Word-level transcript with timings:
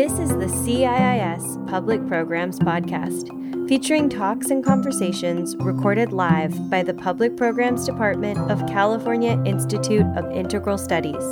This 0.00 0.18
is 0.18 0.30
the 0.30 0.46
CIIS 0.46 1.68
Public 1.68 2.06
Programs 2.08 2.58
Podcast, 2.58 3.28
featuring 3.68 4.08
talks 4.08 4.48
and 4.48 4.64
conversations 4.64 5.54
recorded 5.56 6.10
live 6.10 6.70
by 6.70 6.82
the 6.82 6.94
Public 6.94 7.36
Programs 7.36 7.84
Department 7.84 8.38
of 8.50 8.66
California 8.66 9.38
Institute 9.44 10.06
of 10.16 10.32
Integral 10.32 10.78
Studies, 10.78 11.22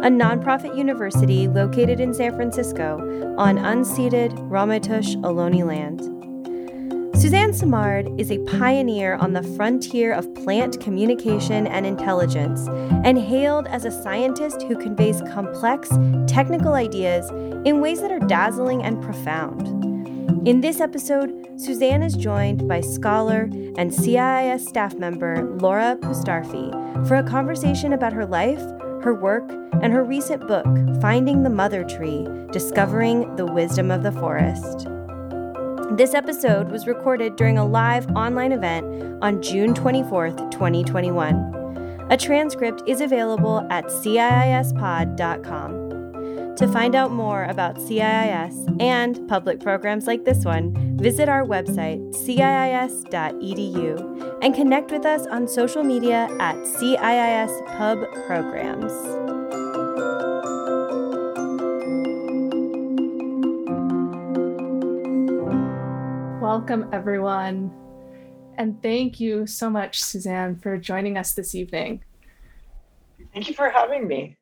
a 0.00 0.08
nonprofit 0.08 0.74
university 0.78 1.46
located 1.46 2.00
in 2.00 2.14
San 2.14 2.34
Francisco 2.34 2.96
on 3.36 3.58
unceded 3.58 4.32
Ramaytush 4.48 5.16
Ohlone 5.16 5.66
land. 5.66 6.15
Suzanne 7.18 7.54
Simard 7.54 8.20
is 8.20 8.30
a 8.30 8.38
pioneer 8.40 9.14
on 9.14 9.32
the 9.32 9.42
frontier 9.42 10.12
of 10.12 10.34
plant 10.34 10.78
communication 10.80 11.66
and 11.66 11.86
intelligence, 11.86 12.68
and 13.04 13.18
hailed 13.18 13.66
as 13.68 13.86
a 13.86 13.90
scientist 13.90 14.60
who 14.62 14.76
conveys 14.76 15.22
complex, 15.32 15.88
technical 16.26 16.74
ideas 16.74 17.30
in 17.64 17.80
ways 17.80 18.02
that 18.02 18.12
are 18.12 18.18
dazzling 18.18 18.82
and 18.82 19.02
profound. 19.02 19.66
In 20.46 20.60
this 20.60 20.78
episode, 20.78 21.32
Suzanne 21.56 22.02
is 22.02 22.14
joined 22.14 22.68
by 22.68 22.82
scholar 22.82 23.48
and 23.78 23.90
CIIS 23.90 24.68
staff 24.68 24.94
member 24.96 25.56
Laura 25.58 25.96
Pustarfi 26.02 27.08
for 27.08 27.14
a 27.14 27.24
conversation 27.24 27.94
about 27.94 28.12
her 28.12 28.26
life, 28.26 28.60
her 29.02 29.14
work, 29.14 29.50
and 29.82 29.90
her 29.90 30.04
recent 30.04 30.46
book, 30.46 30.66
Finding 31.00 31.42
the 31.42 31.50
Mother 31.50 31.82
Tree 31.82 32.28
Discovering 32.52 33.36
the 33.36 33.46
Wisdom 33.46 33.90
of 33.90 34.02
the 34.02 34.12
Forest. 34.12 34.88
This 35.92 36.14
episode 36.14 36.70
was 36.70 36.86
recorded 36.86 37.36
during 37.36 37.58
a 37.58 37.64
live 37.64 38.10
online 38.10 38.52
event 38.52 39.22
on 39.22 39.40
June 39.40 39.72
24th, 39.72 40.50
2021. 40.50 42.06
A 42.10 42.16
transcript 42.16 42.82
is 42.86 43.00
available 43.00 43.66
at 43.70 43.86
CIISpod.com. 43.86 45.16
To 46.56 46.68
find 46.68 46.94
out 46.94 47.12
more 47.12 47.44
about 47.44 47.76
CIIS 47.76 48.80
and 48.80 49.28
public 49.28 49.60
programs 49.60 50.06
like 50.06 50.24
this 50.24 50.44
one, 50.44 50.74
visit 50.98 51.28
our 51.28 51.44
website, 51.44 52.00
ciis.edu, 52.14 52.78
and 54.42 54.54
connect 54.54 54.90
with 54.90 55.06
us 55.06 55.26
on 55.26 55.46
social 55.46 55.84
media 55.84 56.28
at 56.40 56.56
CIIS 56.56 57.76
Pub 57.76 57.98
Programs. 58.26 58.92
Welcome, 66.56 66.88
everyone. 66.90 67.70
And 68.56 68.82
thank 68.82 69.20
you 69.20 69.46
so 69.46 69.68
much, 69.68 70.02
Suzanne, 70.02 70.56
for 70.56 70.78
joining 70.78 71.18
us 71.18 71.34
this 71.34 71.54
evening. 71.54 72.02
Thank 73.34 73.48
you 73.48 73.54
for 73.54 73.68
having 73.68 74.08
me. 74.08 74.38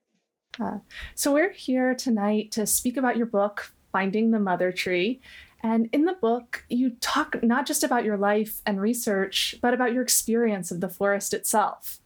Uh, 0.62 0.78
so, 1.16 1.34
we're 1.34 1.50
here 1.50 1.92
tonight 1.92 2.52
to 2.52 2.68
speak 2.68 2.96
about 2.96 3.16
your 3.16 3.26
book, 3.26 3.72
Finding 3.90 4.30
the 4.30 4.38
Mother 4.38 4.70
Tree. 4.70 5.22
And 5.64 5.88
in 5.92 6.04
the 6.04 6.12
book, 6.12 6.64
you 6.68 6.90
talk 7.00 7.42
not 7.42 7.66
just 7.66 7.82
about 7.82 8.04
your 8.04 8.16
life 8.16 8.62
and 8.64 8.80
research, 8.80 9.56
but 9.60 9.74
about 9.74 9.92
your 9.92 10.02
experience 10.04 10.70
of 10.70 10.80
the 10.80 10.88
forest 10.88 11.34
itself. 11.34 11.98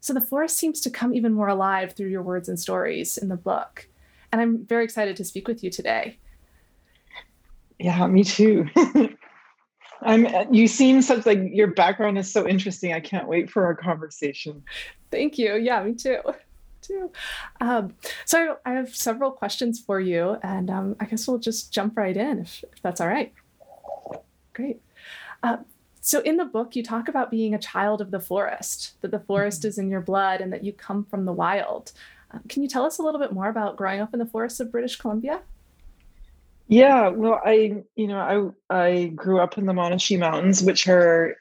So, 0.00 0.12
the 0.12 0.20
forest 0.20 0.58
seems 0.58 0.78
to 0.82 0.90
come 0.90 1.14
even 1.14 1.32
more 1.32 1.48
alive 1.48 1.94
through 1.94 2.10
your 2.10 2.22
words 2.22 2.50
and 2.50 2.60
stories 2.60 3.16
in 3.16 3.30
the 3.30 3.36
book. 3.36 3.88
And 4.30 4.42
I'm 4.42 4.66
very 4.66 4.84
excited 4.84 5.16
to 5.16 5.24
speak 5.24 5.48
with 5.48 5.64
you 5.64 5.70
today. 5.70 6.18
Yeah, 7.78 8.06
me 8.06 8.24
too. 8.24 8.66
I'm 10.02 10.26
you 10.52 10.68
seem 10.68 11.02
such 11.02 11.26
like 11.26 11.40
your 11.50 11.68
background 11.68 12.18
is 12.18 12.30
so 12.32 12.46
interesting. 12.46 12.92
I 12.92 13.00
can't 13.00 13.28
wait 13.28 13.50
for 13.50 13.64
our 13.64 13.74
conversation. 13.74 14.62
Thank 15.10 15.38
you. 15.38 15.56
Yeah, 15.56 15.82
me 15.82 15.94
too. 15.94 16.20
Too. 16.82 17.10
Um, 17.60 17.94
so 18.26 18.58
I 18.64 18.74
have 18.74 18.94
several 18.94 19.32
questions 19.32 19.80
for 19.80 19.98
you, 19.98 20.36
and 20.44 20.70
um, 20.70 20.94
I 21.00 21.06
guess 21.06 21.26
we'll 21.26 21.38
just 21.38 21.72
jump 21.72 21.96
right 21.96 22.16
in 22.16 22.38
if, 22.38 22.62
if 22.72 22.80
that's 22.80 23.00
all 23.00 23.08
right. 23.08 23.32
Great. 24.52 24.80
Uh, 25.42 25.56
so 26.00 26.20
in 26.20 26.36
the 26.36 26.44
book, 26.44 26.76
you 26.76 26.84
talk 26.84 27.08
about 27.08 27.28
being 27.28 27.54
a 27.54 27.58
child 27.58 28.00
of 28.00 28.12
the 28.12 28.20
forest, 28.20 28.92
that 29.00 29.10
the 29.10 29.18
forest 29.18 29.62
mm-hmm. 29.62 29.68
is 29.68 29.78
in 29.78 29.90
your 29.90 30.00
blood, 30.00 30.40
and 30.40 30.52
that 30.52 30.62
you 30.62 30.72
come 30.72 31.02
from 31.02 31.24
the 31.24 31.32
wild. 31.32 31.90
Uh, 32.32 32.38
can 32.48 32.62
you 32.62 32.68
tell 32.68 32.84
us 32.84 32.98
a 32.98 33.02
little 33.02 33.18
bit 33.18 33.32
more 33.32 33.48
about 33.48 33.76
growing 33.76 34.00
up 34.00 34.12
in 34.12 34.20
the 34.20 34.26
forests 34.26 34.60
of 34.60 34.70
British 34.70 34.94
Columbia? 34.94 35.40
Yeah, 36.68 37.08
well, 37.08 37.40
I 37.44 37.84
you 37.94 38.08
know 38.08 38.54
I 38.70 38.74
I 38.74 39.06
grew 39.14 39.40
up 39.40 39.56
in 39.56 39.66
the 39.66 39.72
Monashee 39.72 40.18
Mountains, 40.18 40.62
which 40.62 40.88
are 40.88 41.36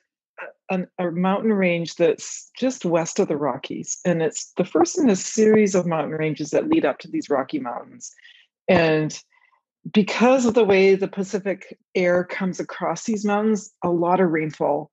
uh, 0.69 0.77
a, 0.99 1.07
a, 1.07 1.11
mountain 1.11 1.53
range 1.53 1.95
that's 1.95 2.51
just 2.57 2.85
west 2.85 3.19
of 3.19 3.27
the 3.27 3.37
Rockies, 3.37 3.99
and 4.05 4.21
it's 4.21 4.51
the 4.57 4.65
first 4.65 4.99
in 4.99 5.09
a 5.09 5.15
series 5.15 5.73
of 5.73 5.87
mountain 5.87 6.11
ranges 6.11 6.51
that 6.51 6.69
lead 6.69 6.85
up 6.85 6.99
to 6.99 7.07
these 7.07 7.29
Rocky 7.29 7.59
Mountains, 7.59 8.13
and 8.67 9.19
because 9.93 10.45
of 10.45 10.53
the 10.53 10.63
way 10.63 10.95
the 10.95 11.07
Pacific 11.07 11.77
air 11.95 12.23
comes 12.23 12.59
across 12.59 13.05
these 13.05 13.25
mountains, 13.25 13.73
a 13.83 13.89
lot 13.89 14.19
of 14.19 14.29
rainfall 14.31 14.91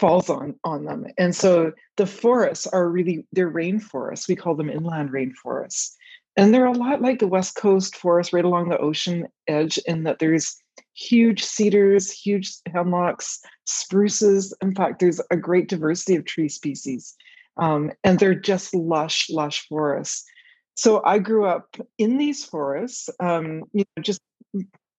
falls 0.00 0.28
on 0.28 0.56
on 0.64 0.86
them, 0.86 1.06
and 1.18 1.36
so 1.36 1.72
the 1.96 2.06
forests 2.06 2.66
are 2.66 2.88
really 2.88 3.24
they're 3.30 3.50
rainforests. 3.50 4.26
We 4.26 4.34
call 4.34 4.56
them 4.56 4.70
inland 4.70 5.10
rainforests 5.10 5.94
and 6.36 6.52
they're 6.52 6.64
a 6.64 6.72
lot 6.72 7.02
like 7.02 7.18
the 7.18 7.26
West 7.26 7.56
Coast 7.56 7.96
forest 7.96 8.32
right 8.32 8.44
along 8.44 8.68
the 8.68 8.78
ocean 8.78 9.26
edge, 9.48 9.78
in 9.86 10.04
that 10.04 10.18
there's 10.18 10.56
huge 10.94 11.42
cedars, 11.42 12.10
huge 12.10 12.54
hemlocks, 12.72 13.40
spruces. 13.64 14.54
In 14.62 14.74
fact, 14.74 14.98
there's 14.98 15.20
a 15.30 15.36
great 15.36 15.68
diversity 15.68 16.16
of 16.16 16.24
tree 16.24 16.48
species. 16.48 17.14
Um, 17.56 17.92
and 18.02 18.18
they're 18.18 18.34
just 18.34 18.74
lush, 18.74 19.28
lush 19.30 19.66
forests. 19.68 20.24
So 20.74 21.02
I 21.04 21.18
grew 21.18 21.44
up 21.44 21.76
in 21.98 22.16
these 22.16 22.44
forests, 22.44 23.10
um, 23.20 23.64
you 23.72 23.84
know, 23.96 24.02
just 24.02 24.20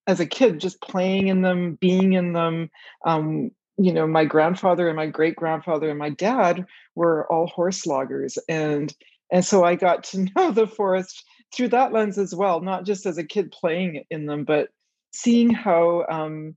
as 0.05 0.19
a 0.19 0.25
kid, 0.25 0.59
just 0.59 0.81
playing 0.81 1.29
in 1.29 1.41
them, 1.41 1.77
being 1.81 2.13
in 2.13 2.33
them. 2.33 2.69
Um, 3.05 3.51
you 3.77 3.91
know, 3.91 4.05
my 4.05 4.25
grandfather 4.25 4.87
and 4.87 4.95
my 4.95 5.07
great 5.07 5.35
grandfather 5.35 5.89
and 5.89 5.97
my 5.97 6.11
dad 6.11 6.65
were 6.95 7.31
all 7.31 7.47
horse 7.47 7.87
loggers, 7.87 8.37
and 8.47 8.93
and 9.33 9.43
so 9.43 9.65
I 9.65 9.75
got 9.75 10.05
to 10.05 10.27
know 10.35 10.51
the 10.51 10.67
forest 10.67 11.25
through 11.53 11.69
that 11.69 11.91
lens 11.91 12.17
as 12.17 12.33
well, 12.33 12.61
not 12.61 12.85
just 12.85 13.05
as 13.05 13.17
a 13.17 13.25
kid 13.25 13.51
playing 13.51 14.05
in 14.09 14.27
them, 14.27 14.45
but 14.45 14.69
seeing 15.11 15.49
how 15.49 16.05
um, 16.09 16.55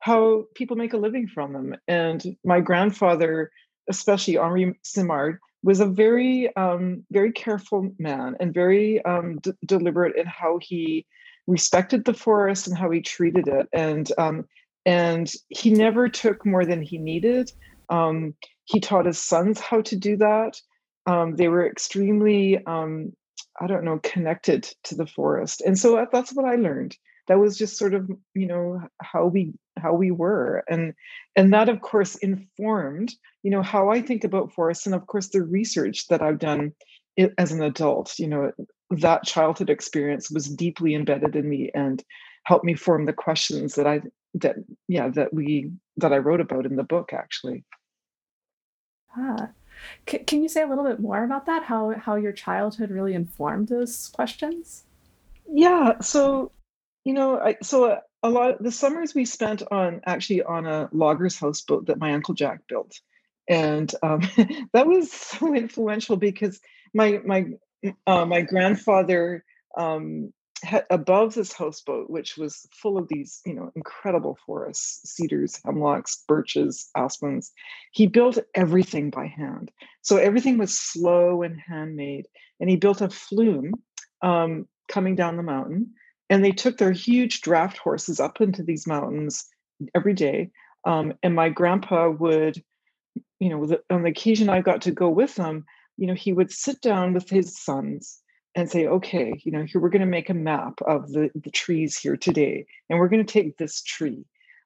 how 0.00 0.44
people 0.54 0.76
make 0.76 0.92
a 0.92 0.98
living 0.98 1.26
from 1.26 1.52
them. 1.52 1.74
And 1.88 2.22
my 2.44 2.60
grandfather, 2.60 3.50
especially 3.90 4.38
Henri 4.38 4.78
Simard, 4.84 5.38
was 5.62 5.80
a 5.80 5.86
very 5.86 6.54
um, 6.56 7.04
very 7.10 7.32
careful 7.32 7.90
man 7.98 8.36
and 8.38 8.54
very 8.54 9.04
um, 9.04 9.38
d- 9.42 9.52
deliberate 9.64 10.16
in 10.16 10.26
how 10.26 10.58
he 10.62 11.06
respected 11.46 12.04
the 12.04 12.14
forest 12.14 12.68
and 12.68 12.76
how 12.76 12.90
he 12.90 13.00
treated 13.00 13.48
it. 13.48 13.68
And 13.72 14.10
um, 14.18 14.44
and 14.84 15.32
he 15.48 15.70
never 15.70 16.08
took 16.08 16.44
more 16.44 16.64
than 16.64 16.82
he 16.82 16.98
needed. 16.98 17.50
Um, 17.88 18.34
he 18.64 18.80
taught 18.80 19.06
his 19.06 19.18
sons 19.18 19.60
how 19.60 19.80
to 19.82 19.96
do 19.96 20.18
that 20.18 20.60
um, 21.08 21.36
they 21.36 21.48
were 21.48 21.66
extremely 21.66 22.64
um, 22.66 23.12
i 23.60 23.66
don't 23.66 23.84
know 23.84 23.98
connected 24.02 24.68
to 24.84 24.94
the 24.94 25.06
forest. 25.06 25.62
And 25.66 25.76
so 25.76 26.06
that's 26.12 26.32
what 26.32 26.44
i 26.44 26.54
learned. 26.54 26.96
That 27.26 27.38
was 27.38 27.58
just 27.58 27.76
sort 27.76 27.94
of 27.94 28.08
you 28.34 28.46
know 28.46 28.80
how 29.02 29.26
we 29.26 29.54
how 29.78 29.94
we 29.94 30.10
were. 30.10 30.62
And 30.68 30.94
and 31.34 31.52
that 31.52 31.68
of 31.68 31.80
course 31.80 32.14
informed 32.16 33.14
you 33.42 33.50
know 33.50 33.62
how 33.62 33.90
i 33.90 34.00
think 34.02 34.24
about 34.24 34.52
forests 34.52 34.86
and 34.86 34.94
of 34.94 35.06
course 35.06 35.28
the 35.28 35.42
research 35.42 36.08
that 36.08 36.22
i've 36.22 36.38
done 36.38 36.72
as 37.38 37.52
an 37.52 37.62
adult. 37.62 38.18
You 38.18 38.28
know 38.28 38.52
that 38.90 39.24
childhood 39.24 39.70
experience 39.70 40.30
was 40.30 40.48
deeply 40.48 40.94
embedded 40.94 41.36
in 41.36 41.48
me 41.48 41.70
and 41.74 42.04
helped 42.44 42.64
me 42.64 42.74
form 42.74 43.06
the 43.06 43.12
questions 43.12 43.74
that 43.74 43.86
i 43.86 44.02
that 44.34 44.56
yeah 44.88 45.08
that 45.08 45.32
we 45.32 45.70
that 45.96 46.12
i 46.12 46.18
wrote 46.18 46.40
about 46.40 46.66
in 46.66 46.76
the 46.76 46.84
book 46.84 47.12
actually. 47.12 47.64
Ah 49.16 49.48
C- 50.08 50.18
can 50.18 50.42
you 50.42 50.48
say 50.48 50.62
a 50.62 50.66
little 50.66 50.84
bit 50.84 51.00
more 51.00 51.24
about 51.24 51.46
that? 51.46 51.64
How 51.64 51.94
how 51.98 52.16
your 52.16 52.32
childhood 52.32 52.90
really 52.90 53.14
informed 53.14 53.68
those 53.68 54.08
questions? 54.08 54.84
Yeah. 55.50 56.00
So, 56.00 56.52
you 57.04 57.14
know, 57.14 57.38
I, 57.38 57.56
so 57.62 57.86
a, 57.86 58.02
a 58.22 58.30
lot 58.30 58.62
the 58.62 58.72
summers 58.72 59.14
we 59.14 59.24
spent 59.24 59.62
on 59.70 60.00
actually 60.06 60.42
on 60.42 60.66
a 60.66 60.88
logger's 60.92 61.38
houseboat 61.38 61.86
that 61.86 61.98
my 61.98 62.12
uncle 62.12 62.34
Jack 62.34 62.60
built, 62.68 63.00
and 63.48 63.92
um, 64.02 64.22
that 64.72 64.86
was 64.86 65.10
so 65.10 65.54
influential 65.54 66.16
because 66.16 66.60
my 66.94 67.20
my 67.24 67.46
uh, 68.06 68.24
my 68.24 68.42
grandfather 68.42 69.44
um, 69.76 70.32
above 70.90 71.34
this 71.34 71.52
houseboat, 71.52 72.10
which 72.10 72.36
was 72.36 72.66
full 72.72 72.98
of 72.98 73.08
these, 73.08 73.40
you 73.46 73.54
know, 73.54 73.70
incredible 73.74 74.38
forests, 74.44 75.08
cedars, 75.10 75.60
hemlocks, 75.64 76.24
birches, 76.26 76.90
aspens, 76.96 77.52
he 77.92 78.06
built 78.06 78.38
everything 78.54 79.10
by 79.10 79.26
hand. 79.26 79.70
So 80.02 80.16
everything 80.16 80.58
was 80.58 80.78
slow 80.78 81.42
and 81.42 81.60
handmade. 81.60 82.26
And 82.60 82.68
he 82.68 82.76
built 82.76 83.00
a 83.00 83.08
flume 83.08 83.72
um, 84.22 84.66
coming 84.88 85.14
down 85.14 85.36
the 85.36 85.42
mountain. 85.42 85.94
And 86.30 86.44
they 86.44 86.52
took 86.52 86.78
their 86.78 86.92
huge 86.92 87.40
draft 87.40 87.78
horses 87.78 88.20
up 88.20 88.40
into 88.40 88.62
these 88.62 88.86
mountains 88.86 89.46
every 89.94 90.14
day. 90.14 90.50
Um, 90.84 91.14
and 91.22 91.34
my 91.34 91.48
grandpa 91.48 92.10
would, 92.10 92.62
you 93.38 93.48
know, 93.48 93.78
on 93.90 94.02
the 94.02 94.10
occasion 94.10 94.48
I 94.48 94.60
got 94.60 94.82
to 94.82 94.90
go 94.90 95.08
with 95.08 95.36
them, 95.36 95.64
you 95.96 96.06
know, 96.06 96.14
he 96.14 96.32
would 96.32 96.52
sit 96.52 96.80
down 96.80 97.14
with 97.14 97.28
his 97.28 97.58
sons 97.58 98.20
and 98.58 98.68
say, 98.68 98.88
okay, 98.88 99.40
you 99.44 99.52
know, 99.52 99.62
here 99.62 99.80
we're 99.80 99.88
going 99.88 100.00
to 100.00 100.06
make 100.06 100.30
a 100.30 100.34
map 100.34 100.80
of 100.84 101.12
the, 101.12 101.30
the 101.36 101.50
trees 101.50 101.96
here 101.96 102.16
today, 102.16 102.66
and 102.90 102.98
we're 102.98 103.08
going 103.08 103.24
to 103.24 103.32
take 103.32 103.56
this 103.56 103.82
tree. 103.82 104.24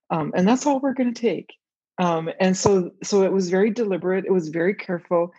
Um, 0.09 0.33
and 0.35 0.49
that's 0.49 0.65
all 0.65 0.81
we're 0.81 0.95
going 0.95 1.13
to 1.13 1.21
take. 1.21 1.53
Um, 1.99 2.31
and 2.41 2.57
so, 2.57 2.93
so 3.03 3.23
it 3.23 3.33
was 3.33 3.51
very 3.51 3.71
deliberate. 3.71 4.25
It 4.25 4.33
was 4.33 4.49
very 4.49 4.75
careful. 4.75 5.35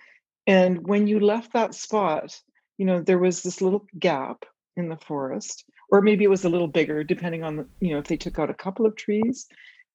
And 0.45 0.87
when 0.87 1.07
you 1.07 1.19
left 1.19 1.53
that 1.53 1.73
spot, 1.73 2.39
you 2.77 2.85
know, 2.85 3.01
there 3.01 3.17
was 3.17 3.41
this 3.41 3.59
little 3.59 3.87
gap 3.97 4.45
in 4.77 4.87
the 4.87 4.97
forest, 4.97 5.65
or 5.89 6.01
maybe 6.01 6.23
it 6.23 6.29
was 6.29 6.45
a 6.45 6.49
little 6.49 6.67
bigger, 6.67 7.03
depending 7.03 7.43
on, 7.43 7.55
the, 7.55 7.67
you 7.79 7.91
know, 7.91 7.97
if 7.97 8.05
they 8.05 8.17
took 8.17 8.37
out 8.37 8.51
a 8.51 8.53
couple 8.53 8.85
of 8.85 8.95
trees. 8.95 9.47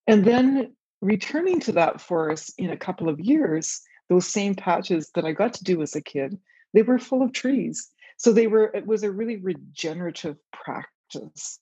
And 0.09 0.25
then 0.25 0.75
returning 1.01 1.61
to 1.61 1.73
that 1.73 2.01
forest 2.01 2.55
in 2.59 2.71
a 2.71 2.77
couple 2.77 3.09
of 3.09 3.21
years, 3.21 3.83
those 4.09 4.27
same 4.27 4.57
patches 4.57 5.13
that 5.15 5.25
I 5.25 5.31
got 5.31 5.55
to 5.55 5.65
do 5.65 5.81
as 5.81 5.95
a 5.95 6.03
kid, 6.03 6.37
they 6.75 6.83
were 6.83 6.99
full 6.99 7.23
of 7.23 7.33
trees. 7.33 7.89
So 8.19 8.33
they 8.33 8.47
were, 8.49 8.71
it 8.75 8.87
was 8.87 9.05
a 9.05 9.11
really 9.11 9.37
regenerative 9.37 10.37
practice. 10.53 11.59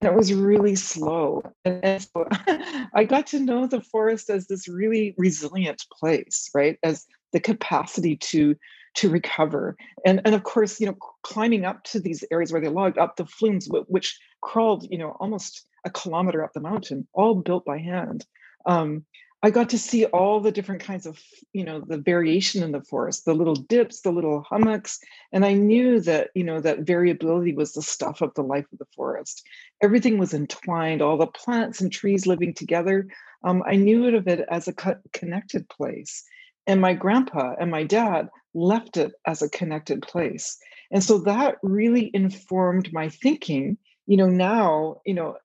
It 0.00 0.14
was 0.14 0.32
really 0.32 0.76
slow. 0.76 1.42
And, 1.64 2.02
so 2.02 2.28
I 2.94 3.04
got 3.04 3.26
to 3.28 3.40
know 3.40 3.66
the 3.66 3.80
forest 3.80 4.30
as 4.30 4.46
this 4.46 4.68
really 4.68 5.14
resilient 5.18 5.84
place, 5.98 6.50
right? 6.54 6.78
As 6.82 7.06
the 7.32 7.40
capacity 7.40 8.16
to 8.16 8.54
to 8.94 9.08
recover. 9.08 9.76
And, 10.04 10.20
and 10.24 10.34
of 10.34 10.42
course, 10.42 10.80
you 10.80 10.86
know, 10.86 10.96
climbing 11.22 11.64
up 11.64 11.84
to 11.84 12.00
these 12.00 12.24
areas 12.32 12.50
where 12.50 12.60
they 12.60 12.68
logged 12.68 12.98
up 12.98 13.16
the 13.16 13.26
flumes, 13.26 13.68
which 13.86 14.18
crawled, 14.40 14.88
you 14.90 14.98
know, 14.98 15.16
almost 15.20 15.68
a 15.84 15.90
kilometer 15.90 16.42
up 16.42 16.52
the 16.52 16.60
mountain, 16.60 17.06
all 17.12 17.36
built 17.36 17.64
by 17.64 17.78
hand. 17.78 18.26
Um, 18.66 19.04
I 19.42 19.50
got 19.50 19.68
to 19.70 19.78
see 19.78 20.04
all 20.06 20.40
the 20.40 20.50
different 20.50 20.82
kinds 20.82 21.06
of, 21.06 21.20
you 21.52 21.64
know, 21.64 21.80
the 21.80 21.98
variation 21.98 22.64
in 22.64 22.72
the 22.72 22.82
forest, 22.82 23.24
the 23.24 23.34
little 23.34 23.54
dips, 23.54 24.00
the 24.00 24.10
little 24.10 24.42
hummocks. 24.42 24.98
And 25.32 25.44
I 25.44 25.52
knew 25.52 26.00
that, 26.00 26.30
you 26.34 26.42
know, 26.42 26.60
that 26.60 26.80
variability 26.80 27.54
was 27.54 27.72
the 27.72 27.82
stuff 27.82 28.20
of 28.20 28.34
the 28.34 28.42
life 28.42 28.66
of 28.72 28.78
the 28.78 28.88
forest. 28.96 29.46
Everything 29.80 30.18
was 30.18 30.34
entwined, 30.34 31.02
all 31.02 31.16
the 31.16 31.28
plants 31.28 31.80
and 31.80 31.92
trees 31.92 32.26
living 32.26 32.52
together. 32.52 33.06
Um, 33.44 33.62
I 33.64 33.76
knew 33.76 34.12
of 34.16 34.26
it 34.26 34.44
as 34.50 34.66
a 34.66 34.74
connected 35.12 35.68
place. 35.68 36.24
And 36.66 36.80
my 36.80 36.94
grandpa 36.94 37.54
and 37.60 37.70
my 37.70 37.84
dad 37.84 38.28
left 38.54 38.96
it 38.96 39.12
as 39.24 39.40
a 39.40 39.48
connected 39.50 40.02
place. 40.02 40.58
And 40.90 41.04
so 41.04 41.18
that 41.18 41.58
really 41.62 42.10
informed 42.12 42.92
my 42.92 43.08
thinking. 43.08 43.78
You 44.06 44.16
know, 44.16 44.26
now, 44.26 45.00
you 45.06 45.14
know, 45.14 45.36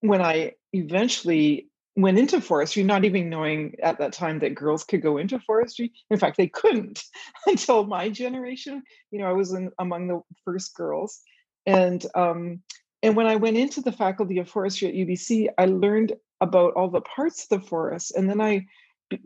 when 0.00 0.22
I 0.22 0.52
eventually 0.72 1.66
went 1.96 2.18
into 2.18 2.40
forestry, 2.40 2.82
not 2.82 3.04
even 3.04 3.28
knowing 3.28 3.74
at 3.82 3.98
that 3.98 4.12
time 4.12 4.38
that 4.38 4.54
girls 4.54 4.84
could 4.84 5.02
go 5.02 5.18
into 5.18 5.38
forestry. 5.40 5.92
In 6.10 6.18
fact, 6.18 6.36
they 6.36 6.48
couldn't 6.48 7.02
until 7.46 7.84
my 7.84 8.08
generation. 8.08 8.82
You 9.10 9.20
know, 9.20 9.26
I 9.26 9.32
was 9.32 9.52
in, 9.52 9.70
among 9.78 10.08
the 10.08 10.20
first 10.44 10.74
girls, 10.74 11.20
and 11.66 12.04
um, 12.14 12.62
and 13.02 13.16
when 13.16 13.26
I 13.26 13.36
went 13.36 13.56
into 13.56 13.80
the 13.80 13.92
faculty 13.92 14.38
of 14.38 14.48
forestry 14.48 14.88
at 14.88 14.94
UBC, 14.94 15.48
I 15.58 15.66
learned 15.66 16.12
about 16.40 16.74
all 16.74 16.88
the 16.88 17.00
parts 17.00 17.44
of 17.44 17.60
the 17.60 17.66
forest, 17.66 18.12
and 18.16 18.28
then 18.28 18.40
I 18.40 18.66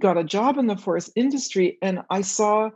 got 0.01 0.19
a 0.19 0.25
job 0.25 0.59
in 0.59 0.67
the 0.67 0.77
forest 0.77 1.11
industry, 1.15 1.79
and 1.83 2.01
I 2.11 2.23
saw 2.23 2.71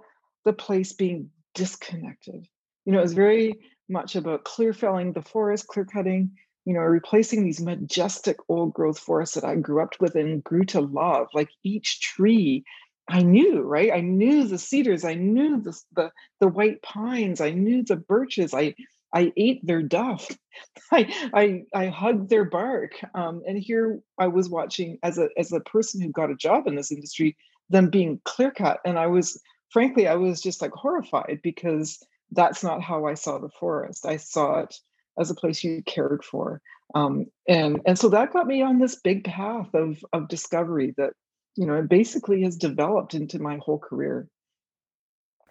the 0.45 0.53
place 0.53 0.93
being 0.93 1.31
disconnected. 1.55 2.47
You 2.85 2.93
know, 2.93 3.01
it 3.01 3.03
was 3.03 3.13
very 3.13 3.55
much 3.89 4.17
about 4.17 4.45
clear 4.45 4.73
felling 4.73 5.13
the 5.13 5.23
forest, 5.23 5.67
clear 5.67 5.85
cutting, 5.85 6.31
you 6.65 6.75
know, 6.75 6.81
replacing 6.81 7.45
these 7.45 7.61
majestic 7.61 8.37
old 8.49 8.75
growth 8.75 8.99
forests 8.99 9.35
that 9.35 9.45
I 9.45 9.57
grew 9.57 9.83
up 9.83 9.95
with 10.01 10.15
and 10.15 10.45
grew 10.45 10.65
to 10.67 10.81
love. 10.81 11.29
Like 11.35 11.51
each 11.65 12.01
tree, 12.01 12.65
I 13.09 13.23
knew, 13.23 13.63
right? 13.63 13.93
I 13.93 14.01
knew 14.01 14.45
the 14.45 14.59
cedars, 14.59 15.05
I 15.05 15.15
knew 15.15 15.61
the 15.61 15.79
the, 15.97 16.11
the 16.41 16.49
white 16.49 16.83
pines, 16.83 17.41
I 17.41 17.51
knew 17.51 17.83
the 17.83 17.97
birches. 17.97 18.55
I 18.55 18.75
I 19.13 19.33
ate 19.37 19.67
their 19.67 19.83
duff. 19.83 20.29
I 20.93 21.13
I 21.35 21.63
I 21.75 21.87
hugged 21.87 22.29
their 22.31 22.45
bark. 22.45 22.93
Um, 23.15 23.43
and 23.47 23.59
here 23.59 24.01
I 24.19 24.29
was 24.29 24.49
watching 24.49 24.99
as 25.03 25.19
a 25.19 25.29
as 25.37 25.53
a 25.53 25.61
person 25.61 26.01
who 26.01 26.11
got 26.13 26.31
a 26.31 26.37
job 26.37 26.67
in 26.67 26.75
this 26.77 26.93
industry, 26.93 27.37
them 27.71 27.91
being 27.91 28.21
clear 28.25 28.51
cut, 28.51 28.81
and 28.85 28.99
I 28.99 29.07
was 29.07 29.41
frankly 29.71 30.07
I 30.07 30.15
was 30.15 30.41
just 30.41 30.63
like 30.63 30.73
horrified 30.73 31.41
because 31.43 31.99
that's 32.33 32.63
not 32.63 32.83
how 32.83 33.07
I 33.07 33.15
saw 33.15 33.39
the 33.39 33.49
forest. 33.49 34.07
I 34.07 34.17
saw 34.19 34.61
it 34.61 34.77
as 35.19 35.31
a 35.31 35.35
place 35.35 35.63
you 35.65 35.83
cared 35.87 36.25
for. 36.25 36.61
Um, 36.95 37.27
and 37.49 37.81
and 37.87 37.99
so 37.99 38.09
that 38.09 38.33
got 38.33 38.47
me 38.47 38.63
on 38.63 38.79
this 38.79 38.97
big 38.97 39.25
path 39.25 39.73
of 39.75 40.03
of 40.13 40.29
discovery 40.29 40.95
that 40.97 41.13
you 41.57 41.67
know 41.67 41.75
it 41.75 41.89
basically 41.89 42.43
has 42.43 42.57
developed 42.57 43.15
into 43.15 43.39
my 43.39 43.59
whole 43.59 43.79
career. 43.79 44.29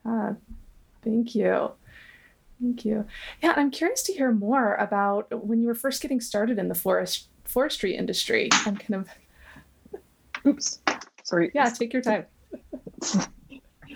Uh, 0.05 0.33
thank 1.03 1.35
you. 1.35 1.71
Thank 2.61 2.83
you. 2.83 3.05
Yeah, 3.41 3.53
I'm 3.55 3.71
curious 3.71 4.03
to 4.03 4.13
hear 4.13 4.33
more 4.33 4.75
about 4.75 5.45
when 5.45 5.61
you 5.61 5.67
were 5.67 5.75
first 5.75 6.01
getting 6.01 6.19
started 6.19 6.59
in 6.59 6.67
the 6.67 6.75
forest 6.75 7.29
forestry 7.49 7.95
industry 7.95 8.47
and 8.67 8.79
kind 8.79 8.95
of 8.95 9.09
oops 10.45 10.81
sorry 11.23 11.51
yeah 11.55 11.67
take 11.69 11.91
your 11.91 12.01
time 12.01 12.25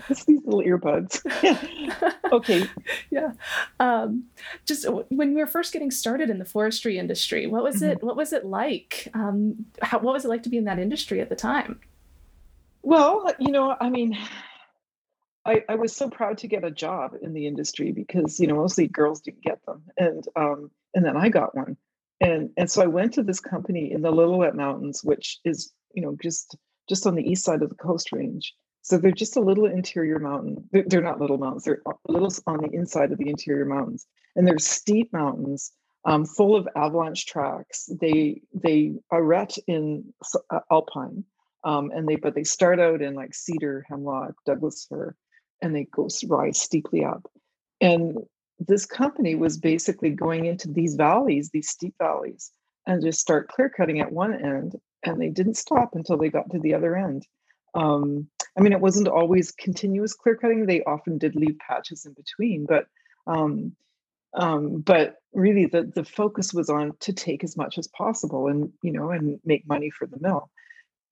Just 0.07 0.27
these 0.27 0.41
little 0.45 0.61
earbuds. 0.61 1.21
okay. 2.31 2.65
Yeah. 3.09 3.31
Um, 3.79 4.25
just 4.65 4.85
when 5.09 5.31
you 5.31 5.37
were 5.37 5.47
first 5.47 5.73
getting 5.73 5.91
started 5.91 6.29
in 6.29 6.39
the 6.39 6.45
forestry 6.45 6.97
industry, 6.97 7.47
what 7.47 7.63
was 7.63 7.77
mm-hmm. 7.77 7.91
it? 7.91 8.03
What 8.03 8.15
was 8.15 8.33
it 8.33 8.45
like? 8.45 9.09
Um, 9.13 9.65
how, 9.81 9.99
what 9.99 10.13
was 10.13 10.25
it 10.25 10.29
like 10.29 10.43
to 10.43 10.49
be 10.49 10.57
in 10.57 10.65
that 10.65 10.79
industry 10.79 11.21
at 11.21 11.29
the 11.29 11.35
time? 11.35 11.79
Well, 12.81 13.33
you 13.39 13.51
know, 13.51 13.75
I 13.79 13.89
mean, 13.89 14.17
I, 15.45 15.63
I 15.67 15.75
was 15.75 15.95
so 15.95 16.09
proud 16.09 16.37
to 16.39 16.47
get 16.47 16.63
a 16.63 16.71
job 16.71 17.15
in 17.21 17.33
the 17.33 17.47
industry 17.47 17.91
because 17.91 18.39
you 18.39 18.47
know 18.47 18.55
mostly 18.55 18.87
girls 18.87 19.21
didn't 19.21 19.43
get 19.43 19.65
them, 19.65 19.83
and 19.97 20.23
um, 20.35 20.71
and 20.93 21.05
then 21.05 21.17
I 21.17 21.29
got 21.29 21.55
one, 21.55 21.77
and 22.21 22.49
and 22.57 22.69
so 22.69 22.81
I 22.81 22.87
went 22.87 23.13
to 23.13 23.23
this 23.23 23.39
company 23.39 23.91
in 23.91 24.01
the 24.01 24.11
Lillooet 24.11 24.55
Mountains, 24.55 25.03
which 25.03 25.39
is 25.43 25.73
you 25.93 26.01
know 26.01 26.17
just 26.21 26.55
just 26.87 27.05
on 27.05 27.15
the 27.15 27.29
east 27.29 27.43
side 27.43 27.61
of 27.61 27.69
the 27.69 27.75
Coast 27.75 28.11
Range, 28.11 28.53
so 28.83 28.97
they're 28.97 29.11
just 29.11 29.37
a 29.37 29.41
little 29.41 29.65
interior 29.65 30.19
mountain. 30.19 30.69
They're, 30.71 31.01
not 31.01 31.19
little 31.19 31.37
mountains. 31.37 31.63
They're 31.63 31.81
little 32.09 32.31
on 32.45 32.61
the 32.61 32.69
inside 32.73 33.13
of 33.13 33.17
the 33.17 33.29
interior 33.29 33.65
mountains, 33.65 34.05
and 34.35 34.45
they're 34.45 34.59
steep 34.59 35.11
mountains 35.13 35.71
um, 36.05 36.25
full 36.25 36.53
of 36.53 36.67
avalanche 36.75 37.25
tracks. 37.25 37.89
They 38.01 38.41
they 38.53 38.93
arete 39.09 39.57
in 39.67 40.13
uh, 40.49 40.59
alpine, 40.69 41.23
um, 41.63 41.91
and 41.95 42.07
they 42.07 42.17
but 42.17 42.35
they 42.35 42.43
start 42.43 42.79
out 42.81 43.01
in 43.01 43.15
like 43.15 43.33
cedar, 43.33 43.85
hemlock, 43.87 44.33
Douglas 44.45 44.85
fir, 44.89 45.15
and 45.61 45.73
they 45.73 45.85
go 45.85 46.09
rise 46.27 46.59
steeply 46.59 47.05
up. 47.05 47.31
And 47.79 48.17
this 48.59 48.85
company 48.85 49.35
was 49.35 49.57
basically 49.57 50.09
going 50.09 50.45
into 50.45 50.69
these 50.69 50.95
valleys, 50.95 51.51
these 51.51 51.69
steep 51.69 51.95
valleys, 51.99 52.51
and 52.85 53.01
just 53.01 53.21
start 53.21 53.47
clear 53.47 53.69
cutting 53.69 54.01
at 54.01 54.11
one 54.11 54.33
end, 54.33 54.75
and 55.03 55.21
they 55.21 55.29
didn't 55.29 55.55
stop 55.55 55.91
until 55.93 56.17
they 56.17 56.29
got 56.29 56.51
to 56.51 56.59
the 56.59 56.73
other 56.73 56.97
end. 56.97 57.25
Um, 57.75 58.27
I 58.57 58.61
mean, 58.61 58.73
it 58.73 58.79
wasn't 58.79 59.07
always 59.07 59.51
continuous 59.51 60.13
clear 60.13 60.35
cutting. 60.35 60.65
They 60.65 60.83
often 60.83 61.17
did 61.17 61.35
leave 61.35 61.57
patches 61.59 62.05
in 62.05 62.13
between, 62.13 62.65
but 62.65 62.85
um, 63.25 63.75
um, 64.33 64.81
but 64.81 65.15
really 65.33 65.65
the 65.65 65.83
the 65.83 66.03
focus 66.03 66.53
was 66.53 66.69
on 66.69 66.93
to 67.01 67.13
take 67.13 67.43
as 67.43 67.57
much 67.57 67.77
as 67.77 67.87
possible 67.87 68.47
and 68.47 68.71
you 68.81 68.91
know 68.91 69.11
and 69.11 69.39
make 69.43 69.67
money 69.67 69.89
for 69.89 70.05
the 70.07 70.19
mill, 70.19 70.49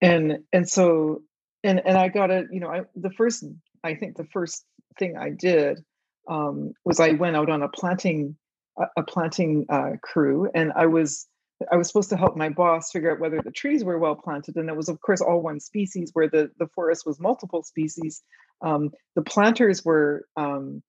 and 0.00 0.38
and 0.52 0.68
so 0.68 1.22
and 1.64 1.80
and 1.84 1.96
I 1.96 2.08
got 2.08 2.30
it. 2.30 2.46
You 2.52 2.60
know, 2.60 2.68
I 2.68 2.82
the 2.94 3.10
first 3.10 3.44
I 3.82 3.94
think 3.94 4.16
the 4.16 4.26
first 4.32 4.64
thing 4.98 5.16
I 5.16 5.30
did 5.30 5.84
um, 6.28 6.72
was 6.84 7.00
I 7.00 7.12
went 7.12 7.36
out 7.36 7.50
on 7.50 7.62
a 7.62 7.68
planting 7.68 8.36
a, 8.78 8.84
a 8.98 9.02
planting 9.02 9.66
uh, 9.68 9.92
crew, 10.00 10.48
and 10.54 10.72
I 10.74 10.86
was 10.86 11.26
I 11.70 11.76
was 11.76 11.88
supposed 11.88 12.10
to 12.10 12.16
help 12.16 12.36
my 12.36 12.48
boss 12.48 12.90
figure 12.90 13.12
out 13.12 13.20
whether 13.20 13.40
the 13.42 13.50
trees 13.50 13.84
were 13.84 13.98
well 13.98 14.14
planted, 14.14 14.56
and 14.56 14.68
it 14.68 14.76
was, 14.76 14.88
of 14.88 15.00
course, 15.00 15.20
all 15.20 15.40
one 15.40 15.60
species. 15.60 16.10
Where 16.12 16.28
the 16.28 16.50
the 16.58 16.68
forest 16.68 17.06
was 17.06 17.20
multiple 17.20 17.62
species, 17.62 18.22
um, 18.60 18.90
the 19.14 19.22
planters 19.22 19.84
were, 19.84 20.26
um, 20.36 20.82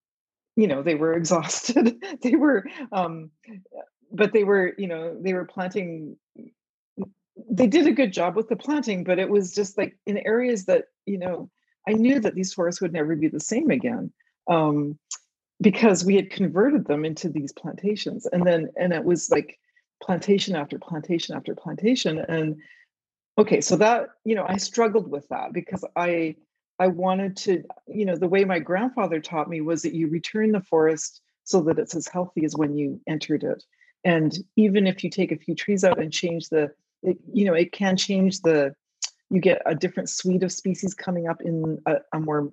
you 0.56 0.68
know, 0.68 0.82
they 0.82 0.96
were 0.96 1.14
exhausted. 1.18 1.96
they 2.22 2.36
were, 2.36 2.66
um, 2.92 3.32
but 4.12 4.34
they 4.34 4.44
were, 4.44 4.74
you 4.78 4.88
know, 4.88 5.18
they 5.20 5.34
were 5.34 5.46
planting. 5.46 6.18
They 7.50 7.68
did 7.68 7.88
a 7.88 7.92
good 7.92 8.14
job 8.14 8.36
with 8.36 8.48
the 8.48 8.56
planting, 8.56 9.04
but 9.04 9.20
it 9.20 9.30
was 9.30 9.56
just 9.56 9.78
like 9.78 9.98
in 10.06 10.18
areas 10.26 10.66
that 10.66 10.86
you 11.06 11.18
know 11.18 11.50
I 11.88 11.94
knew 11.94 12.20
that 12.20 12.36
these 12.36 12.54
forests 12.54 12.82
would 12.82 12.94
never 12.94 13.16
be 13.16 13.28
the 13.28 13.40
same 13.40 13.70
again. 13.70 14.12
Um, 14.50 15.00
because 15.62 16.04
we 16.04 16.16
had 16.16 16.30
converted 16.30 16.86
them 16.86 17.06
into 17.06 17.30
these 17.30 17.54
plantations 17.54 18.26
and 18.26 18.46
then 18.46 18.70
and 18.76 18.92
it 18.92 19.04
was 19.04 19.30
like 19.32 19.58
plantation 20.04 20.56
after 20.56 20.78
plantation 20.78 21.36
after 21.36 21.56
plantation 21.56 22.20
and 22.20 22.58
okay 23.38 23.62
so 23.62 23.76
that 23.76 24.10
you 24.26 24.36
know 24.36 24.46
i 24.48 24.58
struggled 24.58 25.10
with 25.10 25.28
that 25.30 25.54
because 25.54 25.86
i 25.96 26.36
i 26.80 26.88
wanted 26.88 27.38
to 27.38 27.64
you 27.88 28.06
know 28.06 28.16
the 28.16 28.28
way 28.28 28.44
my 28.44 28.60
grandfather 28.60 29.20
taught 29.22 29.50
me 29.50 29.62
was 29.62 29.82
that 29.82 29.94
you 29.94 30.08
return 30.10 30.52
the 30.52 30.62
forest 30.62 31.22
so 31.46 31.62
that 31.62 31.80
it's 31.80 31.96
as 31.96 32.08
healthy 32.08 32.44
as 32.44 32.56
when 32.56 32.76
you 32.76 33.00
entered 33.08 33.44
it 33.44 33.64
and 34.04 34.40
even 34.58 34.86
if 34.86 35.04
you 35.04 35.10
take 35.10 35.32
a 35.32 35.38
few 35.38 35.56
trees 35.56 35.86
out 35.86 36.00
and 36.00 36.12
change 36.12 36.50
the 36.50 36.70
it, 37.02 37.18
you 37.32 37.46
know 37.46 37.54
it 37.54 37.72
can 37.72 37.96
change 37.96 38.42
the 38.42 38.74
you 39.30 39.40
get 39.40 39.62
a 39.66 39.74
different 39.74 40.10
suite 40.10 40.44
of 40.44 40.52
species 40.52 40.94
coming 40.94 41.28
up 41.28 41.42
in 41.42 41.80
a, 41.86 41.96
a 42.14 42.20
more 42.20 42.52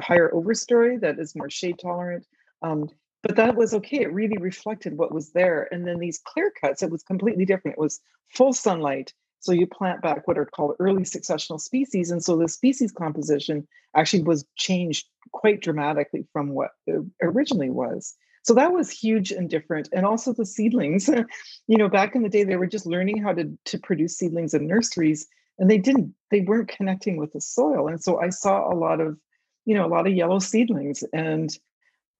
higher 0.00 0.30
overstory 0.30 1.00
that 1.00 1.18
is 1.18 1.34
more 1.34 1.50
shade 1.50 1.78
tolerant. 1.80 2.26
Um, 2.62 2.88
but 3.26 3.36
that 3.36 3.56
was 3.56 3.74
okay. 3.74 4.02
It 4.02 4.12
really 4.12 4.36
reflected 4.38 4.96
what 4.96 5.12
was 5.12 5.32
there. 5.32 5.68
And 5.72 5.86
then 5.86 5.98
these 5.98 6.20
clear 6.24 6.52
cuts, 6.60 6.82
it 6.82 6.90
was 6.90 7.02
completely 7.02 7.44
different. 7.44 7.76
It 7.76 7.80
was 7.80 8.00
full 8.32 8.52
sunlight. 8.52 9.12
So 9.40 9.50
you 9.50 9.66
plant 9.66 10.00
back 10.00 10.28
what 10.28 10.38
are 10.38 10.46
called 10.46 10.76
early 10.78 11.02
successional 11.02 11.60
species. 11.60 12.12
And 12.12 12.22
so 12.22 12.36
the 12.36 12.48
species 12.48 12.92
composition 12.92 13.66
actually 13.96 14.22
was 14.22 14.44
changed 14.56 15.08
quite 15.32 15.60
dramatically 15.60 16.24
from 16.32 16.50
what 16.50 16.70
it 16.86 17.04
originally 17.20 17.70
was. 17.70 18.14
So 18.44 18.54
that 18.54 18.72
was 18.72 18.90
huge 18.90 19.32
and 19.32 19.50
different. 19.50 19.88
And 19.92 20.06
also 20.06 20.32
the 20.32 20.46
seedlings, 20.46 21.08
you 21.66 21.76
know, 21.76 21.88
back 21.88 22.14
in 22.14 22.22
the 22.22 22.28
day, 22.28 22.44
they 22.44 22.56
were 22.56 22.68
just 22.68 22.86
learning 22.86 23.20
how 23.22 23.32
to, 23.32 23.50
to 23.64 23.78
produce 23.78 24.16
seedlings 24.16 24.54
in 24.54 24.68
nurseries 24.68 25.26
and 25.58 25.68
they 25.68 25.78
didn't, 25.78 26.14
they 26.30 26.42
weren't 26.42 26.68
connecting 26.68 27.16
with 27.16 27.32
the 27.32 27.40
soil. 27.40 27.88
And 27.88 28.00
so 28.00 28.20
I 28.20 28.28
saw 28.28 28.72
a 28.72 28.76
lot 28.76 29.00
of, 29.00 29.18
you 29.64 29.74
know, 29.74 29.84
a 29.84 29.88
lot 29.88 30.06
of 30.06 30.12
yellow 30.12 30.38
seedlings 30.38 31.02
and, 31.12 31.50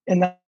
and 0.09 0.23
that 0.23 0.41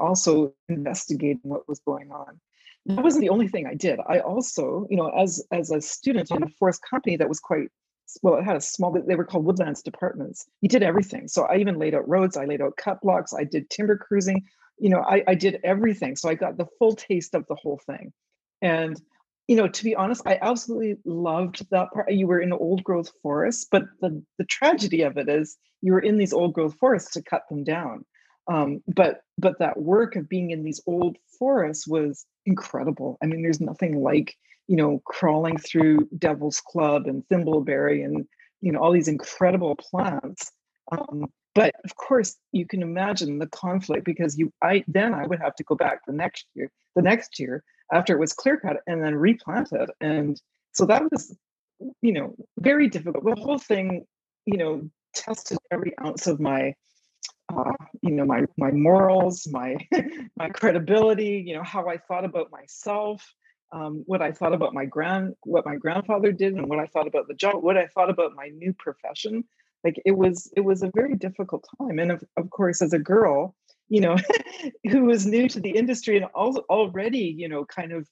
also 0.00 0.54
investigating 0.68 1.40
what 1.42 1.68
was 1.68 1.80
going 1.80 2.10
on. 2.10 2.40
That 2.86 3.04
wasn't 3.04 3.22
the 3.22 3.28
only 3.28 3.48
thing 3.48 3.66
I 3.66 3.74
did. 3.74 4.00
I 4.06 4.20
also, 4.20 4.86
you 4.90 4.96
know, 4.96 5.08
as 5.08 5.44
as 5.52 5.70
a 5.70 5.80
student 5.80 6.30
in 6.30 6.42
a 6.42 6.48
forest 6.48 6.82
company 6.88 7.16
that 7.16 7.28
was 7.28 7.38
quite 7.38 7.68
well, 8.22 8.36
it 8.36 8.44
had 8.44 8.56
a 8.56 8.60
small, 8.60 8.92
they 8.92 9.14
were 9.14 9.24
called 9.24 9.44
woodlands 9.44 9.82
departments. 9.82 10.46
You 10.60 10.68
did 10.68 10.82
everything. 10.82 11.28
So 11.28 11.44
I 11.44 11.56
even 11.56 11.78
laid 11.78 11.94
out 11.94 12.08
roads, 12.08 12.36
I 12.36 12.44
laid 12.44 12.60
out 12.60 12.76
cut 12.76 13.00
blocks, 13.00 13.32
I 13.32 13.44
did 13.44 13.70
timber 13.70 13.96
cruising, 13.96 14.44
you 14.78 14.90
know, 14.90 15.00
I, 15.00 15.22
I 15.26 15.34
did 15.34 15.60
everything. 15.64 16.16
So 16.16 16.28
I 16.28 16.34
got 16.34 16.58
the 16.58 16.66
full 16.78 16.94
taste 16.94 17.34
of 17.34 17.46
the 17.46 17.54
whole 17.54 17.80
thing. 17.86 18.12
And, 18.60 19.00
you 19.48 19.56
know, 19.56 19.68
to 19.68 19.84
be 19.84 19.94
honest, 19.94 20.22
I 20.26 20.38
absolutely 20.42 20.96
loved 21.04 21.66
that 21.70 21.90
part. 21.92 22.12
You 22.12 22.26
were 22.26 22.40
in 22.40 22.52
old 22.52 22.84
growth 22.84 23.10
forests, 23.22 23.66
but 23.70 23.84
the, 24.00 24.22
the 24.38 24.44
tragedy 24.44 25.02
of 25.02 25.16
it 25.16 25.28
is 25.28 25.56
you 25.80 25.92
were 25.92 26.00
in 26.00 26.18
these 26.18 26.32
old 26.32 26.52
growth 26.52 26.76
forests 26.78 27.12
to 27.12 27.22
cut 27.22 27.48
them 27.48 27.64
down. 27.64 28.04
Um, 28.48 28.82
but 28.86 29.22
but 29.38 29.58
that 29.58 29.80
work 29.80 30.16
of 30.16 30.28
being 30.28 30.50
in 30.50 30.64
these 30.64 30.80
old 30.86 31.16
forests 31.38 31.86
was 31.86 32.26
incredible. 32.46 33.18
I 33.22 33.26
mean, 33.26 33.42
there's 33.42 33.60
nothing 33.60 34.02
like 34.02 34.36
you 34.68 34.76
know 34.76 35.02
crawling 35.04 35.58
through 35.58 36.08
Devil's 36.18 36.60
Club 36.60 37.06
and 37.06 37.24
thimbleberry 37.28 38.04
and 38.04 38.26
you 38.60 38.72
know 38.72 38.80
all 38.80 38.92
these 38.92 39.08
incredible 39.08 39.76
plants. 39.76 40.50
Um, 40.90 41.26
but 41.54 41.74
of 41.84 41.96
course, 41.96 42.36
you 42.52 42.66
can 42.66 42.82
imagine 42.82 43.38
the 43.38 43.46
conflict 43.46 44.04
because 44.04 44.38
you 44.38 44.52
I 44.62 44.84
then 44.88 45.14
I 45.14 45.26
would 45.26 45.40
have 45.40 45.54
to 45.56 45.64
go 45.64 45.74
back 45.74 46.00
the 46.06 46.12
next 46.12 46.46
year, 46.54 46.70
the 46.96 47.02
next 47.02 47.38
year 47.38 47.62
after 47.92 48.14
it 48.14 48.18
was 48.18 48.32
clear 48.32 48.58
cut 48.58 48.78
and 48.86 49.04
then 49.04 49.14
replanted 49.14 49.90
and 50.00 50.40
so 50.72 50.86
that 50.86 51.02
was 51.10 51.36
you 52.00 52.12
know 52.12 52.34
very 52.58 52.88
difficult. 52.88 53.24
The 53.24 53.40
whole 53.40 53.58
thing, 53.58 54.06
you 54.46 54.56
know, 54.56 54.88
tested 55.14 55.58
every 55.70 55.92
ounce 56.04 56.26
of 56.26 56.40
my 56.40 56.74
uh, 57.54 57.72
you 58.02 58.10
know 58.10 58.24
my 58.24 58.44
my 58.56 58.70
morals 58.70 59.46
my 59.50 59.76
my 60.36 60.48
credibility 60.48 61.42
you 61.46 61.54
know 61.54 61.62
how 61.62 61.88
i 61.88 61.96
thought 61.96 62.24
about 62.24 62.50
myself 62.50 63.34
um, 63.72 64.02
what 64.06 64.22
i 64.22 64.30
thought 64.32 64.54
about 64.54 64.74
my 64.74 64.84
grand 64.84 65.34
what 65.44 65.66
my 65.66 65.76
grandfather 65.76 66.32
did 66.32 66.54
and 66.54 66.68
what 66.68 66.78
i 66.78 66.86
thought 66.86 67.06
about 67.06 67.28
the 67.28 67.34
job 67.34 67.62
what 67.62 67.76
i 67.76 67.86
thought 67.86 68.10
about 68.10 68.34
my 68.34 68.48
new 68.48 68.72
profession. 68.72 69.44
Like 69.84 70.00
it 70.04 70.12
was 70.12 70.50
it 70.56 70.60
was 70.60 70.82
a 70.82 70.90
very 70.94 71.16
difficult 71.16 71.66
time. 71.78 71.98
And 71.98 72.12
of, 72.12 72.22
of 72.36 72.50
course 72.50 72.82
as 72.82 72.92
a 72.92 72.98
girl 72.98 73.54
you 73.88 74.00
know 74.00 74.16
who 74.90 75.04
was 75.04 75.26
new 75.26 75.48
to 75.48 75.60
the 75.60 75.70
industry 75.70 76.16
and 76.16 76.26
al- 76.36 76.64
already 76.70 77.34
you 77.36 77.48
know 77.48 77.64
kind 77.64 77.92
of 77.92 78.08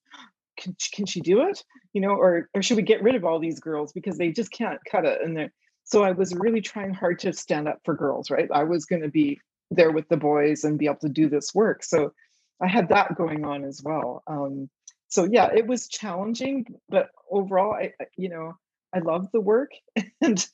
can, 0.59 0.77
can 0.93 1.07
she 1.07 1.21
do 1.21 1.43
it? 1.43 1.63
You 1.93 2.01
know 2.01 2.11
or 2.11 2.49
or 2.55 2.63
should 2.63 2.77
we 2.77 2.83
get 2.83 3.03
rid 3.03 3.15
of 3.15 3.25
all 3.25 3.39
these 3.39 3.61
girls 3.61 3.93
because 3.93 4.19
they 4.19 4.33
just 4.33 4.51
can't 4.51 4.81
cut 4.91 5.05
it 5.05 5.21
and 5.23 5.37
they're 5.37 5.53
so 5.85 6.05
I 6.05 6.13
was 6.13 6.35
really 6.35 6.61
trying 6.61 6.95
hard 6.95 7.19
to 7.21 7.33
stand 7.33 7.69
up 7.69 7.81
for 7.85 7.95
girls, 7.95 8.31
right? 8.31 8.49
I 8.53 8.65
was 8.65 8.85
going 8.85 9.03
to 9.03 9.09
be 9.09 9.41
there 9.71 9.93
with 9.93 10.09
the 10.09 10.17
boys 10.17 10.65
and 10.65 10.79
be 10.79 10.87
able 10.87 10.97
to 10.97 11.09
do 11.09 11.29
this 11.29 11.55
work. 11.55 11.83
So 11.83 12.13
I 12.61 12.67
had 12.67 12.89
that 12.91 13.17
going 13.17 13.45
on 13.45 13.65
as 13.65 13.83
well. 13.83 14.23
Um, 14.27 14.69
so 15.09 15.25
yeah, 15.25 15.51
it 15.55 15.67
was 15.67 15.89
challenging, 15.89 16.67
but 16.89 17.11
overall, 17.31 17.75
I 17.75 17.93
you 18.17 18.29
know 18.29 18.57
I 18.95 19.01
love 19.01 19.29
the 19.33 19.41
work 19.41 19.73
and 20.21 20.47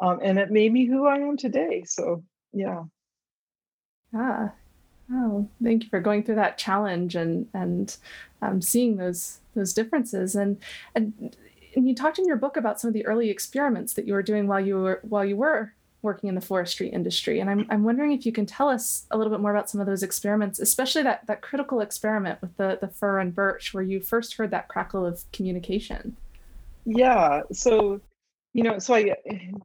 um, 0.00 0.20
and 0.22 0.38
it 0.38 0.50
made 0.50 0.72
me 0.72 0.86
who 0.86 1.06
I 1.06 1.18
am 1.18 1.36
today. 1.36 1.84
So 1.86 2.22
yeah. 2.52 2.84
Ah, 4.14 4.52
oh, 5.12 5.48
thank 5.62 5.84
you 5.84 5.88
for 5.88 6.00
going 6.00 6.22
through 6.22 6.36
that 6.36 6.58
challenge 6.58 7.16
and 7.16 7.48
and 7.52 7.96
um, 8.40 8.62
seeing 8.62 8.96
those 8.96 9.40
those 9.54 9.72
differences 9.72 10.36
and 10.36 10.58
and 10.94 11.36
and 11.76 11.88
you 11.88 11.94
talked 11.94 12.18
in 12.18 12.26
your 12.26 12.36
book 12.36 12.56
about 12.56 12.80
some 12.80 12.88
of 12.88 12.94
the 12.94 13.06
early 13.06 13.30
experiments 13.30 13.94
that 13.94 14.06
you 14.06 14.14
were 14.14 14.22
doing 14.22 14.46
while 14.46 14.60
you 14.60 14.76
were 14.76 15.00
while 15.02 15.24
you 15.24 15.36
were 15.36 15.72
working 16.04 16.28
in 16.28 16.34
the 16.34 16.40
forestry 16.40 16.88
industry. 16.88 17.40
And 17.40 17.50
I'm, 17.50 17.66
I'm 17.70 17.82
wondering 17.82 18.12
if 18.12 18.24
you 18.26 18.30
can 18.30 18.46
tell 18.46 18.68
us 18.68 19.06
a 19.10 19.16
little 19.16 19.32
bit 19.32 19.40
more 19.40 19.50
about 19.50 19.70
some 19.70 19.80
of 19.80 19.86
those 19.86 20.02
experiments, 20.02 20.60
especially 20.60 21.02
that, 21.02 21.26
that 21.26 21.40
critical 21.40 21.80
experiment 21.80 22.40
with 22.42 22.54
the, 22.58 22.78
the 22.80 22.88
fir 22.88 23.20
and 23.20 23.34
birch, 23.34 23.72
where 23.72 23.82
you 23.82 24.00
first 24.00 24.34
heard 24.34 24.50
that 24.50 24.68
crackle 24.68 25.04
of 25.04 25.24
communication. 25.32 26.14
Yeah. 26.84 27.40
So, 27.52 28.02
you 28.52 28.62
know, 28.62 28.78
so 28.78 28.94
I 28.94 29.16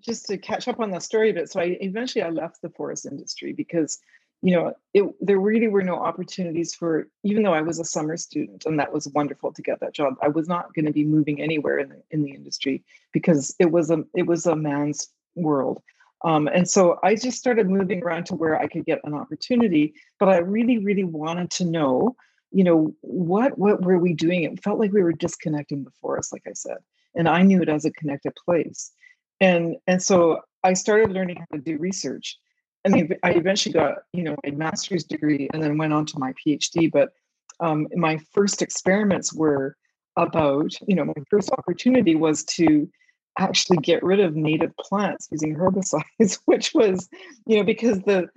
just 0.01 0.27
to 0.27 0.37
catch 0.37 0.69
up 0.69 0.79
on 0.79 0.91
the 0.91 0.99
story 0.99 1.31
a 1.31 1.33
bit. 1.33 1.51
So 1.51 1.59
I 1.59 1.77
eventually 1.81 2.23
I 2.23 2.29
left 2.29 2.61
the 2.61 2.69
forest 2.69 3.05
industry 3.05 3.51
because 3.51 3.99
you 4.41 4.55
know, 4.55 4.73
it, 4.93 5.03
there 5.19 5.39
really 5.39 5.67
were 5.67 5.83
no 5.83 5.95
opportunities 5.95 6.73
for, 6.73 7.07
even 7.23 7.43
though 7.43 7.53
I 7.53 7.61
was 7.61 7.79
a 7.79 7.85
summer 7.85 8.15
student 8.15 8.65
and 8.65 8.79
that 8.79 8.93
was 8.93 9.07
wonderful 9.09 9.51
to 9.53 9.61
get 9.61 9.79
that 9.81 9.93
job, 9.93 10.15
I 10.21 10.29
was 10.29 10.47
not 10.47 10.73
going 10.73 10.85
to 10.85 10.93
be 10.93 11.03
moving 11.03 11.41
anywhere 11.41 11.79
in 11.79 11.89
the, 11.89 12.01
in 12.11 12.23
the 12.23 12.31
industry 12.31 12.83
because 13.11 13.53
it 13.59 13.71
was 13.71 13.91
a, 13.91 14.03
it 14.15 14.25
was 14.25 14.45
a 14.45 14.55
man's 14.55 15.09
world. 15.35 15.81
Um, 16.23 16.47
and 16.47 16.69
so 16.69 16.99
I 17.03 17.15
just 17.15 17.37
started 17.37 17.69
moving 17.69 18.03
around 18.03 18.25
to 18.27 18.35
where 18.35 18.59
I 18.59 18.67
could 18.67 18.85
get 18.85 18.99
an 19.03 19.13
opportunity, 19.13 19.93
but 20.19 20.29
I 20.29 20.37
really, 20.37 20.77
really 20.77 21.05
wanted 21.05 21.49
to 21.51 21.65
know, 21.65 22.15
you 22.51 22.63
know, 22.63 22.93
what, 23.01 23.57
what 23.57 23.81
were 23.83 23.99
we 23.99 24.13
doing? 24.13 24.43
It 24.43 24.63
felt 24.63 24.79
like 24.79 24.91
we 24.91 25.03
were 25.03 25.13
disconnecting 25.13 25.83
the 25.83 25.91
forest, 26.01 26.33
like 26.33 26.43
I 26.47 26.53
said, 26.53 26.77
and 27.15 27.27
I 27.27 27.41
knew 27.41 27.61
it 27.61 27.69
as 27.69 27.85
a 27.85 27.91
connected 27.91 28.33
place. 28.35 28.91
And, 29.39 29.77
and 29.87 30.01
so 30.01 30.41
I 30.63 30.73
started 30.73 31.11
learning 31.11 31.37
how 31.37 31.57
to 31.57 31.61
do 31.61 31.77
research 31.77 32.37
I 32.85 32.89
mean, 32.89 33.13
I 33.23 33.31
eventually 33.31 33.73
got, 33.73 33.99
you 34.13 34.23
know, 34.23 34.35
my 34.45 34.51
master's 34.51 35.03
degree 35.03 35.49
and 35.53 35.61
then 35.61 35.77
went 35.77 35.93
on 35.93 36.05
to 36.07 36.19
my 36.19 36.33
PhD. 36.33 36.91
But 36.91 37.13
um, 37.59 37.87
my 37.95 38.17
first 38.31 38.61
experiments 38.61 39.33
were 39.33 39.75
about, 40.15 40.71
you 40.87 40.95
know, 40.95 41.05
my 41.05 41.23
first 41.29 41.51
opportunity 41.51 42.15
was 42.15 42.43
to 42.45 42.89
actually 43.37 43.77
get 43.77 44.03
rid 44.03 44.19
of 44.19 44.35
native 44.35 44.75
plants 44.77 45.27
using 45.31 45.55
herbicides, 45.55 46.39
which 46.45 46.73
was, 46.73 47.09
you 47.45 47.57
know, 47.57 47.63
because 47.63 47.99
the 48.01 48.27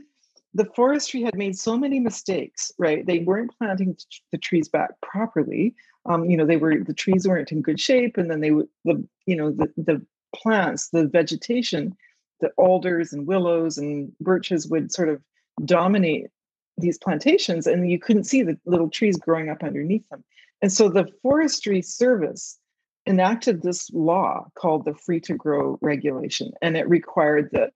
the 0.55 0.67
forestry 0.77 1.23
had 1.23 1.35
made 1.35 1.57
so 1.57 1.79
many 1.79 1.99
mistakes, 1.99 2.71
right? 2.79 3.07
They 3.07 3.21
weren't 3.21 3.57
planting 3.57 3.97
the 4.33 4.39
trees 4.39 4.69
back 4.69 4.91
properly. 5.01 5.75
Um, 6.05 6.27
you 6.27 6.37
know, 6.37 6.45
they 6.45 6.59
were 6.59 6.85
the 6.85 6.93
trees 6.93 7.27
weren't 7.27 7.53
in 7.53 7.63
good 7.63 7.81
shape, 7.81 8.19
and 8.19 8.31
then 8.31 8.41
they 8.41 8.51
would 8.51 8.69
the 8.85 9.03
you 9.27 9.37
know 9.37 9.51
the 9.51 9.73
the 9.77 10.05
plants, 10.35 10.89
the 10.91 11.07
vegetation 11.07 11.97
the 12.43 12.51
alders 12.59 13.15
and 13.15 13.27
willows 13.27 13.79
and 13.79 14.13
birches 14.21 14.69
would 14.69 14.93
sort 14.93 15.09
of 15.09 15.23
dominate 15.65 16.27
these 16.77 16.99
plantations 16.99 17.67
and 17.67 17.91
you 17.91 17.99
couldn't 17.99 18.25
see 18.25 18.43
the 18.43 18.59
little 18.67 18.91
trees 18.91 19.17
growing 19.17 19.49
up 19.49 19.63
underneath 19.63 20.07
them. 20.11 20.23
And 20.61 20.71
so 20.71 20.89
the 20.89 21.09
Forestry 21.23 21.81
Service 21.81 22.59
enacted 23.07 23.63
this 23.63 23.91
law 23.93 24.47
called 24.55 24.85
the 24.85 24.95
Free 24.95 25.21
to 25.21 25.35
Grow 25.35 25.79
Regulation, 25.81 26.53
and 26.61 26.77
it 26.77 26.89
required 26.89 27.49
that 27.53 27.73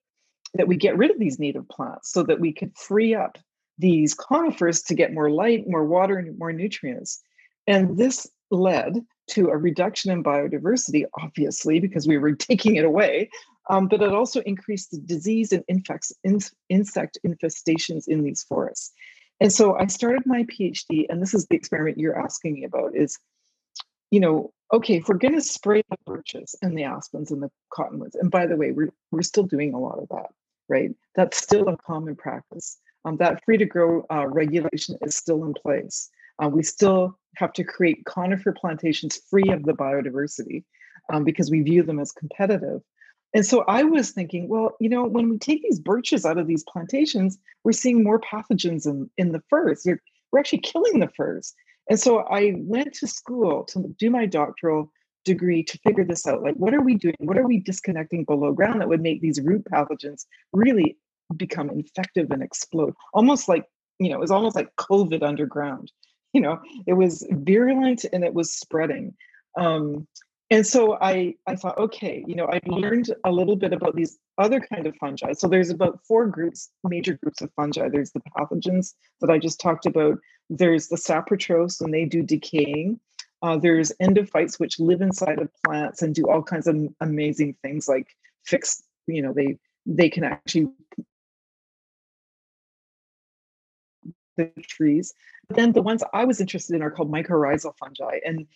that 0.54 0.68
we 0.68 0.76
get 0.76 0.96
rid 0.96 1.10
of 1.10 1.18
these 1.18 1.38
native 1.38 1.68
plants 1.68 2.10
so 2.12 2.22
that 2.22 2.40
we 2.40 2.52
could 2.52 2.76
free 2.78 3.14
up 3.14 3.36
these 3.78 4.14
conifers 4.14 4.80
to 4.82 4.94
get 4.94 5.12
more 5.12 5.30
light, 5.30 5.68
more 5.68 5.84
water, 5.84 6.16
and 6.16 6.38
more 6.38 6.52
nutrients. 6.52 7.20
And 7.66 7.98
this 7.98 8.26
led 8.50 9.04
to 9.30 9.48
a 9.48 9.56
reduction 9.56 10.10
in 10.12 10.22
biodiversity, 10.22 11.04
obviously, 11.20 11.80
because 11.80 12.06
we 12.06 12.16
were 12.16 12.32
taking 12.36 12.76
it 12.76 12.84
away, 12.84 13.28
um, 13.68 13.88
but 13.88 14.02
it 14.02 14.12
also 14.12 14.40
increased 14.42 14.90
the 14.90 14.98
disease 14.98 15.52
and 15.52 15.64
infects, 15.68 16.12
in, 16.24 16.40
insect 16.68 17.18
infestations 17.26 18.06
in 18.06 18.22
these 18.22 18.44
forests. 18.44 18.92
And 19.40 19.52
so 19.52 19.76
I 19.76 19.86
started 19.86 20.22
my 20.24 20.44
PhD, 20.44 21.06
and 21.08 21.20
this 21.20 21.34
is 21.34 21.46
the 21.46 21.56
experiment 21.56 21.98
you're 21.98 22.18
asking 22.18 22.54
me 22.54 22.64
about 22.64 22.96
is, 22.96 23.18
you 24.10 24.20
know, 24.20 24.52
okay, 24.72 24.96
if 24.96 25.08
we're 25.08 25.16
going 25.16 25.34
to 25.34 25.42
spray 25.42 25.82
the 25.90 25.96
birches 26.06 26.54
and 26.62 26.76
the 26.76 26.84
aspens 26.84 27.30
and 27.30 27.42
the 27.42 27.50
cottonwoods, 27.70 28.14
and 28.14 28.30
by 28.30 28.46
the 28.46 28.56
way, 28.56 28.72
we're, 28.72 28.92
we're 29.10 29.22
still 29.22 29.44
doing 29.44 29.74
a 29.74 29.78
lot 29.78 29.98
of 29.98 30.08
that, 30.08 30.30
right? 30.68 30.90
That's 31.14 31.36
still 31.36 31.68
a 31.68 31.76
common 31.76 32.16
practice. 32.16 32.78
Um, 33.04 33.16
that 33.18 33.44
free 33.44 33.58
to 33.58 33.66
grow 33.66 34.04
uh, 34.10 34.26
regulation 34.26 34.96
is 35.02 35.14
still 35.14 35.44
in 35.44 35.54
place. 35.54 36.10
Uh, 36.42 36.48
we 36.48 36.62
still 36.62 37.18
have 37.36 37.52
to 37.52 37.64
create 37.64 38.04
conifer 38.04 38.52
plantations 38.52 39.20
free 39.30 39.48
of 39.50 39.64
the 39.64 39.72
biodiversity 39.72 40.64
um, 41.12 41.24
because 41.24 41.50
we 41.50 41.60
view 41.60 41.82
them 41.82 42.00
as 42.00 42.10
competitive. 42.12 42.82
And 43.36 43.44
so 43.44 43.64
I 43.68 43.82
was 43.82 44.12
thinking, 44.12 44.48
well, 44.48 44.78
you 44.80 44.88
know, 44.88 45.04
when 45.04 45.28
we 45.28 45.36
take 45.36 45.62
these 45.62 45.78
birches 45.78 46.24
out 46.24 46.38
of 46.38 46.46
these 46.46 46.64
plantations, 46.64 47.36
we're 47.64 47.72
seeing 47.72 48.02
more 48.02 48.18
pathogens 48.18 48.86
in, 48.86 49.10
in 49.18 49.32
the 49.32 49.42
firs. 49.50 49.82
We're, 49.84 50.00
we're 50.32 50.38
actually 50.38 50.60
killing 50.60 51.00
the 51.00 51.10
firs. 51.14 51.52
And 51.90 52.00
so 52.00 52.20
I 52.20 52.54
went 52.56 52.94
to 52.94 53.06
school 53.06 53.64
to 53.64 53.94
do 53.98 54.08
my 54.08 54.24
doctoral 54.24 54.90
degree 55.26 55.62
to 55.64 55.78
figure 55.80 56.02
this 56.02 56.26
out. 56.26 56.42
Like, 56.42 56.54
what 56.54 56.72
are 56.72 56.80
we 56.80 56.94
doing? 56.94 57.14
What 57.18 57.36
are 57.36 57.46
we 57.46 57.60
disconnecting 57.60 58.24
below 58.24 58.52
ground 58.52 58.80
that 58.80 58.88
would 58.88 59.02
make 59.02 59.20
these 59.20 59.38
root 59.42 59.66
pathogens 59.70 60.24
really 60.54 60.96
become 61.36 61.68
infective 61.68 62.30
and 62.30 62.42
explode? 62.42 62.94
Almost 63.12 63.50
like, 63.50 63.66
you 63.98 64.08
know, 64.08 64.16
it 64.16 64.20
was 64.20 64.30
almost 64.30 64.56
like 64.56 64.74
COVID 64.76 65.22
underground. 65.22 65.92
You 66.32 66.42
know, 66.42 66.60
it 66.86 66.92
was 66.92 67.26
virulent 67.30 68.04
and 68.12 68.22
it 68.22 68.34
was 68.34 68.52
spreading. 68.52 69.14
Um, 69.56 70.06
and 70.50 70.64
so 70.66 70.96
I, 71.00 71.34
I 71.46 71.56
thought, 71.56 71.76
okay, 71.78 72.24
you 72.26 72.36
know, 72.36 72.46
I 72.46 72.60
learned 72.66 73.12
a 73.24 73.32
little 73.32 73.56
bit 73.56 73.72
about 73.72 73.96
these 73.96 74.18
other 74.38 74.60
kind 74.60 74.86
of 74.86 74.94
fungi. 74.96 75.32
So 75.32 75.48
there's 75.48 75.70
about 75.70 76.00
four 76.06 76.26
groups, 76.26 76.70
major 76.84 77.18
groups 77.22 77.42
of 77.42 77.50
fungi. 77.54 77.88
There's 77.88 78.12
the 78.12 78.22
pathogens 78.38 78.94
that 79.20 79.30
I 79.30 79.38
just 79.38 79.60
talked 79.60 79.86
about. 79.86 80.18
There's 80.48 80.86
the 80.86 80.96
saprotrophs, 80.96 81.80
and 81.80 81.92
they 81.92 82.04
do 82.04 82.22
decaying. 82.22 83.00
Uh, 83.42 83.56
there's 83.56 83.92
endophytes, 84.00 84.60
which 84.60 84.78
live 84.78 85.00
inside 85.00 85.40
of 85.40 85.50
plants 85.64 86.02
and 86.02 86.14
do 86.14 86.28
all 86.28 86.42
kinds 86.42 86.68
of 86.68 86.76
amazing 87.00 87.56
things, 87.62 87.88
like 87.88 88.06
fix. 88.44 88.82
You 89.08 89.22
know, 89.22 89.32
they 89.32 89.58
they 89.84 90.08
can 90.08 90.24
actually 90.24 90.68
the 94.36 94.50
trees. 94.62 95.12
but 95.48 95.56
then 95.56 95.72
the 95.72 95.82
ones 95.82 96.02
I 96.12 96.24
was 96.24 96.40
interested 96.40 96.76
in 96.76 96.82
are 96.82 96.90
called 96.90 97.10
mycorrhizal 97.10 97.74
fungi, 97.78 98.18
and 98.24 98.46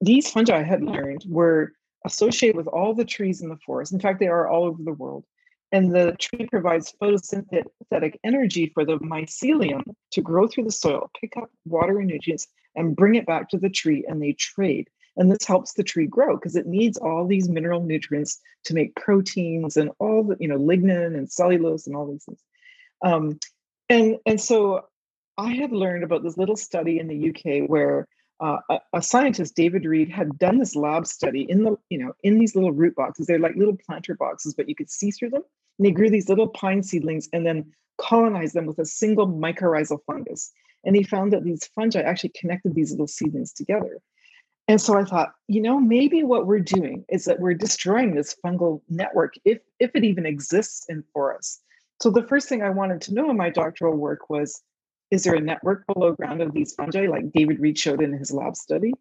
these 0.00 0.30
fungi 0.30 0.58
I 0.58 0.62
had 0.62 0.82
learned 0.82 1.24
were 1.28 1.72
associated 2.04 2.56
with 2.56 2.66
all 2.66 2.94
the 2.94 3.04
trees 3.04 3.40
in 3.40 3.48
the 3.48 3.58
forest. 3.64 3.92
In 3.92 4.00
fact, 4.00 4.20
they 4.20 4.28
are 4.28 4.48
all 4.48 4.64
over 4.64 4.82
the 4.82 4.92
world. 4.92 5.24
And 5.72 5.92
the 5.92 6.14
tree 6.20 6.46
provides 6.46 6.94
photosynthetic 7.02 8.16
energy 8.22 8.70
for 8.72 8.84
the 8.84 8.98
mycelium 8.98 9.82
to 10.12 10.22
grow 10.22 10.46
through 10.46 10.64
the 10.64 10.70
soil, 10.70 11.10
pick 11.20 11.36
up 11.36 11.50
water 11.64 11.98
and 11.98 12.06
nutrients, 12.06 12.46
and 12.76 12.94
bring 12.94 13.16
it 13.16 13.26
back 13.26 13.48
to 13.48 13.58
the 13.58 13.70
tree, 13.70 14.04
and 14.06 14.22
they 14.22 14.34
trade. 14.34 14.88
And 15.16 15.30
this 15.30 15.46
helps 15.46 15.72
the 15.72 15.82
tree 15.82 16.06
grow 16.06 16.36
because 16.36 16.56
it 16.56 16.66
needs 16.66 16.98
all 16.98 17.26
these 17.26 17.48
mineral 17.48 17.82
nutrients 17.82 18.40
to 18.64 18.74
make 18.74 18.94
proteins 18.96 19.76
and 19.76 19.90
all 19.98 20.24
the, 20.24 20.36
you 20.38 20.48
know, 20.48 20.58
lignin 20.58 21.16
and 21.16 21.30
cellulose 21.30 21.86
and 21.86 21.96
all 21.96 22.10
these 22.10 22.24
things. 22.24 22.40
Um, 23.04 23.38
and, 23.88 24.18
and 24.26 24.40
so 24.40 24.86
I 25.38 25.54
had 25.54 25.72
learned 25.72 26.04
about 26.04 26.22
this 26.22 26.36
little 26.36 26.56
study 26.56 26.98
in 26.98 27.06
the 27.08 27.30
UK 27.30 27.68
where 27.68 28.06
uh, 28.40 28.58
a, 28.68 28.78
a, 28.94 29.02
scientist, 29.02 29.54
David 29.54 29.84
Read, 29.84 30.10
had 30.10 30.38
done 30.38 30.58
this 30.58 30.74
lab 30.74 31.06
study 31.06 31.46
in 31.48 31.62
the, 31.62 31.76
you 31.88 31.98
know, 31.98 32.12
in 32.22 32.38
these 32.38 32.54
little 32.54 32.72
root 32.72 32.94
boxes. 32.96 33.26
They're 33.26 33.38
like 33.38 33.56
little 33.56 33.76
planter 33.86 34.14
boxes, 34.14 34.54
but 34.54 34.68
you 34.68 34.74
could 34.74 34.90
see 34.90 35.10
through 35.10 35.30
them. 35.30 35.42
And 35.78 35.86
they 35.86 35.92
grew 35.92 36.10
these 36.10 36.28
little 36.28 36.48
pine 36.48 36.82
seedlings 36.82 37.28
and 37.32 37.46
then 37.46 37.72
colonized 37.98 38.54
them 38.54 38.66
with 38.66 38.78
a 38.78 38.84
single 38.84 39.28
mycorrhizal 39.28 39.98
fungus. 40.06 40.52
And 40.84 40.96
he 40.96 41.02
found 41.02 41.32
that 41.32 41.44
these 41.44 41.64
fungi 41.74 42.00
actually 42.00 42.32
connected 42.38 42.74
these 42.74 42.90
little 42.90 43.06
seedlings 43.06 43.52
together. 43.52 44.00
And 44.66 44.80
so 44.80 44.98
I 44.98 45.04
thought, 45.04 45.34
you 45.46 45.60
know, 45.60 45.78
maybe 45.78 46.22
what 46.22 46.46
we're 46.46 46.60
doing 46.60 47.04
is 47.10 47.26
that 47.26 47.38
we're 47.38 47.54
destroying 47.54 48.14
this 48.14 48.34
fungal 48.44 48.80
network, 48.88 49.34
if 49.44 49.58
if 49.78 49.90
it 49.94 50.04
even 50.04 50.24
exists 50.24 50.86
in 50.88 51.04
forests. 51.12 51.60
So 52.00 52.10
the 52.10 52.26
first 52.26 52.48
thing 52.48 52.62
I 52.62 52.70
wanted 52.70 53.00
to 53.02 53.14
know 53.14 53.30
in 53.30 53.36
my 53.36 53.50
doctoral 53.50 53.96
work 53.96 54.30
was 54.30 54.62
is 55.14 55.22
there 55.22 55.34
a 55.34 55.40
network 55.40 55.86
below 55.86 56.12
ground 56.12 56.42
of 56.42 56.52
these 56.52 56.74
fungi, 56.74 57.06
like 57.06 57.32
David 57.32 57.60
Read 57.60 57.78
showed 57.78 58.02
in 58.02 58.12
his 58.12 58.32
lab 58.32 58.56
study? 58.56 58.92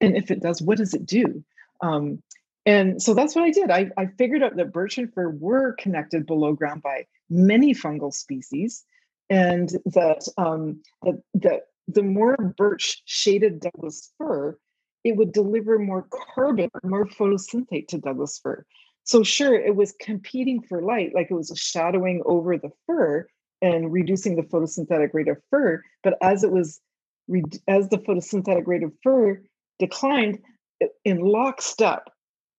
And 0.00 0.16
if 0.16 0.32
it 0.32 0.42
does, 0.42 0.60
what 0.60 0.78
does 0.78 0.92
it 0.92 1.06
do? 1.06 1.44
Um, 1.80 2.20
and 2.66 3.00
so 3.00 3.14
that's 3.14 3.36
what 3.36 3.44
I 3.44 3.50
did. 3.50 3.70
I, 3.70 3.90
I 3.96 4.06
figured 4.18 4.42
out 4.42 4.56
that 4.56 4.72
birch 4.72 4.98
and 4.98 5.12
fir 5.14 5.30
were 5.30 5.74
connected 5.74 6.26
below 6.26 6.52
ground 6.52 6.82
by 6.82 7.06
many 7.30 7.74
fungal 7.74 8.12
species, 8.12 8.84
and 9.30 9.68
that 9.86 10.26
um, 10.36 10.82
that, 11.02 11.22
that 11.34 11.60
the 11.86 12.02
more 12.02 12.36
birch 12.36 13.02
shaded 13.04 13.60
Douglas 13.60 14.12
fir, 14.18 14.58
it 15.04 15.16
would 15.16 15.32
deliver 15.32 15.78
more 15.78 16.06
carbon, 16.34 16.70
more 16.82 17.06
photosynthate 17.06 17.86
to 17.88 17.98
Douglas 17.98 18.38
fir. 18.42 18.64
So 19.04 19.22
sure, 19.22 19.54
it 19.54 19.76
was 19.76 19.94
competing 20.00 20.62
for 20.62 20.82
light, 20.82 21.14
like 21.14 21.28
it 21.30 21.34
was 21.34 21.52
shadowing 21.56 22.22
over 22.24 22.58
the 22.58 22.70
fir, 22.86 23.28
and 23.62 23.92
reducing 23.92 24.36
the 24.36 24.42
photosynthetic 24.42 25.14
rate 25.14 25.28
of 25.28 25.38
fir. 25.48 25.82
But 26.02 26.18
as 26.20 26.44
it 26.44 26.50
was, 26.50 26.80
as 27.68 27.88
the 27.88 27.98
photosynthetic 27.98 28.66
rate 28.66 28.82
of 28.82 28.92
fir 29.02 29.40
declined, 29.78 30.40
in 31.04 31.20
lockstep, 31.20 32.08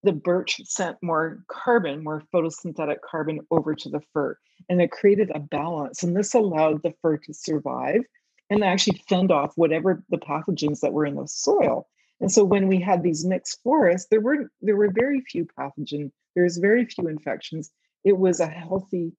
the 0.03 0.13
birch 0.13 0.61
sent 0.65 0.97
more 1.01 1.43
carbon, 1.49 2.03
more 2.03 2.23
photosynthetic 2.33 2.97
carbon 3.09 3.41
over 3.51 3.75
to 3.75 3.89
the 3.89 4.01
fir. 4.13 4.37
And 4.69 4.81
it 4.81 4.91
created 4.91 5.31
a 5.33 5.39
balance. 5.39 6.03
And 6.03 6.15
this 6.15 6.33
allowed 6.33 6.81
the 6.83 6.93
fir 7.01 7.17
to 7.17 7.33
survive 7.33 8.01
and 8.49 8.63
actually 8.63 9.01
fend 9.09 9.31
off 9.31 9.53
whatever 9.55 10.03
the 10.09 10.17
pathogens 10.17 10.79
that 10.81 10.93
were 10.93 11.05
in 11.05 11.15
the 11.15 11.27
soil. 11.27 11.87
And 12.21 12.31
so 12.31 12.43
when 12.43 12.67
we 12.67 12.79
had 12.79 13.03
these 13.03 13.25
mixed 13.25 13.61
forests, 13.63 14.07
there 14.09 14.21
were 14.21 14.49
there 14.61 14.77
were 14.77 14.91
very 14.91 15.21
few 15.21 15.45
pathogen, 15.57 16.11
there 16.35 16.43
was 16.43 16.57
very 16.57 16.85
few 16.85 17.07
infections. 17.07 17.71
It 18.03 18.17
was 18.17 18.39
a 18.39 18.47
healthy 18.47 19.13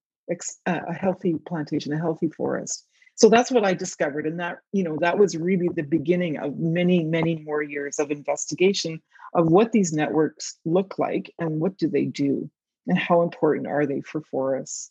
a 0.66 0.92
healthy 0.92 1.34
plantation, 1.46 1.92
a 1.92 1.98
healthy 1.98 2.28
forest. 2.28 2.87
So 3.16 3.28
that's 3.28 3.50
what 3.50 3.64
I 3.64 3.74
discovered. 3.74 4.26
And 4.26 4.40
that, 4.40 4.58
you 4.72 4.82
know, 4.82 4.96
that 5.00 5.18
was 5.18 5.37
really 5.37 5.68
the 5.68 5.82
beginning 5.82 6.38
of 6.38 6.58
many, 6.58 7.04
many 7.04 7.37
more 7.37 7.62
years 7.62 7.98
of 7.98 8.10
investigation 8.10 9.00
of 9.34 9.46
what 9.46 9.72
these 9.72 9.92
networks 9.92 10.58
look 10.64 10.98
like 10.98 11.32
and 11.38 11.60
what 11.60 11.76
do 11.76 11.88
they 11.88 12.06
do 12.06 12.50
and 12.87 12.98
how 12.98 13.22
important 13.22 13.66
are 13.66 13.87
they 13.87 14.00
for 14.00 14.20
forests. 14.22 14.90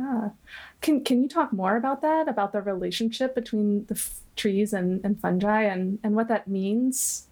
Ah. 0.00 0.32
Can 0.80 1.04
can 1.04 1.22
you 1.22 1.28
talk 1.28 1.52
more 1.52 1.76
about 1.76 2.02
that, 2.02 2.28
about 2.28 2.52
the 2.52 2.60
relationship 2.60 3.34
between 3.34 3.86
the 3.86 3.94
f- 3.94 4.20
trees 4.34 4.72
and, 4.72 5.00
and 5.04 5.20
fungi 5.20 5.62
and, 5.62 6.00
and 6.02 6.16
what 6.16 6.26
that 6.28 6.48
means? 6.48 7.28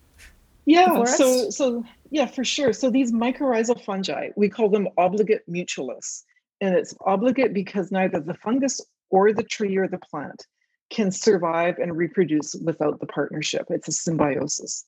Yeah, 0.64 1.03
so 1.05 1.51
so 1.51 1.85
yeah, 2.11 2.27
for 2.27 2.45
sure. 2.45 2.73
So 2.73 2.88
these 2.88 3.11
mycorrhizal 3.11 3.83
fungi, 3.85 4.29
we 4.37 4.49
call 4.49 4.68
them 4.68 4.87
obligate 4.97 5.42
mutualists 5.51 6.23
and 6.62 6.77
it's 6.77 6.94
obligate 7.05 7.53
because 7.53 7.90
neither 7.90 8.20
the 8.20 8.35
fungus 8.35 8.81
or 9.11 9.33
the 9.33 9.42
tree 9.42 9.77
or 9.77 9.88
the 9.88 9.98
plant 9.98 10.46
can 10.90 11.11
survive 11.11 11.77
and 11.79 11.96
reproduce 11.96 12.55
without 12.64 13.01
the 13.01 13.07
partnership. 13.07 13.66
It's 13.68 13.88
a 13.88 13.92
symbiosis. 13.92 14.87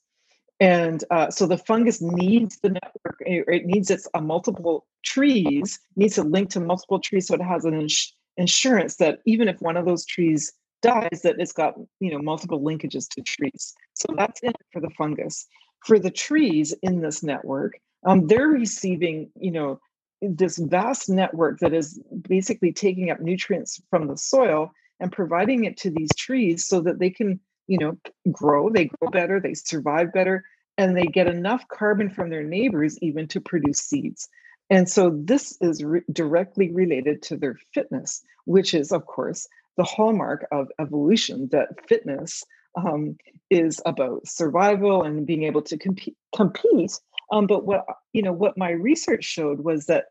And 0.60 1.02
uh, 1.10 1.30
so 1.30 1.46
the 1.46 1.58
fungus 1.58 2.00
needs 2.00 2.58
the 2.62 2.70
network, 2.70 3.16
it 3.20 3.66
needs 3.66 3.90
its 3.90 4.06
uh, 4.14 4.20
multiple 4.20 4.86
trees, 5.02 5.80
needs 5.96 6.14
to 6.14 6.22
link 6.22 6.50
to 6.50 6.60
multiple 6.60 7.00
trees 7.00 7.26
so 7.26 7.34
it 7.34 7.42
has 7.42 7.64
an 7.64 7.74
ins- 7.74 8.14
insurance 8.36 8.96
that 8.96 9.18
even 9.26 9.48
if 9.48 9.60
one 9.60 9.76
of 9.76 9.84
those 9.84 10.06
trees 10.06 10.52
dies, 10.80 11.22
that 11.24 11.36
it's 11.38 11.52
got 11.52 11.74
you 11.98 12.12
know 12.12 12.18
multiple 12.18 12.60
linkages 12.60 13.08
to 13.08 13.22
trees. 13.22 13.74
So 13.94 14.14
that's 14.16 14.40
it 14.44 14.54
for 14.72 14.80
the 14.80 14.90
fungus. 14.90 15.46
For 15.84 15.98
the 15.98 16.10
trees 16.10 16.72
in 16.82 17.00
this 17.00 17.22
network, 17.24 17.72
um, 18.06 18.28
they're 18.28 18.46
receiving 18.46 19.30
you 19.40 19.50
know 19.50 19.80
this 20.28 20.58
vast 20.58 21.08
network 21.08 21.60
that 21.60 21.72
is 21.72 22.00
basically 22.28 22.72
taking 22.72 23.10
up 23.10 23.20
nutrients 23.20 23.80
from 23.90 24.08
the 24.08 24.16
soil 24.16 24.70
and 25.00 25.12
providing 25.12 25.64
it 25.64 25.76
to 25.78 25.90
these 25.90 26.14
trees 26.14 26.66
so 26.66 26.80
that 26.80 26.98
they 26.98 27.10
can 27.10 27.40
you 27.66 27.78
know 27.78 27.96
grow 28.30 28.70
they 28.70 28.86
grow 28.86 29.10
better 29.10 29.40
they 29.40 29.54
survive 29.54 30.12
better 30.12 30.44
and 30.76 30.96
they 30.96 31.06
get 31.06 31.26
enough 31.26 31.66
carbon 31.68 32.10
from 32.10 32.30
their 32.30 32.42
neighbors 32.42 32.98
even 33.00 33.28
to 33.28 33.40
produce 33.40 33.78
seeds. 33.78 34.28
And 34.70 34.88
so 34.88 35.12
this 35.14 35.56
is 35.60 35.84
re- 35.84 36.02
directly 36.12 36.72
related 36.72 37.22
to 37.22 37.36
their 37.36 37.56
fitness 37.72 38.22
which 38.44 38.74
is 38.74 38.92
of 38.92 39.06
course 39.06 39.48
the 39.76 39.84
hallmark 39.84 40.46
of 40.52 40.68
evolution 40.78 41.48
that 41.50 41.68
fitness 41.88 42.44
um, 42.76 43.16
is 43.50 43.80
about 43.86 44.26
survival 44.26 45.02
and 45.02 45.26
being 45.26 45.44
able 45.44 45.62
to 45.62 45.78
compete 45.78 46.16
compete. 46.34 46.98
Um, 47.32 47.46
but 47.46 47.64
what 47.64 47.84
you 48.12 48.22
know 48.22 48.32
what 48.32 48.58
my 48.58 48.70
research 48.70 49.24
showed 49.24 49.60
was 49.60 49.86
that 49.86 50.06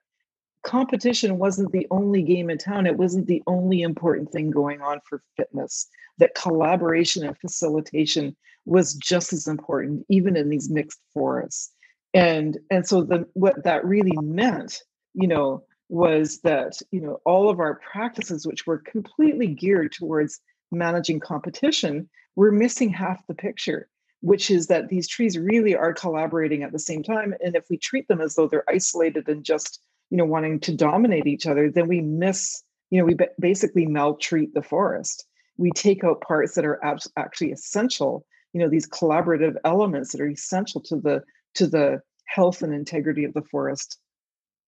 competition 0.63 1.37
wasn't 1.37 1.71
the 1.71 1.87
only 1.91 2.21
game 2.21 2.49
in 2.49 2.57
town. 2.57 2.87
It 2.87 2.97
wasn't 2.97 3.27
the 3.27 3.43
only 3.47 3.81
important 3.81 4.31
thing 4.31 4.49
going 4.49 4.81
on 4.81 4.99
for 5.07 5.21
fitness. 5.37 5.87
That 6.17 6.35
collaboration 6.35 7.25
and 7.25 7.37
facilitation 7.37 8.35
was 8.65 8.93
just 8.93 9.33
as 9.33 9.47
important, 9.47 10.05
even 10.09 10.35
in 10.35 10.49
these 10.49 10.69
mixed 10.69 10.99
forests. 11.13 11.71
And 12.13 12.57
and 12.69 12.87
so 12.87 13.03
the 13.03 13.27
what 13.33 13.63
that 13.63 13.85
really 13.85 14.15
meant, 14.21 14.81
you 15.13 15.27
know, 15.27 15.63
was 15.89 16.39
that 16.41 16.73
you 16.91 17.01
know 17.01 17.19
all 17.25 17.49
of 17.49 17.59
our 17.59 17.79
practices, 17.91 18.45
which 18.45 18.65
were 18.65 18.77
completely 18.77 19.47
geared 19.47 19.91
towards 19.91 20.39
managing 20.71 21.19
competition, 21.19 22.09
were 22.35 22.51
missing 22.51 22.89
half 22.89 23.25
the 23.27 23.35
picture 23.35 23.89
which 24.23 24.49
is 24.49 24.67
that 24.67 24.87
these 24.87 25.05
trees 25.05 25.37
really 25.37 25.75
are 25.75 25.93
collaborating 25.93 26.63
at 26.63 26.71
the 26.71 26.79
same 26.79 27.03
time. 27.03 27.35
And 27.43 27.57
if 27.57 27.65
we 27.69 27.75
treat 27.75 28.07
them 28.07 28.21
as 28.21 28.35
though 28.35 28.47
they're 28.47 28.63
isolated 28.69 29.27
and 29.27 29.43
just 29.43 29.81
you 30.13 30.17
know 30.17 30.25
wanting 30.25 30.59
to 30.59 30.75
dominate 30.75 31.25
each 31.25 31.47
other 31.47 31.71
then 31.71 31.87
we 31.87 31.99
miss 31.99 32.63
you 32.91 32.99
know 32.99 33.05
we 33.05 33.17
basically 33.39 33.87
maltreat 33.87 34.53
the 34.53 34.61
forest 34.61 35.25
we 35.57 35.71
take 35.71 36.03
out 36.03 36.21
parts 36.21 36.53
that 36.53 36.63
are 36.63 36.79
actually 37.17 37.51
essential 37.51 38.23
you 38.53 38.59
know 38.59 38.69
these 38.69 38.87
collaborative 38.87 39.55
elements 39.65 40.11
that 40.11 40.21
are 40.21 40.29
essential 40.29 40.79
to 40.79 40.97
the 40.97 41.23
to 41.55 41.65
the 41.65 41.99
health 42.25 42.61
and 42.61 42.75
integrity 42.75 43.23
of 43.23 43.33
the 43.33 43.41
forest 43.49 43.97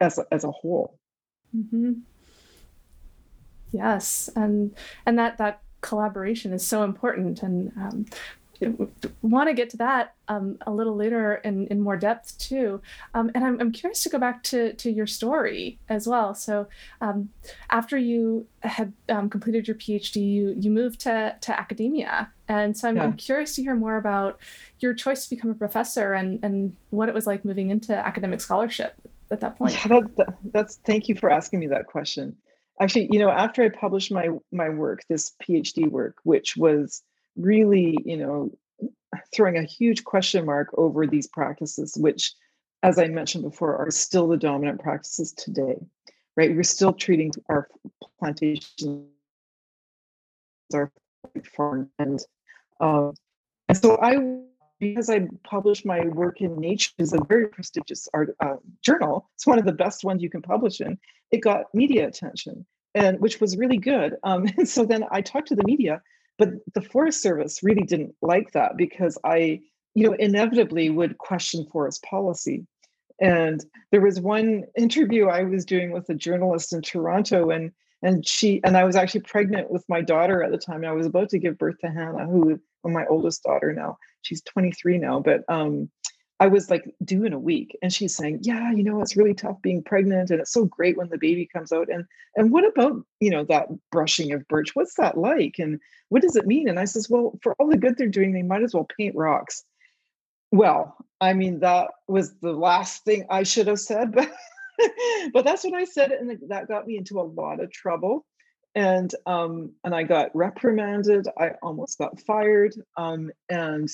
as 0.01 0.17
a, 0.17 0.25
as 0.31 0.43
a 0.43 0.49
whole 0.49 0.97
mm-hmm. 1.55 1.93
yes 3.71 4.31
and 4.36 4.75
and 5.05 5.19
that 5.19 5.38
that 5.38 5.62
collaboration 5.81 6.53
is 6.53 6.65
so 6.65 6.84
important 6.84 7.43
and 7.43 7.71
um, 7.77 8.03
want 9.22 9.50
to 9.50 9.54
get 9.54 9.70
to 9.72 9.78
that 9.78 10.15
um, 10.28 10.58
a 10.65 10.72
little 10.72 10.96
later 10.96 11.36
in, 11.36 11.68
in 11.68 11.82
more 11.82 11.98
depth 11.98 12.38
too. 12.38 12.82
Um, 13.13 13.32
and 13.36 13.44
I'm, 13.44 13.60
I'm 13.60 13.72
curious 13.72 14.04
to 14.04 14.10
go 14.10 14.18
back 14.18 14.44
to, 14.44 14.74
to 14.74 14.91
your 14.91 15.08
story 15.08 15.80
as 15.89 16.08
well. 16.08 16.34
So 16.34 16.68
um, 17.02 17.30
after 17.70 17.98
you 17.98 18.48
had 18.62 18.94
um, 19.10 19.30
completed 19.30 19.68
your 19.68 19.76
PhD, 19.76 20.18
you, 20.18 20.56
you 20.60 20.72
moved 20.72 21.02
to, 21.02 21.36
to 21.39 21.60
academia. 21.60 22.32
And 22.48 22.78
so 22.78 22.89
I'm, 22.89 22.98
yeah. 22.98 23.04
I'm, 23.04 23.13
curious 23.13 23.56
to 23.56 23.63
hear 23.63 23.76
more 23.76 23.98
about 23.98 24.39
your 24.80 24.94
choice 24.94 25.24
to 25.24 25.36
become 25.36 25.52
a 25.52 25.56
professor 25.56 26.13
and, 26.13 26.39
and 26.44 26.76
what 26.91 27.10
it 27.10 27.15
was 27.15 27.26
like 27.26 27.44
moving 27.44 27.72
into 27.72 27.96
academic 27.96 28.41
scholarship 28.41 28.96
at 29.32 29.41
that 29.41 29.58
point. 29.58 29.74
Yeah, 29.74 29.88
that, 29.88 30.15
that, 30.18 30.38
that's 30.54 30.78
thank 30.86 31.08
you 31.08 31.15
for 31.15 31.32
asking 31.32 31.60
me 31.60 31.68
that 31.68 31.88
question. 31.88 32.36
Actually, 32.80 33.08
you 33.12 33.20
know, 33.20 33.30
after 33.30 33.63
I 33.63 33.70
published 33.70 34.12
my 34.12 34.30
my 34.52 34.70
work, 34.70 35.02
this 35.10 35.32
PhD 35.41 35.89
work, 35.89 36.18
which 36.24 36.58
was 36.58 37.04
really, 37.36 37.98
you 38.06 38.17
know, 38.17 38.52
throwing 39.34 39.58
a 39.58 39.63
huge 39.63 40.04
question 40.04 40.45
mark 40.45 40.69
over 40.78 41.08
these 41.08 41.28
practices, 41.28 41.95
which, 41.98 42.34
as 42.84 43.00
I 43.00 43.08
mentioned 43.08 43.43
before, 43.43 43.76
are 43.78 43.91
still 43.91 44.28
the 44.28 44.38
dominant 44.38 44.82
practices 44.82 45.32
today, 45.34 45.76
right? 46.36 46.56
We're 46.56 46.63
still 46.63 46.93
treating 46.93 47.32
our 47.50 47.67
plantations 48.19 49.10
our 50.74 50.91
farm 51.56 51.89
and 52.00 52.19
um, 52.80 53.13
and 53.67 53.78
so 53.78 53.98
I 54.02 54.41
because 54.80 55.10
I 55.10 55.28
published 55.43 55.86
my 55.86 56.02
work 56.02 56.41
in 56.41 56.60
Nature, 56.60 56.91
is 56.98 57.13
a 57.13 57.24
very 57.24 57.48
prestigious 57.48 58.10
art 58.13 58.36
uh, 58.41 58.58
journal. 58.82 59.30
It's 59.36 59.48
one 59.48 59.58
of 59.58 59.65
the 59.65 59.71
best 59.71 60.04
ones 60.04 60.21
you 60.21 60.30
can 60.30 60.41
publish 60.41 60.82
in. 60.82 60.98
It 61.32 61.39
got 61.39 61.74
media 61.74 62.08
attention, 62.08 62.65
and 62.93 63.19
which 63.19 63.39
was 63.39 63.58
really 63.58 63.78
good. 63.78 64.15
Um, 64.24 64.48
and 64.58 64.67
so 64.67 64.86
then 64.86 65.06
I 65.12 65.21
talked 65.21 65.48
to 65.50 65.56
the 65.56 65.63
media, 65.63 66.02
but 66.38 66.50
the 66.74 66.82
Forest 66.82 67.21
Service 67.21 67.62
really 67.63 67.84
didn't 67.84 68.15
like 68.21 68.52
that 68.52 68.78
because 68.78 69.17
I, 69.24 69.62
you 69.93 70.08
know, 70.08 70.13
inevitably 70.13 70.89
would 70.89 71.17
question 71.17 71.65
forest 71.71 72.04
policy. 72.04 72.65
And 73.21 73.63
there 73.91 74.02
was 74.02 74.19
one 74.19 74.65
interview 74.78 75.28
I 75.28 75.43
was 75.43 75.63
doing 75.63 75.91
with 75.91 76.10
a 76.10 76.15
journalist 76.15 76.74
in 76.74 76.82
Toronto, 76.82 77.50
and 77.50 77.71
and 78.04 78.28
she 78.28 78.60
and 78.65 78.76
I 78.76 78.84
was 78.84 78.98
actually 78.98 79.21
pregnant 79.21 79.71
with 79.71 79.86
my 79.88 80.02
daughter 80.02 80.43
at 80.43 80.52
the 80.52 80.58
time. 80.58 80.84
I 80.84 80.91
was 80.91 81.08
about 81.08 81.30
to 81.30 81.39
give 81.39 81.58
birth 81.58 81.78
to 81.80 81.88
Hannah, 81.88 82.28
who 82.28 82.60
my 82.84 83.06
oldest 83.08 83.43
daughter 83.43 83.74
now. 83.74 83.98
She's 84.21 84.41
23 84.43 84.98
now, 84.98 85.19
but 85.19 85.43
um, 85.48 85.89
I 86.39 86.48
was 86.48 86.69
like 86.69 86.93
due 87.04 87.24
in 87.24 87.34
a 87.34 87.39
week, 87.39 87.78
and 87.82 87.93
she's 87.93 88.15
saying, 88.15 88.39
"Yeah, 88.41 88.71
you 88.71 88.84
know, 88.84 89.02
it's 89.02 89.15
really 89.15 89.34
tough 89.34 89.62
being 89.62 89.82
pregnant, 89.82 90.32
and 90.32 90.41
it's 90.41 90.52
so 90.52 90.65
great 90.65 90.98
when 90.98 91.10
the 91.10 91.17
baby 91.17 91.45
comes 91.45 91.71
out." 91.71 91.88
And 91.89 92.06
and 92.36 92.52
what 92.52 92.65
about 92.65 93.04
you 93.21 93.30
know 93.30 93.45
that 93.45 93.69
brushing 93.91 94.34
of 94.34 94.48
birch? 94.48 94.76
What's 94.76 94.95
that 94.95 95.17
like? 95.17 95.56
And 95.60 95.80
what 96.10 96.21
does 96.21 96.36
it 96.36 96.48
mean? 96.48 96.67
And 96.67 96.80
I 96.80 96.86
says, 96.86 97.10
"Well, 97.10 97.39
for 97.41 97.54
all 97.54 97.69
the 97.69 97.78
good 97.78 97.98
they're 97.98 98.08
doing, 98.08 98.34
they 98.34 98.41
might 98.43 98.63
as 98.63 98.74
well 98.74 98.88
paint 98.98 99.15
rocks." 99.15 99.63
Well, 100.52 100.95
I 101.21 101.34
mean, 101.34 101.60
that 101.62 101.91
was 102.08 102.34
the 102.41 102.54
last 102.54 103.04
thing 103.06 103.26
I 103.30 103.43
should 103.43 103.67
have 103.67 103.80
said, 103.80 104.12
but 104.13 104.30
but 105.34 105.45
that's 105.45 105.63
what 105.63 105.74
I 105.74 105.86
said, 105.86 106.12
and 106.12 106.38
that 106.50 106.67
got 106.67 106.88
me 106.88 106.98
into 106.98 107.19
a 107.19 107.24
lot 107.24 107.62
of 107.62 107.71
trouble. 107.71 108.26
And 108.76 109.10
um, 109.26 109.71
and 109.86 109.95
I 109.95 110.04
got 110.04 110.36
reprimanded. 110.36 111.28
I 111.39 111.52
almost 111.63 111.98
got 111.98 112.19
fired. 112.19 112.76
Um, 112.98 113.32
and 113.50 113.89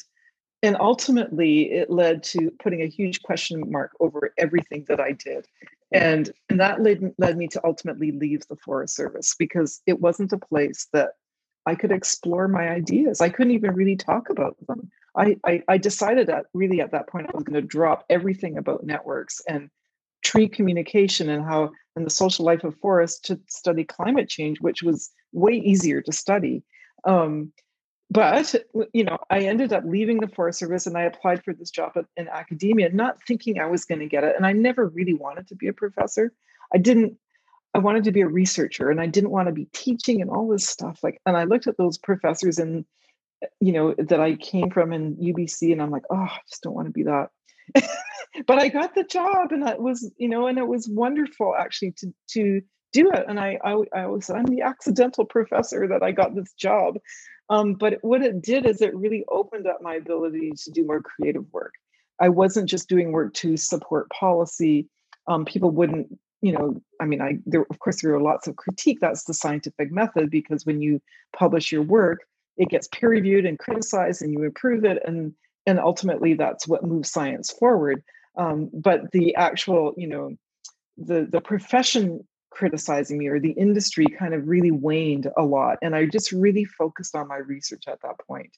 and 0.64 0.78
ultimately 0.80 1.72
it 1.72 1.90
led 1.90 2.24
to 2.24 2.52
putting 2.62 2.82
a 2.82 2.88
huge 2.88 3.22
question 3.24 3.64
mark 3.70 3.92
over 4.00 4.34
everything 4.38 4.86
that 4.88 5.00
i 5.00 5.12
did. 5.12 5.48
And 5.92 6.32
and 6.50 6.60
that 6.60 6.82
led, 6.82 7.14
led 7.18 7.38
me 7.38 7.48
to 7.50 7.62
ultimately 7.64 8.12
leave 8.12 8.48
the 8.48 8.56
forest 8.56 8.96
service 8.96 9.36
because 9.38 9.82
it 9.86 10.00
wasn't 10.00 10.34
a 10.34 10.38
place 10.38 10.88
that 10.94 11.12
i 11.66 11.76
could 11.76 11.92
explore 11.92 12.48
my 12.48 12.70
ideas. 12.70 13.22
I 13.22 13.30
couldn't 13.30 13.54
even 13.54 13.74
really 13.74 13.96
talk 13.96 14.30
about 14.30 14.56
them. 14.68 14.90
I 15.16 15.38
i, 15.46 15.64
I 15.68 15.78
decided 15.78 16.28
that 16.28 16.46
really 16.54 16.82
at 16.82 16.92
that 16.92 17.08
point 17.08 17.28
i 17.28 17.36
was 17.36 17.44
going 17.44 17.62
to 17.62 17.68
drop 17.68 18.06
everything 18.10 18.58
about 18.58 18.86
networks 18.86 19.42
and 19.48 19.70
tree 20.24 20.48
communication 20.48 21.30
and 21.30 21.44
how 21.44 21.72
and 21.96 22.06
the 22.06 22.12
social 22.12 22.46
life 22.46 22.64
of 22.64 22.78
forests 22.78 23.20
to 23.20 23.40
study 23.48 23.84
climate 23.84 24.30
change 24.30 24.62
which 24.62 24.84
was 24.84 25.12
way 25.34 25.54
easier 25.54 26.02
to 26.02 26.12
study. 26.12 26.64
Um, 27.06 27.54
but 28.12 28.54
you 28.94 29.04
know 29.04 29.18
i 29.30 29.40
ended 29.40 29.72
up 29.74 29.84
leaving 29.86 30.20
the 30.20 30.28
forest 30.28 30.60
service 30.60 30.86
and 30.86 30.98
i 30.98 31.04
applied 31.04 31.44
for 31.44 31.54
this 31.54 31.72
job 31.72 31.94
in 32.18 32.28
academia 32.28 32.90
not 32.90 33.18
thinking 33.26 33.60
i 33.60 33.66
was 33.66 33.86
going 33.86 34.00
to 34.00 34.06
get 34.06 34.24
it 34.24 34.36
and 34.36 34.46
i 34.46 34.52
never 34.52 34.88
really 34.90 35.14
wanted 35.14 35.48
to 35.48 35.56
be 35.56 35.68
a 35.68 35.74
professor. 35.74 36.34
I 36.74 36.78
didn't 36.78 37.18
i 37.74 37.80
wanted 37.80 38.04
to 38.04 38.12
be 38.12 38.22
a 38.22 38.28
researcher 38.28 38.90
and 38.90 39.00
i 39.00 39.08
didn't 39.08 39.32
want 39.32 39.48
to 39.48 39.54
be 39.54 39.68
teaching 39.74 40.22
and 40.22 40.30
all 40.30 40.48
this 40.48 40.68
stuff 40.68 41.00
like 41.02 41.22
and 41.26 41.38
i 41.38 41.46
looked 41.46 41.68
at 41.68 41.78
those 41.78 41.98
professors 41.98 42.60
and 42.60 42.86
you 43.60 43.72
know 43.72 43.96
that 43.98 44.20
i 44.20 44.36
came 44.36 44.70
from 44.70 44.92
in 44.92 45.16
ubc 45.16 45.72
and 45.72 45.82
i'm 45.82 45.92
like 45.92 46.04
oh 46.12 46.16
i 46.16 46.40
just 46.50 46.62
don't 46.62 46.76
want 46.76 46.88
to 46.88 46.92
be 46.92 47.04
that. 47.04 47.30
But 48.48 48.60
i 48.60 48.70
got 48.70 48.96
the 48.96 49.04
job 49.04 49.52
and 49.52 49.68
it 49.68 49.82
was 49.82 50.10
you 50.18 50.30
know 50.30 50.48
and 50.48 50.58
it 50.58 50.68
was 50.68 50.88
wonderful 50.88 51.54
actually 51.58 51.92
to 51.98 52.14
to 52.32 52.62
do 52.92 53.12
it 53.12 53.26
and 53.28 53.40
i 53.40 53.58
i, 53.64 53.84
I 53.94 54.06
was 54.08 54.30
i'm 54.30 54.46
the 54.46 54.62
accidental 54.62 55.26
professor 55.26 55.88
that 55.88 56.04
i 56.04 56.12
got 56.12 56.36
this 56.36 56.54
job 56.54 56.98
um, 57.52 57.74
but 57.74 57.98
what 58.02 58.22
it 58.22 58.42
did 58.42 58.66
is 58.66 58.82
it 58.82 58.96
really 58.96 59.26
opened 59.28 59.68
up 59.68 59.82
my 59.82 59.96
ability 59.96 60.54
to 60.64 60.72
do 60.72 60.86
more 60.86 61.02
creative 61.02 61.44
work. 61.52 61.74
I 62.18 62.30
wasn't 62.30 62.70
just 62.70 62.88
doing 62.88 63.12
work 63.12 63.34
to 63.36 63.58
support 63.58 64.10
policy. 64.10 64.88
Um, 65.28 65.44
people 65.44 65.70
wouldn't, 65.70 66.18
you 66.42 66.54
know, 66.54 66.82
I 67.02 67.06
mean, 67.06 67.22
I 67.22 67.40
there 67.46 67.66
of 67.70 67.80
course 67.80 68.02
there 68.02 68.16
are 68.16 68.22
lots 68.22 68.48
of 68.48 68.56
critique. 68.56 69.00
That's 69.02 69.26
the 69.26 69.34
scientific 69.34 69.92
method 69.92 70.32
because 70.32 70.66
when 70.66 70.82
you 70.82 71.02
publish 71.36 71.74
your 71.74 71.82
work, 71.82 72.22
it 72.56 72.70
gets 72.70 72.88
peer 72.88 73.10
reviewed 73.10 73.46
and 73.46 73.60
criticized, 73.60 74.22
and 74.22 74.32
you 74.32 74.44
improve 74.44 74.86
it, 74.86 75.04
and 75.06 75.34
and 75.66 75.78
ultimately 75.78 76.36
that's 76.36 76.70
what 76.70 76.86
moves 76.86 77.12
science 77.12 77.52
forward. 77.52 78.02
Um, 78.38 78.70
but 78.74 79.12
the 79.12 79.36
actual, 79.36 79.94
you 79.98 80.08
know, 80.08 80.38
the 80.98 81.28
the 81.30 81.42
profession 81.42 82.26
criticizing 82.52 83.18
me 83.18 83.28
or 83.28 83.40
the 83.40 83.52
industry 83.52 84.06
kind 84.06 84.34
of 84.34 84.48
really 84.48 84.72
waned 84.72 85.28
a 85.38 85.44
lot 85.44 85.78
and 85.82 85.96
i 85.96 86.06
just 86.06 86.32
really 86.32 86.66
focused 86.66 87.16
on 87.16 87.28
my 87.28 87.38
research 87.38 87.84
at 87.88 88.00
that 88.02 88.20
point 88.28 88.56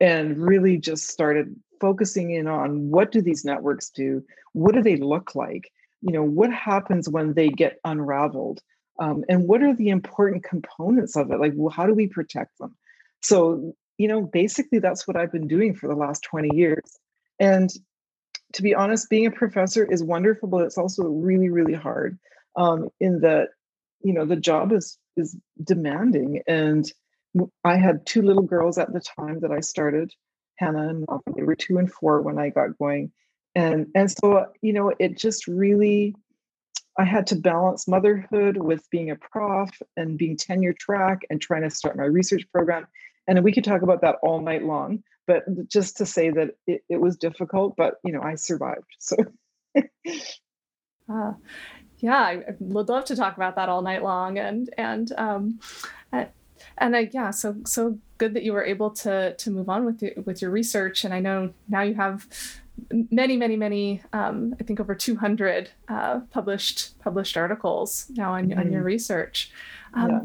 and 0.00 0.36
really 0.36 0.76
just 0.76 1.08
started 1.08 1.54
focusing 1.80 2.30
in 2.32 2.46
on 2.46 2.90
what 2.90 3.12
do 3.12 3.22
these 3.22 3.44
networks 3.44 3.90
do? 3.90 4.22
What 4.52 4.74
do 4.74 4.82
they 4.82 4.96
look 4.96 5.34
like? 5.34 5.70
You 6.02 6.12
know 6.12 6.22
what 6.22 6.52
happens 6.52 7.08
when 7.08 7.34
they 7.34 7.48
get 7.48 7.78
unraveled? 7.84 8.60
Um, 8.98 9.24
and 9.28 9.46
what 9.46 9.62
are 9.62 9.74
the 9.74 9.88
important 9.88 10.44
components 10.44 11.16
of 11.16 11.30
it? 11.30 11.40
Like 11.40 11.52
well, 11.54 11.70
how 11.70 11.86
do 11.86 11.94
we 11.94 12.06
protect 12.08 12.58
them? 12.58 12.76
So 13.22 13.74
you 13.98 14.08
know 14.08 14.22
basically 14.22 14.78
that's 14.78 15.06
what 15.06 15.16
i've 15.16 15.32
been 15.32 15.48
doing 15.48 15.74
for 15.74 15.88
the 15.88 15.94
last 15.94 16.22
20 16.22 16.54
years 16.54 16.98
and 17.40 17.70
to 18.52 18.62
be 18.62 18.74
honest 18.74 19.10
being 19.10 19.26
a 19.26 19.30
professor 19.30 19.90
is 19.90 20.02
wonderful 20.02 20.48
but 20.48 20.62
it's 20.64 20.78
also 20.78 21.04
really 21.04 21.48
really 21.48 21.74
hard 21.74 22.18
um, 22.56 22.88
in 23.00 23.20
that 23.20 23.50
you 24.02 24.12
know 24.12 24.24
the 24.24 24.36
job 24.36 24.72
is 24.72 24.98
is 25.16 25.36
demanding 25.62 26.42
and 26.46 26.92
i 27.64 27.76
had 27.76 28.04
two 28.06 28.22
little 28.22 28.42
girls 28.42 28.78
at 28.78 28.92
the 28.92 29.00
time 29.00 29.40
that 29.40 29.50
i 29.50 29.60
started 29.60 30.12
hannah 30.56 30.88
and 30.88 31.04
Malcolm. 31.08 31.34
they 31.36 31.42
were 31.42 31.54
two 31.54 31.78
and 31.78 31.92
four 31.92 32.22
when 32.22 32.38
i 32.38 32.48
got 32.48 32.78
going 32.78 33.10
and 33.54 33.86
and 33.94 34.10
so 34.10 34.46
you 34.62 34.72
know 34.72 34.92
it 34.98 35.16
just 35.16 35.46
really 35.46 36.14
i 36.98 37.04
had 37.04 37.26
to 37.26 37.36
balance 37.36 37.88
motherhood 37.88 38.56
with 38.56 38.88
being 38.90 39.10
a 39.10 39.16
prof 39.16 39.70
and 39.96 40.18
being 40.18 40.36
tenure 40.36 40.74
track 40.74 41.22
and 41.30 41.40
trying 41.40 41.62
to 41.62 41.70
start 41.70 41.96
my 41.96 42.04
research 42.04 42.44
program 42.52 42.86
and 43.26 43.42
we 43.42 43.52
could 43.52 43.64
talk 43.64 43.82
about 43.82 44.02
that 44.02 44.16
all 44.22 44.40
night 44.40 44.62
long 44.62 45.02
but 45.26 45.44
just 45.68 45.96
to 45.96 46.06
say 46.06 46.30
that 46.30 46.50
it, 46.66 46.82
it 46.88 47.00
was 47.00 47.16
difficult 47.16 47.74
but 47.76 47.94
you 48.04 48.12
know 48.12 48.22
i 48.22 48.34
survived 48.34 48.94
so 48.98 49.16
uh, 51.08 51.32
yeah, 51.98 52.18
I 52.18 52.42
would 52.60 52.88
love 52.88 53.04
to 53.06 53.16
talk 53.16 53.36
about 53.36 53.56
that 53.56 53.68
all 53.68 53.82
night 53.82 54.02
long. 54.02 54.38
And 54.38 54.72
and 54.76 55.12
um, 55.16 55.58
and 56.78 56.96
I, 56.96 57.10
yeah, 57.12 57.30
so 57.30 57.56
so 57.64 57.98
good 58.18 58.34
that 58.34 58.42
you 58.42 58.52
were 58.52 58.64
able 58.64 58.90
to 58.90 59.34
to 59.34 59.50
move 59.50 59.68
on 59.68 59.84
with 59.84 60.02
your, 60.02 60.12
with 60.24 60.42
your 60.42 60.50
research. 60.50 61.04
And 61.04 61.14
I 61.14 61.20
know 61.20 61.52
now 61.68 61.82
you 61.82 61.94
have 61.94 62.26
many 63.10 63.36
many 63.36 63.56
many 63.56 64.02
um, 64.12 64.54
I 64.60 64.64
think 64.64 64.80
over 64.80 64.94
200 64.94 65.70
uh, 65.88 66.20
published 66.30 66.98
published 67.00 67.36
articles 67.36 68.06
now 68.10 68.32
on 68.34 68.48
mm-hmm. 68.48 68.58
on 68.58 68.72
your 68.72 68.80
mm-hmm. 68.80 68.86
research. 68.86 69.50
Um, 69.94 70.10
yeah. 70.10 70.20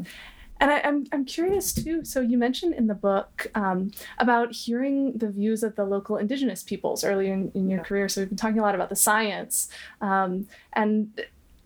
And 0.60 0.70
I, 0.70 0.78
am 0.78 0.84
I'm, 0.84 1.06
I'm 1.12 1.24
curious 1.24 1.72
too. 1.72 2.04
So 2.04 2.20
you 2.20 2.38
mentioned 2.38 2.74
in 2.74 2.86
the 2.86 2.94
book 2.94 3.50
um, 3.56 3.90
about 4.18 4.52
hearing 4.52 5.18
the 5.18 5.28
views 5.28 5.64
of 5.64 5.74
the 5.74 5.84
local 5.84 6.18
indigenous 6.18 6.62
peoples 6.62 7.02
early 7.02 7.30
in, 7.30 7.50
in 7.52 7.68
your 7.68 7.80
yeah. 7.80 7.84
career. 7.84 8.08
So 8.08 8.20
we've 8.20 8.28
been 8.28 8.36
talking 8.36 8.60
a 8.60 8.62
lot 8.62 8.76
about 8.76 8.88
the 8.88 8.94
science, 8.94 9.68
um, 10.00 10.46
and 10.74 11.20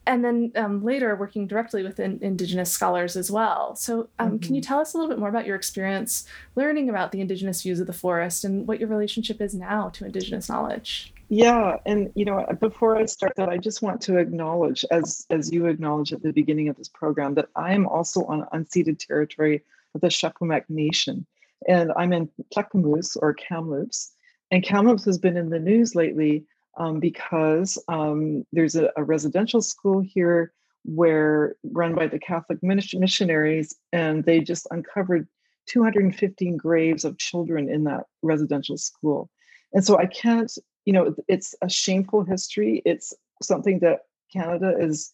and 0.07 0.25
then 0.25 0.53
um, 0.55 0.85
later 0.85 1.17
working 1.17 1.47
directly 1.47 1.83
with 1.83 1.99
in, 1.99 2.19
indigenous 2.23 2.71
scholars 2.71 3.17
as 3.17 3.31
well. 3.31 3.75
So, 3.77 4.09
um, 4.19 4.33
mm-hmm. 4.33 4.39
can 4.39 4.55
you 4.55 4.61
mm-hmm. 4.61 4.69
tell 4.69 4.79
us 4.81 4.95
a 4.95 4.97
little 4.97 5.11
bit 5.11 5.19
more 5.19 5.29
about 5.29 5.47
your 5.47 5.57
experience 5.57 6.27
learning 6.55 6.89
about 6.89 7.13
the 7.13 7.21
indigenous 7.21 7.63
views 7.63 7.81
of 7.81 7.87
the 7.87 7.93
forest 7.93 8.45
and 8.45 8.67
what 8.67 8.79
your 8.81 8.89
relationship 8.89 9.41
is 9.41 9.55
now 9.55 9.89
to 9.91 10.05
indigenous 10.05 10.49
knowledge? 10.49 11.13
Yeah, 11.29 11.79
and 11.85 12.13
you 12.15 12.25
know, 12.25 12.47
before 12.61 12.97
I 12.97 13.07
start 13.07 13.35
that, 13.37 13.49
I 13.49 13.59
just 13.59 13.83
want 13.83 14.01
to 14.03 14.19
acknowledge, 14.19 14.85
as 14.93 15.27
as 15.29 15.53
you 15.53 15.67
acknowledge 15.67 16.13
at 16.13 16.23
the 16.23 16.33
beginning 16.33 16.69
of 16.69 16.77
this 16.77 16.89
program, 16.89 17.35
that 17.35 17.49
I 17.57 17.75
am 17.75 17.87
also 17.87 18.25
on 18.27 18.47
unceded 18.53 19.05
territory 19.05 19.65
of 19.95 20.03
the 20.03 20.09
Secwépemc 20.09 20.65
Nation, 20.69 21.27
and 21.69 21.91
I'm 21.97 22.13
in 22.13 22.31
Tk'emlúps 22.55 23.17
or 23.21 23.35
Kamloops. 23.35 24.13
And 24.53 24.63
Kamloops 24.63 25.05
has 25.07 25.19
been 25.19 25.37
in 25.37 25.51
the 25.51 25.59
news 25.59 25.97
lately 25.97 26.45
um, 26.77 27.01
because 27.01 27.83
um, 27.89 28.45
there's 28.53 28.77
a, 28.77 28.91
a, 28.97 29.03
residential 29.03 29.61
school 29.61 30.01
here 30.01 30.53
where 30.85 31.57
run 31.65 31.95
by 31.95 32.07
the 32.07 32.19
Catholic 32.19 32.59
missionaries, 32.63 33.75
and 33.93 34.25
they 34.25 34.41
just 34.41 34.67
uncovered 34.71 35.27
215 35.67 36.57
graves 36.57 37.05
of 37.05 37.19
children 37.19 37.69
in 37.69 37.85
that 37.85 38.05
residential 38.23 38.77
school. 38.77 39.31
And 39.73 39.85
so 39.85 39.99
I 39.99 40.07
can't, 40.07 40.53
you 40.85 40.93
know, 40.93 41.15
it's 41.29 41.55
a 41.63 41.69
shameful 41.69 42.25
history. 42.25 42.83
It's 42.85 43.13
something 43.43 43.81
that 43.81 44.01
Canada 44.33 44.75
is 44.79 45.13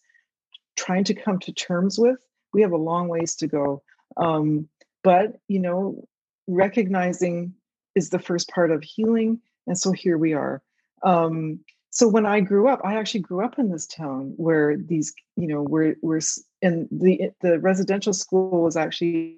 trying 0.75 1.03
to 1.05 1.13
come 1.13 1.39
to 1.39 1.51
terms 1.53 1.97
with. 1.97 2.17
We 2.53 2.61
have 2.61 2.71
a 2.71 2.77
long 2.77 3.07
ways 3.07 3.35
to 3.37 3.47
go. 3.47 3.81
Um, 4.17 4.69
but, 5.03 5.37
you 5.47 5.59
know, 5.59 6.07
recognizing 6.47 7.53
is 7.95 8.09
the 8.09 8.19
first 8.19 8.49
part 8.49 8.71
of 8.71 8.83
healing. 8.83 9.39
And 9.65 9.77
so 9.77 9.91
here 9.91 10.17
we 10.17 10.33
are. 10.33 10.61
Um, 11.03 11.59
so 11.89 12.07
when 12.07 12.25
I 12.25 12.39
grew 12.39 12.67
up, 12.67 12.81
I 12.83 12.95
actually 12.95 13.19
grew 13.21 13.45
up 13.45 13.59
in 13.59 13.69
this 13.69 13.85
town 13.85 14.33
where 14.37 14.75
these, 14.77 15.13
you 15.35 15.47
know, 15.47 15.61
where 15.61 15.95
we're 16.01 16.21
in 16.61 16.87
the 16.91 17.29
the 17.41 17.59
residential 17.59 18.13
school 18.13 18.63
was 18.63 18.75
actually 18.75 19.37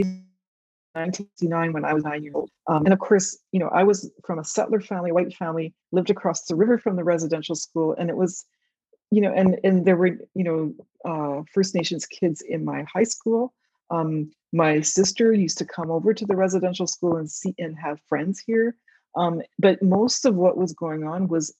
1969 0.00 1.72
when 1.72 1.84
I 1.84 1.92
was 1.92 2.04
nine 2.04 2.22
years 2.22 2.34
old. 2.34 2.50
Um, 2.66 2.84
and 2.84 2.92
of 2.92 2.98
course, 2.98 3.38
you 3.52 3.60
know, 3.60 3.68
I 3.68 3.84
was 3.84 4.10
from 4.24 4.38
a 4.38 4.44
settler 4.44 4.80
family, 4.80 5.12
white 5.12 5.34
family, 5.34 5.74
lived 5.92 6.10
across 6.10 6.46
the 6.46 6.56
river 6.56 6.78
from 6.78 6.96
the 6.96 7.04
residential 7.04 7.54
school, 7.54 7.94
and 7.98 8.08
it 8.10 8.16
was, 8.16 8.44
you 9.10 9.20
know, 9.20 9.32
and 9.32 9.58
and 9.64 9.84
there 9.84 9.96
were, 9.96 10.18
you 10.34 10.44
know, 10.44 10.74
uh, 11.04 11.42
First 11.52 11.74
Nations 11.74 12.06
kids 12.06 12.40
in 12.40 12.64
my 12.64 12.84
high 12.92 13.04
school. 13.04 13.52
Um, 13.90 14.30
my 14.52 14.80
sister 14.80 15.32
used 15.32 15.58
to 15.58 15.64
come 15.64 15.90
over 15.90 16.12
to 16.12 16.26
the 16.26 16.36
residential 16.36 16.86
school 16.86 17.16
and 17.16 17.30
see 17.30 17.54
and 17.58 17.76
have 17.78 18.00
friends 18.08 18.40
here. 18.40 18.74
Um, 19.14 19.42
but 19.58 19.82
most 19.82 20.24
of 20.24 20.34
what 20.34 20.56
was 20.56 20.72
going 20.72 21.04
on 21.04 21.28
was 21.28 21.54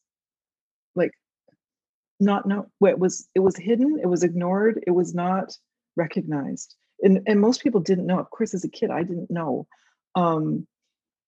like 0.94 1.12
not 2.18 2.46
no 2.46 2.66
it 2.86 2.98
was 2.98 3.28
it 3.34 3.40
was 3.40 3.56
hidden, 3.56 3.98
it 4.02 4.06
was 4.06 4.22
ignored, 4.22 4.82
it 4.86 4.92
was 4.92 5.14
not 5.14 5.56
recognized. 5.96 6.74
And 7.02 7.22
and 7.26 7.40
most 7.40 7.62
people 7.62 7.80
didn't 7.80 8.06
know. 8.06 8.18
Of 8.18 8.30
course, 8.30 8.54
as 8.54 8.64
a 8.64 8.68
kid, 8.68 8.90
I 8.90 9.02
didn't 9.02 9.30
know. 9.30 9.66
Um, 10.14 10.66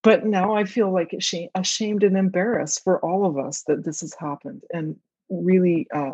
but 0.03 0.25
now 0.25 0.53
I 0.53 0.65
feel 0.65 0.91
like 0.91 1.13
ashamed, 1.13 1.51
ashamed 1.55 2.03
and 2.03 2.17
embarrassed 2.17 2.83
for 2.83 2.99
all 2.99 3.25
of 3.25 3.37
us 3.37 3.63
that 3.67 3.85
this 3.85 4.01
has 4.01 4.13
happened. 4.13 4.63
And 4.71 4.97
really, 5.29 5.87
uh, 5.95 6.11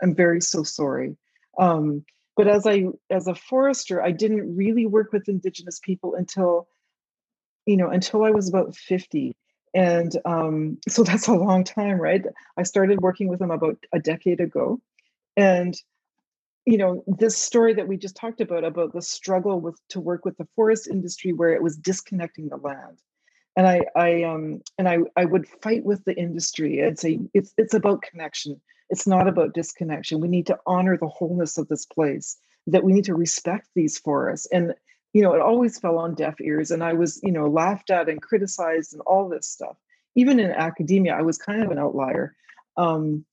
I'm 0.00 0.14
very 0.14 0.40
so 0.40 0.62
sorry. 0.62 1.16
Um, 1.58 2.04
but 2.36 2.48
as 2.48 2.66
i 2.66 2.84
as 3.10 3.26
a 3.26 3.34
forester 3.34 4.02
i 4.02 4.10
didn't 4.10 4.56
really 4.56 4.86
work 4.86 5.12
with 5.12 5.28
indigenous 5.28 5.78
people 5.82 6.14
until 6.14 6.68
you 7.66 7.76
know 7.76 7.88
until 7.88 8.24
i 8.24 8.30
was 8.30 8.48
about 8.48 8.74
50 8.76 9.36
and 9.74 10.16
um, 10.24 10.78
so 10.88 11.02
that's 11.02 11.28
a 11.28 11.34
long 11.34 11.64
time 11.64 12.00
right? 12.00 12.24
I 12.56 12.62
started 12.62 13.00
working 13.00 13.28
with 13.28 13.40
them 13.40 13.50
about 13.50 13.76
a 13.92 13.98
decade 13.98 14.40
ago. 14.40 14.80
And 15.36 15.74
you 16.66 16.78
know 16.78 17.04
this 17.06 17.36
story 17.36 17.74
that 17.74 17.88
we 17.88 17.98
just 17.98 18.16
talked 18.16 18.40
about 18.40 18.64
about 18.64 18.94
the 18.94 19.02
struggle 19.02 19.60
with 19.60 19.78
to 19.90 20.00
work 20.00 20.24
with 20.24 20.38
the 20.38 20.48
forest 20.56 20.88
industry 20.88 21.30
where 21.32 21.52
it 21.52 21.62
was 21.62 21.76
disconnecting 21.76 22.48
the 22.48 22.56
land. 22.56 22.98
And 23.56 23.66
i 23.66 23.80
i 23.94 24.22
um 24.22 24.62
and 24.78 24.88
i 24.88 24.98
i 25.16 25.24
would 25.24 25.46
fight 25.62 25.84
with 25.84 26.02
the 26.04 26.16
industry. 26.16 26.80
And 26.80 26.98
say 26.98 27.18
it's 27.34 27.52
it's 27.58 27.74
about 27.74 28.02
connection 28.02 28.60
it's 28.90 29.06
not 29.06 29.28
about 29.28 29.54
disconnection. 29.54 30.20
We 30.20 30.28
need 30.28 30.46
to 30.46 30.58
honor 30.66 30.96
the 30.96 31.08
wholeness 31.08 31.58
of 31.58 31.68
this 31.68 31.86
place, 31.86 32.36
that 32.66 32.84
we 32.84 32.92
need 32.92 33.04
to 33.04 33.14
respect 33.14 33.68
these 33.74 33.98
forests. 33.98 34.46
And, 34.52 34.74
you 35.12 35.22
know, 35.22 35.34
it 35.34 35.40
always 35.40 35.78
fell 35.78 35.98
on 35.98 36.14
deaf 36.14 36.40
ears. 36.40 36.70
And 36.70 36.82
I 36.82 36.92
was, 36.92 37.20
you 37.22 37.32
know, 37.32 37.48
laughed 37.48 37.90
at 37.90 38.08
and 38.08 38.20
criticized 38.20 38.92
and 38.92 39.02
all 39.02 39.28
this 39.28 39.46
stuff. 39.46 39.76
Even 40.14 40.38
in 40.38 40.50
academia, 40.50 41.14
I 41.14 41.22
was 41.22 41.38
kind 41.38 41.62
of 41.62 41.70
an 41.70 41.78
outlier. 41.78 42.34
Um, 42.76 43.24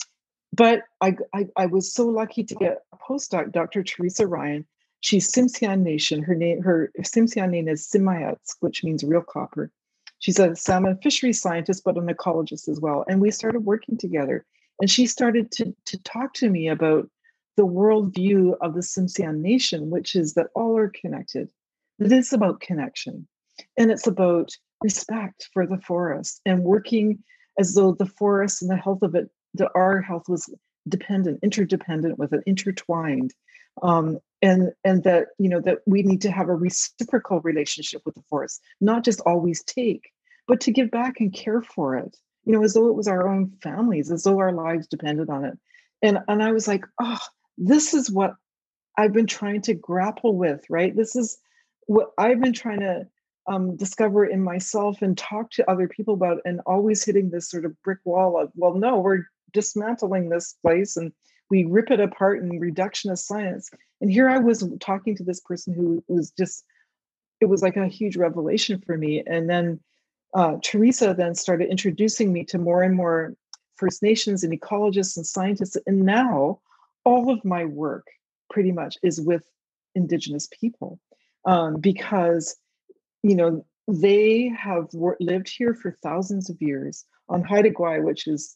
but 0.54 0.84
I, 1.00 1.16
I, 1.34 1.48
I 1.56 1.66
was 1.68 1.94
so 1.94 2.08
lucky 2.08 2.44
to 2.44 2.56
get 2.56 2.80
a 2.92 2.98
postdoc, 2.98 3.52
Dr. 3.52 3.84
Teresa 3.84 4.28
Ryan. 4.28 4.66
She's 5.00 5.32
Tsimshian 5.32 5.82
Nation. 5.82 6.22
Her 6.22 6.36
name, 6.36 6.62
her 6.62 6.92
Tsimshian 7.00 7.50
name 7.50 7.68
is 7.68 7.88
Tsimayets, 7.88 8.58
which 8.60 8.84
means 8.84 9.04
real 9.04 9.22
copper. 9.22 9.72
She's 10.20 10.40
a 10.40 10.56
salmon 10.56 10.98
fishery 11.02 11.34
scientist, 11.34 11.84
but 11.84 11.98
an 11.98 12.08
ecologist 12.08 12.70
as 12.70 12.80
well. 12.80 13.04
And 13.08 13.20
we 13.20 13.32
started 13.32 13.62
working 13.62 13.98
together. 13.98 14.46
And 14.82 14.90
she 14.90 15.06
started 15.06 15.52
to, 15.52 15.76
to 15.86 15.98
talk 16.04 16.34
to 16.36 16.50
me 16.50 16.68
about 16.68 17.08
the 17.56 17.68
worldview 17.68 18.56
of 18.62 18.74
the 18.74 18.80
Tsimshian 18.80 19.38
nation, 19.38 19.92
which 19.92 20.16
is 20.16 20.34
that 20.34 20.48
all 20.56 20.76
are 20.76 20.92
connected. 21.00 21.50
It 22.00 22.12
is 22.12 22.34
about 22.34 22.62
connection. 22.62 23.28
And 23.78 23.92
it's 23.92 24.08
about 24.08 24.50
respect 24.84 25.50
for 25.54 25.68
the 25.68 25.78
forest 25.78 26.42
and 26.48 26.64
working 26.64 27.20
as 27.60 27.76
though 27.76 27.92
the 27.92 28.08
forest 28.08 28.64
and 28.64 28.72
the 28.72 28.76
health 28.76 29.04
of 29.04 29.14
it, 29.14 29.30
the, 29.54 29.70
our 29.76 30.02
health 30.02 30.28
was 30.28 30.52
dependent, 30.90 31.40
interdependent 31.44 32.18
with 32.18 32.34
it, 32.34 32.42
intertwined. 32.48 33.34
Um, 33.84 34.18
and 34.42 34.72
and 34.84 35.04
that 35.04 35.28
you 35.38 35.48
know 35.48 35.62
that 35.62 35.78
we 35.86 36.02
need 36.02 36.22
to 36.22 36.32
have 36.32 36.50
a 36.50 36.56
reciprocal 36.56 37.40
relationship 37.42 38.02
with 38.06 38.16
the 38.16 38.24
forest, 38.30 38.62
not 38.82 39.06
just 39.06 39.22
always 39.22 39.64
take, 39.64 40.12
but 40.48 40.60
to 40.62 40.72
give 40.72 40.92
back 40.92 41.20
and 41.20 41.32
care 41.32 41.62
for 41.62 41.96
it 41.96 42.18
you 42.46 42.54
know, 42.54 42.64
as 42.64 42.74
though 42.74 42.88
it 42.88 42.96
was 42.96 43.08
our 43.08 43.28
own 43.28 43.52
families, 43.62 44.12
as 44.12 44.24
though 44.24 44.40
our 44.40 44.52
lives 44.52 44.88
depended 44.88 45.30
on 45.30 45.46
it. 45.46 45.58
And 46.02 46.20
and 46.28 46.42
I 46.42 46.52
was 46.52 46.68
like, 46.68 46.86
oh, 47.00 47.20
this 47.58 47.94
is 47.94 48.10
what 48.10 48.36
I've 48.98 49.14
been 49.14 49.28
trying 49.28 49.62
to 49.64 49.74
grapple 49.74 50.36
with, 50.36 50.66
right? 50.70 50.96
This 50.96 51.16
is 51.16 51.38
what 51.88 52.12
I've 52.18 52.42
been 52.42 52.54
trying 52.54 52.80
to 52.82 53.08
um, 53.48 53.76
discover 53.76 54.26
in 54.26 54.44
myself 54.44 55.02
and 55.02 55.18
talk 55.18 55.52
to 55.52 55.70
other 55.70 55.88
people 55.88 56.14
about, 56.14 56.40
and 56.46 56.62
always 56.66 57.04
hitting 57.04 57.30
this 57.30 57.50
sort 57.50 57.66
of 57.66 57.82
brick 57.84 58.00
wall 58.06 58.40
of, 58.40 58.52
well, 58.56 58.74
no, 58.74 59.00
we're 59.00 59.26
dismantling 59.54 60.30
this 60.30 60.56
place 60.62 60.98
and 60.98 61.12
we 61.50 61.66
rip 61.66 61.92
it 61.92 62.00
apart 62.00 62.42
in 62.42 62.60
reductionist 62.60 63.20
science. 63.20 63.70
And 64.00 64.12
here 64.12 64.30
I 64.30 64.38
was 64.38 64.68
talking 64.80 65.16
to 65.18 65.24
this 65.24 65.42
person 65.42 65.74
who 65.74 66.04
was 66.08 66.32
just, 66.32 66.64
it 67.42 67.46
was 67.46 67.62
like 67.62 67.78
a 67.78 67.88
huge 67.88 68.16
revelation 68.16 68.82
for 68.86 68.98
me. 68.98 69.24
And 69.26 69.50
then 69.50 69.80
uh, 70.34 70.58
Teresa 70.64 71.14
then 71.14 71.36
started 71.36 71.70
introducing 71.70 72.32
me 72.32 72.44
to 72.46 72.58
more 72.58 72.84
and 72.84 72.96
more 72.96 73.36
First 73.76 74.04
Nations 74.04 74.44
and 74.44 74.54
ecologists 74.54 75.18
and 75.18 75.26
scientists. 75.26 75.78
And 75.88 76.04
now 76.04 76.60
all 77.04 77.32
of 77.32 77.44
my 77.44 77.66
work 77.66 78.08
pretty 78.50 78.72
much 78.72 78.98
is 79.04 79.20
with 79.20 79.44
Indigenous 79.96 80.48
people 80.60 81.00
um, 81.46 81.80
because, 81.80 82.56
you 83.24 83.36
know, 83.36 83.66
they 83.88 84.48
have 84.50 84.88
wor- 84.94 85.18
lived 85.20 85.50
here 85.50 85.74
for 85.74 85.98
thousands 86.04 86.50
of 86.50 86.62
years 86.62 87.06
on 87.28 87.44
Haida 87.44 87.72
Gwaii, 87.72 88.04
which 88.04 88.28
is, 88.28 88.56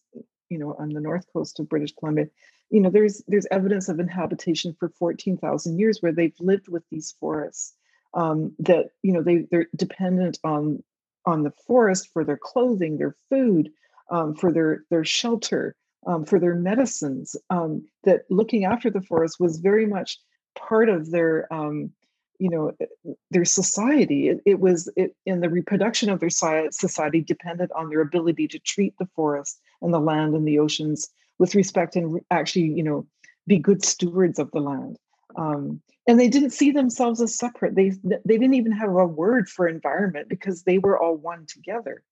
you 0.50 0.58
know, 0.58 0.76
on 0.80 0.90
the 0.90 1.02
north 1.02 1.26
coast 1.34 1.60
of 1.60 1.68
British 1.68 1.94
Columbia. 1.98 2.28
You 2.70 2.82
know, 2.82 2.90
there's 2.90 3.24
there's 3.28 3.48
evidence 3.52 3.90
of 3.90 4.00
inhabitation 4.00 4.76
for 4.80 4.90
14,000 4.90 5.80
years 5.80 6.00
where 6.02 6.12
they've 6.12 6.40
lived 6.40 6.68
with 6.68 6.84
these 6.90 7.16
forests. 7.20 7.74
Um, 8.14 8.56
that 8.60 8.92
you 9.04 9.12
know 9.12 9.22
they 9.22 9.46
they're 9.52 9.68
dependent 9.76 10.40
on 10.46 10.82
on 11.26 11.44
the 11.44 11.52
forest 11.52 12.10
for 12.14 12.24
their 12.24 12.38
clothing, 12.38 12.98
their 12.98 13.16
food, 13.30 13.72
um, 14.12 14.36
for 14.36 14.52
their 14.52 14.84
their 14.90 15.06
shelter, 15.06 15.76
um, 16.06 16.26
for 16.26 16.40
their 16.40 16.56
medicines. 16.56 17.36
Um, 17.50 17.86
that 18.04 18.22
looking 18.30 18.66
after 18.66 18.90
the 18.90 19.02
forest 19.02 19.40
was 19.40 19.58
very 19.58 19.86
much 19.86 20.20
part 20.56 20.90
of 20.90 21.12
their 21.12 21.52
um, 21.54 21.92
you 22.40 22.50
know 22.50 22.72
eh, 22.80 23.14
their 23.32 23.46
society. 23.46 24.30
It, 24.30 24.42
it 24.46 24.60
was 24.60 24.90
it, 24.96 25.16
in 25.26 25.42
the 25.42 25.50
reproduction 25.50 26.10
of 26.10 26.20
their 26.20 26.30
society 26.30 27.22
depended 27.22 27.72
on 27.76 27.90
their 27.90 28.02
ability 28.02 28.48
to 28.50 28.60
treat 28.60 28.94
the 28.98 29.08
forest 29.16 29.60
and 29.82 29.94
the 29.94 30.00
land 30.00 30.36
and 30.36 30.48
the 30.48 30.60
oceans 30.60 31.10
with 31.38 31.56
respect 31.56 31.96
and 31.96 32.22
actually 32.32 32.66
you 32.66 32.84
know 32.84 33.06
be 33.48 33.58
good 33.58 33.84
stewards 33.84 34.40
of 34.40 34.52
the 34.52 34.60
land. 34.60 34.98
Um, 35.38 35.82
and 36.08 36.20
they 36.20 36.28
didn't 36.28 36.52
see 36.52 36.72
themselves 36.72 37.22
as 37.22 37.38
separate. 37.38 37.76
They 37.76 37.92
they 38.04 38.38
didn't 38.38 38.54
even 38.54 38.72
have 38.74 38.90
a 38.90 39.06
word 39.06 39.50
for 39.50 39.68
environment 39.68 40.30
because 40.30 40.64
they 40.64 40.78
were 40.78 41.00
all 41.00 41.16
one 41.16 41.46
together. 41.48 42.04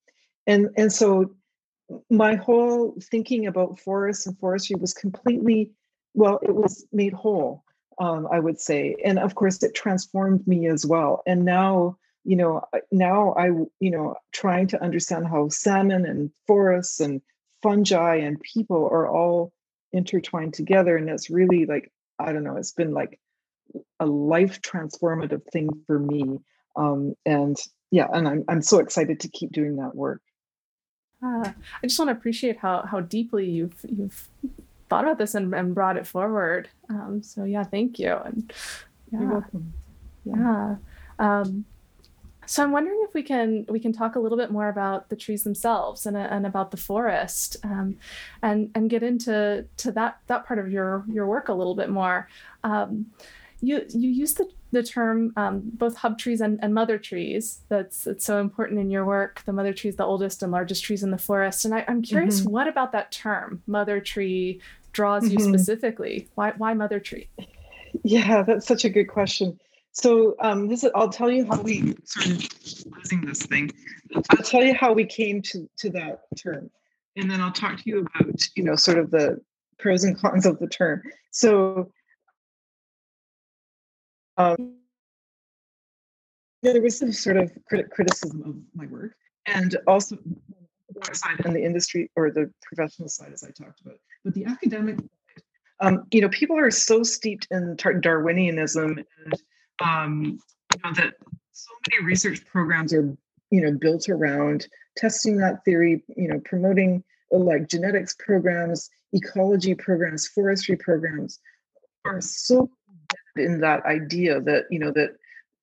And 0.48 0.70
and 0.78 0.92
so 0.92 1.36
my 2.10 2.36
whole 2.36 2.96
thinking 3.12 3.46
about 3.46 3.80
forests 3.80 4.26
and 4.26 4.38
forestry 4.40 4.76
was 4.80 4.94
completely 4.94 5.72
well 6.14 6.40
it 6.42 6.56
was 6.56 6.86
made 6.92 7.14
whole 7.14 7.64
um, 8.00 8.28
i 8.32 8.40
would 8.40 8.60
say. 8.60 8.96
And 9.06 9.20
of 9.20 9.36
course 9.36 9.62
it 9.62 9.76
transformed 9.76 10.48
me 10.48 10.68
as 10.68 10.86
well. 10.86 11.22
And 11.28 11.46
now 11.46 11.98
you 12.26 12.36
know 12.36 12.64
now 12.92 13.34
i 13.38 13.48
you 13.80 13.92
know 13.92 14.16
trying 14.32 14.68
to 14.68 14.82
understand 14.82 15.28
how 15.28 15.50
salmon 15.50 16.06
and 16.06 16.32
forests 16.48 17.00
and 17.00 17.22
fungi 17.62 18.16
and 18.16 18.40
people 18.42 18.86
are 18.92 19.08
all 19.08 19.54
intertwined 19.92 20.54
together. 20.56 20.98
And 20.98 21.10
it's 21.10 21.30
really 21.30 21.66
like 21.66 21.92
i 22.20 22.32
don't 22.32 22.44
know 22.44 22.58
it's 22.58 22.74
been 22.74 22.94
like 22.94 23.20
a 24.00 24.06
life 24.06 24.62
transformative 24.62 25.44
thing 25.52 25.70
for 25.88 26.00
me. 26.00 26.40
Um, 26.76 27.16
and 27.26 27.58
yeah, 27.92 28.08
and 28.12 28.28
I'm 28.28 28.44
I'm 28.48 28.62
so 28.62 28.80
excited 28.80 29.20
to 29.22 29.28
keep 29.28 29.52
doing 29.52 29.78
that 29.78 29.96
work. 29.96 30.22
Uh, 31.24 31.52
I 31.82 31.88
just 31.88 32.00
want 32.00 32.10
to 32.10 32.14
appreciate 32.14 32.58
how 32.58 32.84
how 32.84 33.00
deeply 33.00 33.50
you've 33.50 33.86
you've 33.88 34.30
thought 34.90 35.06
about 35.06 35.18
this 35.18 35.36
and, 35.36 35.54
and 35.54 35.76
brought 35.76 35.98
it 35.98 36.08
forward. 36.08 36.70
Um, 36.90 37.22
so 37.24 37.44
yeah, 37.44 37.64
thank 37.64 38.00
you. 38.00 38.16
And 38.26 38.52
Yeah. 39.12 39.20
You're 39.20 39.30
welcome. 39.30 39.74
Yeah. 40.26 40.76
Um, 41.20 41.66
so 42.54 42.62
I'm 42.62 42.72
wondering 42.72 43.02
if 43.02 43.16
we 43.16 43.24
can 43.24 43.66
we 43.68 43.80
can 43.80 43.92
talk 43.92 44.16
a 44.16 44.20
little 44.20 44.38
bit 44.38 44.52
more 44.52 44.70
about 44.70 45.10
the 45.10 45.16
trees 45.16 45.44
themselves 45.44 46.06
and, 46.06 46.16
and 46.16 46.46
about 46.46 46.70
the 46.70 46.78
forest, 46.78 47.58
um, 47.64 47.98
and 48.44 48.70
and 48.76 48.92
get 48.92 49.02
into 49.02 49.66
to 49.78 49.92
that 49.94 50.20
that 50.28 50.46
part 50.46 50.60
of 50.60 50.72
your 50.72 51.04
your 51.12 51.26
work 51.26 51.50
a 51.50 51.54
little 51.54 51.74
bit 51.74 51.90
more. 51.90 52.30
Um, 52.64 53.08
you 53.62 53.84
you 53.90 54.08
use 54.08 54.36
the 54.36 54.48
the 54.72 54.84
term 54.84 55.34
um, 55.36 55.64
both 55.66 55.96
hub 55.98 56.20
trees 56.20 56.42
and, 56.42 56.60
and 56.62 56.76
mother 56.76 57.00
trees. 57.00 57.62
That's 57.70 58.04
that's 58.04 58.24
so 58.24 58.40
important 58.40 58.80
in 58.80 58.92
your 58.92 59.04
work. 59.04 59.42
The 59.48 59.54
mother 59.54 59.74
tree 59.74 59.90
is 59.90 59.96
the 59.96 60.06
oldest 60.06 60.44
and 60.44 60.52
largest 60.52 60.84
trees 60.84 61.02
in 61.02 61.10
the 61.10 61.18
forest. 61.18 61.66
And 61.66 61.74
I, 61.74 61.84
am 61.88 62.04
curious, 62.04 62.42
mm-hmm. 62.42 62.52
what 62.52 62.68
about 62.68 62.92
that 62.92 63.12
term, 63.12 63.64
mother 63.66 64.00
tree, 64.00 64.62
draws 64.92 65.28
you 65.28 65.40
mm-hmm. 65.40 65.50
specifically? 65.50 66.28
Why 66.36 66.54
why 66.56 66.76
mother 66.76 67.00
tree? 67.00 67.30
Yeah, 68.04 68.44
that's 68.44 68.68
such 68.68 68.86
a 68.86 68.90
good 68.90 69.06
question. 69.06 69.60
So 69.94 70.36
um, 70.40 70.68
this 70.68 70.84
is, 70.84 70.92
I'll 70.96 71.10
tell 71.10 71.30
you 71.32 71.46
how 71.46 71.62
we 71.62 71.96
started 72.04 72.50
using 72.98 73.22
this 73.22 73.46
thing. 73.46 73.72
I'll 74.32 74.44
tell 74.44 74.64
you 74.64 74.74
how 74.74 74.92
we 74.92 75.06
came 75.06 75.42
to 75.44 75.70
to 75.78 75.90
that 75.92 76.22
term, 76.36 76.72
and 77.16 77.30
then 77.30 77.40
I'll 77.40 77.52
talk 77.52 77.78
to 77.78 77.84
you 77.86 78.00
about 78.00 78.42
you 78.56 78.64
know 78.64 78.76
sort 78.76 78.98
of 78.98 79.12
the 79.12 79.40
pros 79.78 80.04
and 80.04 80.18
cons 80.20 80.48
of 80.48 80.58
the 80.58 80.68
term. 80.68 81.04
So 81.30 81.92
um, 84.38 84.78
there 86.64 86.82
was 86.82 86.98
some 86.98 87.12
sort 87.12 87.38
of 87.38 87.52
crit- 87.70 87.92
criticism 87.92 88.42
of 88.48 88.56
my 88.76 88.88
work, 88.88 89.14
and 89.46 89.78
also 89.86 90.18
side 91.12 91.46
and 91.46 91.56
the 91.56 91.64
industry 91.64 92.10
or 92.16 92.32
the 92.32 92.52
professional 92.64 93.10
side, 93.10 93.32
as 93.32 93.44
I 93.44 93.52
talked 93.52 93.82
about, 93.82 93.98
but 94.26 94.34
the 94.34 94.46
academic. 94.46 94.98
Um, 95.80 96.06
you 96.12 96.22
know, 96.22 96.30
people 96.30 96.58
are 96.58 96.72
so 96.72 97.04
steeped 97.04 97.48
in 97.52 97.76
Darwinianism 97.76 99.04
and 99.26 99.34
um, 99.82 100.40
you 100.74 100.80
know 100.84 100.94
that 100.94 101.14
so 101.52 101.72
many 101.90 102.06
research 102.06 102.46
programs 102.46 102.94
are 102.94 103.16
you 103.52 103.62
know 103.62 103.78
built 103.80 104.10
around 104.10 104.68
testing 104.98 105.38
that 105.38 105.64
theory 105.66 106.04
you 106.16 106.28
know 106.28 106.40
promoting 106.46 107.04
uh, 107.34 107.38
like 107.38 107.68
genetics 107.68 108.16
programs 108.20 108.90
ecology 109.14 109.76
programs 109.76 110.28
forestry 110.28 110.76
programs 110.76 111.40
are 112.06 112.22
so 112.22 112.70
in 113.36 113.60
that 113.62 113.84
idea 113.86 114.40
that 114.42 114.66
you 114.70 114.80
know 114.80 114.92
that 114.92 115.16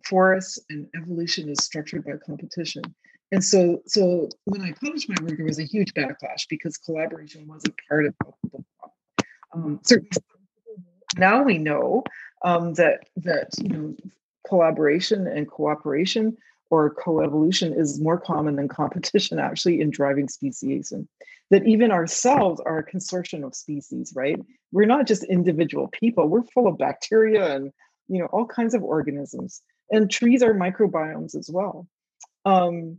forests 0.04 0.58
and 0.70 0.86
evolution 0.96 1.48
is 1.48 1.62
structured 1.64 2.04
by 2.04 2.12
competition. 2.24 2.82
And 3.32 3.44
so 3.44 3.80
so 3.86 4.28
when 4.44 4.62
i 4.62 4.72
published 4.72 5.08
my 5.08 5.14
work 5.22 5.36
there 5.36 5.46
was 5.46 5.60
a 5.60 5.64
huge 5.64 5.94
backlash 5.94 6.48
because 6.48 6.76
collaboration 6.78 7.46
wasn't 7.46 7.74
part 7.88 8.06
of 8.06 8.14
the 8.52 8.64
um, 9.52 9.80
certainly 9.84 10.10
now 11.16 11.42
we 11.42 11.58
know 11.58 12.02
um, 12.42 12.74
that 12.74 13.00
that 13.16 13.48
you 13.60 13.68
know 13.68 13.96
collaboration 14.46 15.26
and 15.26 15.48
cooperation 15.48 16.36
or 16.70 16.94
coevolution 16.94 17.76
is 17.76 18.00
more 18.00 18.18
common 18.18 18.56
than 18.56 18.68
competition 18.68 19.38
actually 19.48 19.80
in 19.80 19.90
driving 19.90 20.28
speciation. 20.28 21.08
That 21.50 21.66
even 21.66 21.90
ourselves 21.90 22.60
are 22.64 22.78
a 22.78 22.86
consortium 22.86 23.44
of 23.44 23.56
species 23.56 24.12
right? 24.14 24.38
We're 24.72 24.86
not 24.86 25.06
just 25.06 25.24
individual 25.24 25.88
people 25.88 26.28
we're 26.28 26.44
full 26.44 26.68
of 26.68 26.78
bacteria 26.78 27.54
and 27.56 27.72
you 28.08 28.20
know 28.20 28.26
all 28.26 28.46
kinds 28.46 28.74
of 28.74 28.82
organisms. 28.82 29.62
And 29.92 30.08
trees 30.08 30.42
are 30.42 30.54
microbiomes 30.54 31.34
as 31.34 31.50
well. 31.52 31.88
Um, 32.44 32.98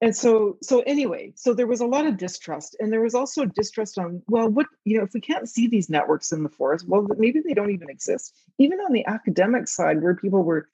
and 0.00 0.14
so 0.14 0.58
so 0.62 0.80
anyway 0.80 1.32
so 1.36 1.54
there 1.54 1.66
was 1.66 1.80
a 1.80 1.86
lot 1.86 2.06
of 2.06 2.16
distrust 2.16 2.76
and 2.80 2.92
there 2.92 3.00
was 3.00 3.14
also 3.14 3.44
distrust 3.44 3.98
on 3.98 4.22
well 4.28 4.48
what 4.48 4.66
you 4.84 4.98
know 4.98 5.04
if 5.04 5.14
we 5.14 5.20
can't 5.20 5.48
see 5.48 5.66
these 5.66 5.88
networks 5.88 6.32
in 6.32 6.42
the 6.42 6.48
forest 6.48 6.86
well 6.86 7.06
maybe 7.16 7.40
they 7.40 7.54
don't 7.54 7.70
even 7.70 7.90
exist. 7.90 8.34
Even 8.58 8.78
on 8.80 8.92
the 8.92 9.06
academic 9.06 9.68
side 9.68 10.02
where 10.02 10.14
people 10.14 10.42
were 10.42 10.68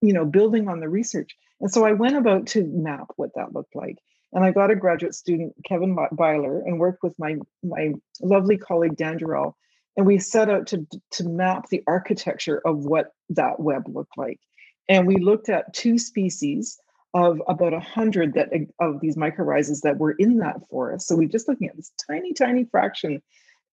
you 0.00 0.12
know 0.12 0.24
building 0.24 0.68
on 0.68 0.80
the 0.80 0.88
research. 0.88 1.36
And 1.60 1.70
so 1.70 1.84
i 1.84 1.92
went 1.92 2.16
about 2.16 2.46
to 2.48 2.64
map 2.64 3.08
what 3.16 3.34
that 3.34 3.52
looked 3.52 3.74
like 3.74 3.98
and 4.32 4.44
i 4.44 4.52
got 4.52 4.70
a 4.70 4.76
graduate 4.76 5.14
student 5.14 5.54
kevin 5.64 5.96
Beiler 5.96 6.62
and 6.64 6.78
worked 6.78 7.02
with 7.02 7.18
my 7.18 7.36
my 7.62 7.94
lovely 8.20 8.56
colleague 8.56 8.96
dan 8.96 9.16
Durall, 9.16 9.56
and 9.96 10.06
we 10.06 10.18
set 10.18 10.48
out 10.48 10.68
to 10.68 10.86
to 11.12 11.24
map 11.24 11.68
the 11.68 11.82
architecture 11.86 12.60
of 12.64 12.84
what 12.84 13.12
that 13.30 13.58
web 13.58 13.88
looked 13.88 14.16
like. 14.16 14.40
And 14.88 15.06
we 15.06 15.16
looked 15.16 15.50
at 15.50 15.74
two 15.74 15.98
species 15.98 16.78
of 17.14 17.40
about 17.48 17.72
a 17.72 17.80
hundred 17.80 18.34
that 18.34 18.50
of 18.80 19.00
these 19.00 19.16
mycorrhizas 19.16 19.80
that 19.80 19.98
were 19.98 20.12
in 20.12 20.38
that 20.38 20.68
forest. 20.68 21.06
So 21.06 21.16
we're 21.16 21.28
just 21.28 21.48
looking 21.48 21.68
at 21.68 21.76
this 21.76 21.92
tiny, 22.08 22.34
tiny 22.34 22.64
fraction. 22.64 23.22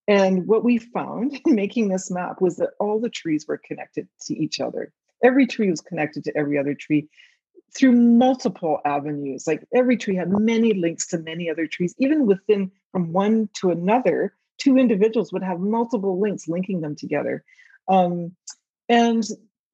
And 0.07 0.47
what 0.47 0.63
we 0.63 0.77
found 0.77 1.39
in 1.45 1.55
making 1.55 1.89
this 1.89 2.09
map 2.09 2.41
was 2.41 2.57
that 2.57 2.71
all 2.79 2.99
the 2.99 3.09
trees 3.09 3.45
were 3.47 3.59
connected 3.63 4.07
to 4.27 4.35
each 4.35 4.59
other. 4.59 4.91
Every 5.23 5.47
tree 5.47 5.69
was 5.69 5.81
connected 5.81 6.23
to 6.25 6.37
every 6.37 6.57
other 6.57 6.75
tree 6.75 7.09
through 7.75 7.91
multiple 7.91 8.79
avenues. 8.85 9.45
Like 9.47 9.65
every 9.73 9.97
tree 9.97 10.15
had 10.15 10.29
many 10.29 10.73
links 10.73 11.07
to 11.07 11.17
many 11.17 11.49
other 11.49 11.67
trees, 11.67 11.93
even 11.97 12.25
within 12.25 12.71
from 12.91 13.11
one 13.11 13.49
to 13.55 13.71
another. 13.71 14.33
Two 14.57 14.77
individuals 14.77 15.33
would 15.33 15.43
have 15.43 15.59
multiple 15.59 16.19
links 16.19 16.47
linking 16.47 16.81
them 16.81 16.95
together. 16.95 17.43
Um, 17.89 18.35
and 18.87 19.23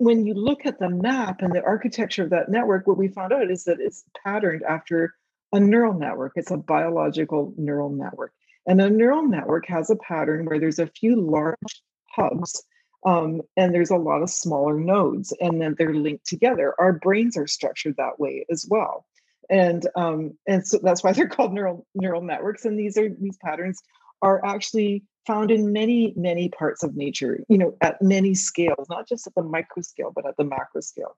when 0.01 0.25
you 0.25 0.33
look 0.33 0.65
at 0.65 0.79
the 0.79 0.89
map 0.89 1.43
and 1.43 1.53
the 1.53 1.63
architecture 1.63 2.23
of 2.23 2.31
that 2.31 2.49
network, 2.49 2.87
what 2.87 2.97
we 2.97 3.07
found 3.07 3.31
out 3.31 3.51
is 3.51 3.65
that 3.65 3.79
it's 3.79 4.03
patterned 4.23 4.63
after 4.67 5.13
a 5.53 5.59
neural 5.59 5.93
network. 5.93 6.33
It's 6.35 6.49
a 6.49 6.57
biological 6.57 7.53
neural 7.55 7.91
network. 7.91 8.33
And 8.65 8.81
a 8.81 8.89
neural 8.89 9.27
network 9.27 9.67
has 9.67 9.91
a 9.91 9.95
pattern 9.95 10.45
where 10.45 10.59
there's 10.59 10.79
a 10.79 10.87
few 10.87 11.21
large 11.21 11.83
hubs 12.15 12.63
um, 13.05 13.41
and 13.55 13.75
there's 13.75 13.91
a 13.91 13.95
lot 13.95 14.23
of 14.23 14.29
smaller 14.31 14.79
nodes, 14.79 15.33
and 15.39 15.61
then 15.61 15.75
they're 15.77 15.93
linked 15.93 16.25
together. 16.25 16.73
Our 16.79 16.93
brains 16.93 17.37
are 17.37 17.47
structured 17.47 17.97
that 17.97 18.19
way 18.19 18.45
as 18.51 18.65
well. 18.69 19.05
And 19.49 19.85
um, 19.95 20.37
and 20.47 20.65
so 20.65 20.79
that's 20.81 21.03
why 21.03 21.13
they're 21.13 21.27
called 21.35 21.53
neural 21.53 21.85
neural 21.93 22.21
networks. 22.21 22.65
And 22.65 22.77
these 22.77 22.97
are 22.97 23.09
these 23.09 23.37
patterns 23.37 23.81
are 24.21 24.43
actually 24.45 25.03
found 25.25 25.51
in 25.51 25.71
many, 25.71 26.13
many 26.15 26.49
parts 26.49 26.83
of 26.83 26.95
nature, 26.95 27.43
you 27.47 27.57
know, 27.57 27.75
at 27.81 28.01
many 28.01 28.33
scales, 28.33 28.87
not 28.89 29.07
just 29.07 29.27
at 29.27 29.35
the 29.35 29.43
micro 29.43 29.81
scale, 29.81 30.11
but 30.13 30.25
at 30.25 30.35
the 30.37 30.43
macro 30.43 30.81
scale. 30.81 31.15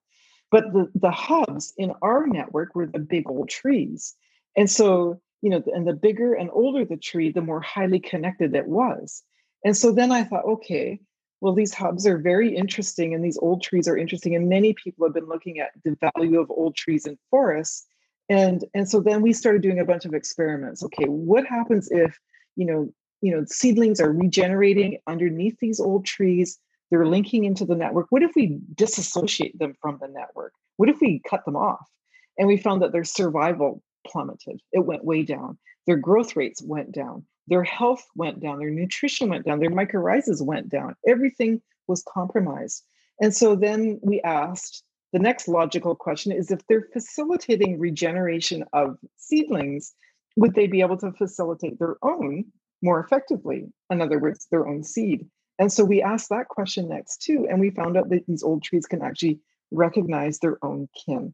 But 0.52 0.74
the, 0.74 0.92
the 0.96 1.12
hubs 1.12 1.74
in 1.78 1.94
our 2.02 2.28
network 2.28 2.76
were 2.76 2.86
the 2.86 3.00
big 3.00 3.30
old 3.30 3.50
trees. 3.50 4.16
And 4.56 4.70
so, 4.70 5.22
you 5.42 5.50
know, 5.50 5.64
and 5.74 5.88
the 5.88 5.94
bigger 5.94 6.34
and 6.34 6.50
older 6.54 6.86
the 6.86 6.98
tree, 6.98 7.32
the 7.32 7.42
more 7.42 7.62
highly 7.62 8.00
connected 8.00 8.56
it 8.56 8.68
was. 8.68 9.24
And 9.66 9.76
so 9.76 9.92
then 9.92 10.12
I 10.12 10.24
thought, 10.24 10.46
okay, 10.46 11.00
well, 11.42 11.54
these 11.54 11.74
hubs 11.74 12.06
are 12.06 12.18
very 12.18 12.56
interesting 12.56 13.14
and 13.14 13.24
these 13.24 13.38
old 13.38 13.64
trees 13.64 13.88
are 13.88 13.98
interesting. 13.98 14.36
And 14.36 14.48
many 14.48 14.74
people 14.74 15.06
have 15.06 15.14
been 15.14 15.28
looking 15.28 15.60
at 15.60 15.72
the 15.84 15.98
value 16.16 16.40
of 16.40 16.52
old 16.52 16.76
trees 16.76 17.06
in 17.06 17.18
forests. 17.30 17.86
And, 18.30 18.64
and 18.74 18.90
so 18.90 19.02
then 19.02 19.22
we 19.22 19.34
started 19.34 19.62
doing 19.62 19.80
a 19.80 19.86
bunch 19.86 20.06
of 20.06 20.14
experiments. 20.14 20.84
Okay, 20.84 21.06
what 21.06 21.46
happens 21.46 21.90
if, 21.92 22.18
you 22.56 22.66
know, 22.66 22.90
you 23.22 23.36
know 23.36 23.44
seedlings 23.48 24.00
are 24.02 24.12
regenerating 24.12 25.00
underneath 25.08 25.58
these 25.60 25.80
old 25.80 26.06
trees. 26.06 26.60
They're 26.92 27.06
linking 27.06 27.44
into 27.46 27.66
the 27.66 27.76
network. 27.76 28.08
What 28.10 28.24
if 28.24 28.32
we 28.36 28.60
disassociate 28.76 29.58
them 29.58 29.74
from 29.82 29.98
the 30.00 30.08
network? 30.08 30.54
What 30.78 30.90
if 30.90 31.00
we 31.02 31.22
cut 31.28 31.44
them 31.46 31.56
off? 31.56 31.88
And 32.38 32.48
we 32.48 32.58
found 32.58 32.82
that 32.82 32.92
their 32.92 33.04
survival 33.04 33.82
plummeted. 34.06 34.60
It 34.72 34.86
went 34.86 35.06
way 35.06 35.24
down. 35.24 35.58
Their 35.88 35.98
growth 35.98 36.36
rates 36.36 36.62
went 36.62 36.92
down. 36.92 37.26
Their 37.48 37.64
health 37.64 38.06
went 38.16 38.40
down. 38.42 38.60
Their 38.60 38.70
nutrition 38.70 39.30
went 39.30 39.46
down. 39.46 39.60
Their 39.60 39.72
mycorrhizas 39.72 40.42
went 40.42 40.70
down. 40.70 40.96
Everything 41.08 41.62
was 41.88 42.04
compromised. 42.08 42.84
And 43.20 43.36
so 43.36 43.56
then 43.56 44.00
we 44.02 44.22
asked 44.22 44.84
the 45.12 45.20
next 45.20 45.48
logical 45.48 45.96
question 45.96 46.32
is 46.32 46.50
if 46.50 46.66
they're 46.68 46.88
facilitating 46.92 47.80
regeneration 47.80 48.64
of 48.74 48.98
seedlings 49.18 49.94
would 50.36 50.56
they 50.56 50.68
be 50.68 50.82
able 50.82 50.98
to 50.98 51.12
facilitate 51.12 51.80
their 51.80 51.98
own 52.02 52.46
more 52.84 53.00
effectively. 53.00 53.72
In 53.90 54.02
other 54.02 54.20
words, 54.20 54.48
their 54.52 54.68
own 54.68 54.84
seed. 54.84 55.26
And 55.58 55.72
so 55.72 55.86
we 55.86 56.02
asked 56.02 56.30
that 56.30 56.50
question 56.50 56.90
next 56.90 57.22
too, 57.22 57.48
and 57.50 57.60
we 57.60 57.70
found 57.70 57.98
out 57.98 58.10
that 58.10 58.28
these 58.28 58.44
old 58.44 58.62
trees 58.62 58.86
can 58.86 59.02
actually 59.02 59.40
recognize 59.72 60.40
their 60.40 60.64
own 60.64 60.90
kin. 61.06 61.34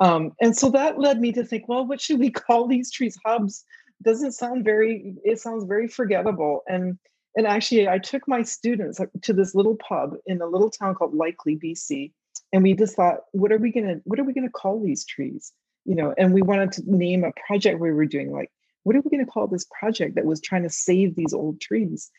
Um, 0.00 0.32
and 0.40 0.56
so 0.56 0.70
that 0.70 0.98
led 0.98 1.20
me 1.20 1.32
to 1.32 1.44
think, 1.44 1.68
well, 1.68 1.86
what 1.86 2.00
should 2.00 2.18
we 2.18 2.30
call 2.30 2.66
these 2.66 2.90
trees? 2.90 3.16
Hubs 3.24 3.64
doesn't 4.02 4.32
sound 4.32 4.64
very. 4.64 5.14
It 5.24 5.40
sounds 5.40 5.64
very 5.64 5.86
forgettable. 5.86 6.62
And 6.66 6.98
and 7.36 7.46
actually, 7.46 7.88
I 7.88 7.98
took 7.98 8.26
my 8.26 8.42
students 8.42 9.00
to 9.22 9.32
this 9.32 9.54
little 9.54 9.76
pub 9.76 10.14
in 10.26 10.40
a 10.40 10.46
little 10.46 10.70
town 10.70 10.94
called 10.94 11.14
Likely, 11.14 11.56
BC, 11.56 12.12
and 12.52 12.62
we 12.62 12.74
just 12.74 12.96
thought, 12.96 13.18
what 13.32 13.52
are 13.52 13.58
we 13.58 13.70
gonna 13.70 14.00
what 14.04 14.18
are 14.18 14.24
we 14.24 14.32
gonna 14.32 14.50
call 14.50 14.82
these 14.82 15.04
trees? 15.04 15.52
You 15.84 15.94
know, 15.94 16.14
and 16.16 16.32
we 16.32 16.42
wanted 16.42 16.72
to 16.72 16.82
name 16.86 17.24
a 17.24 17.32
project 17.46 17.80
we 17.80 17.92
were 17.92 18.06
doing 18.06 18.32
like 18.32 18.50
what 18.82 18.96
are 18.96 19.00
we 19.00 19.10
going 19.10 19.24
to 19.24 19.30
call 19.30 19.46
this 19.46 19.66
project 19.78 20.14
that 20.14 20.24
was 20.24 20.40
trying 20.40 20.62
to 20.62 20.70
save 20.70 21.14
these 21.14 21.34
old 21.34 21.60
trees? 21.60 22.10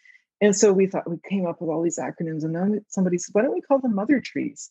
And 0.41 0.55
so 0.55 0.73
we 0.73 0.87
thought 0.87 1.09
we 1.09 1.17
came 1.27 1.45
up 1.45 1.61
with 1.61 1.69
all 1.69 1.81
these 1.81 1.99
acronyms, 1.99 2.43
and 2.43 2.55
then 2.55 2.85
somebody 2.89 3.17
said, 3.17 3.33
"Why 3.33 3.43
don't 3.43 3.53
we 3.53 3.61
call 3.61 3.79
them 3.79 3.95
mother 3.95 4.19
trees?" 4.19 4.69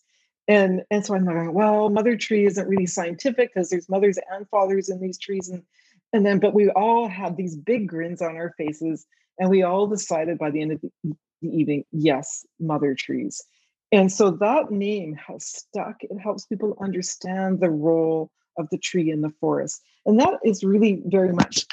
And 0.48 0.82
and 0.90 1.06
so 1.06 1.14
I'm 1.14 1.24
like, 1.24 1.52
well, 1.52 1.90
mother 1.90 2.16
tree 2.16 2.44
isn't 2.46 2.68
really 2.68 2.86
scientific 2.86 3.54
because 3.54 3.70
there's 3.70 3.88
mothers 3.88 4.18
and 4.30 4.48
fathers 4.48 4.88
in 4.88 5.00
these 5.00 5.18
trees, 5.18 5.48
and 5.48 5.62
and 6.12 6.26
then 6.26 6.40
but 6.40 6.54
we 6.54 6.70
all 6.70 7.08
had 7.08 7.36
these 7.36 7.56
big 7.56 7.86
grins 7.88 8.20
on 8.20 8.36
our 8.36 8.52
faces, 8.58 9.06
and 9.38 9.48
we 9.48 9.62
all 9.62 9.86
decided 9.86 10.38
by 10.38 10.50
the 10.50 10.60
end 10.60 10.72
of 10.72 10.80
the, 10.80 10.90
the 11.42 11.48
evening, 11.48 11.84
yes, 11.92 12.44
mother 12.58 12.94
trees. 12.94 13.42
And 13.92 14.10
so 14.10 14.32
that 14.32 14.70
name 14.72 15.14
has 15.14 15.46
stuck. 15.46 16.02
It 16.02 16.18
helps 16.18 16.46
people 16.46 16.76
understand 16.80 17.60
the 17.60 17.70
role 17.70 18.30
of 18.60 18.68
the 18.70 18.78
tree 18.78 19.10
in 19.10 19.22
the 19.22 19.32
forest. 19.40 19.82
And 20.06 20.18
that 20.20 20.38
is 20.44 20.62
really 20.62 21.02
very 21.06 21.32
much, 21.32 21.66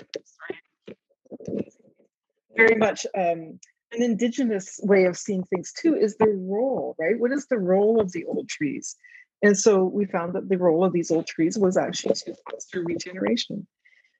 very 2.56 2.76
much 2.76 3.06
um, 3.16 3.60
an 3.92 4.02
indigenous 4.02 4.80
way 4.84 5.06
of 5.06 5.18
seeing 5.18 5.44
things 5.44 5.72
too, 5.74 5.96
is 5.96 6.18
the 6.18 6.28
role, 6.28 6.96
right? 7.00 7.20
What 7.20 7.32
is 7.32 7.48
the 7.48 7.60
role 7.60 8.02
of 8.02 8.12
the 8.12 8.26
old 8.26 8.50
trees? 8.50 8.96
And 9.44 9.58
so 9.58 9.84
we 9.84 10.06
found 10.06 10.34
that 10.34 10.50
the 10.50 10.58
role 10.58 10.84
of 10.84 10.94
these 10.94 11.12
old 11.12 11.28
trees 11.28 11.58
was 11.58 11.78
actually 11.78 12.16
to 12.16 12.36
foster 12.50 12.82
regeneration. 12.82 13.68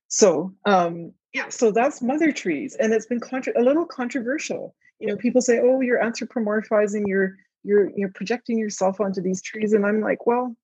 So 0.08 0.54
um, 0.66 1.14
yeah, 1.34 1.50
so 1.50 1.72
that's 1.72 2.02
mother 2.02 2.32
trees, 2.32 2.76
and 2.80 2.94
it's 2.94 3.06
been 3.06 3.20
contra- 3.20 3.60
a 3.60 3.64
little 3.64 3.86
controversial. 3.86 4.76
You 5.00 5.08
know, 5.08 5.18
people 5.18 5.42
say, 5.42 5.60
"Oh, 5.62 5.82
you're 5.82 6.02
anthropomorphizing, 6.02 7.04
you're 7.06 7.36
you're 7.64 7.92
you're 7.96 8.12
projecting 8.12 8.58
yourself 8.58 9.02
onto 9.02 9.22
these 9.22 9.42
trees," 9.42 9.74
and 9.74 9.86
I'm 9.86 10.02
like, 10.02 10.26
well, 10.26 10.56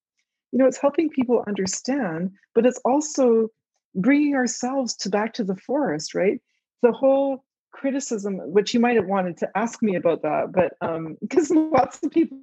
you 0.53 0.59
know, 0.59 0.67
it's 0.67 0.77
helping 0.77 1.09
people 1.09 1.43
understand, 1.47 2.31
but 2.53 2.63
it's 2.63 2.79
also 2.85 3.47
bringing 3.95 4.35
ourselves 4.35 4.95
to 4.97 5.09
back 5.09 5.33
to 5.33 5.43
the 5.43 5.55
forest, 5.55 6.13
right? 6.13 6.39
The 6.83 6.91
whole 6.91 7.43
criticism, 7.71 8.37
which 8.37 8.71
you 8.71 8.79
might 8.79 8.95
have 8.95 9.07
wanted 9.07 9.35
to 9.37 9.49
ask 9.57 9.81
me 9.81 9.95
about 9.95 10.21
that, 10.21 10.51
but 10.51 10.73
um, 10.87 11.17
because 11.21 11.49
lots 11.49 11.99
of 12.03 12.11
people 12.11 12.37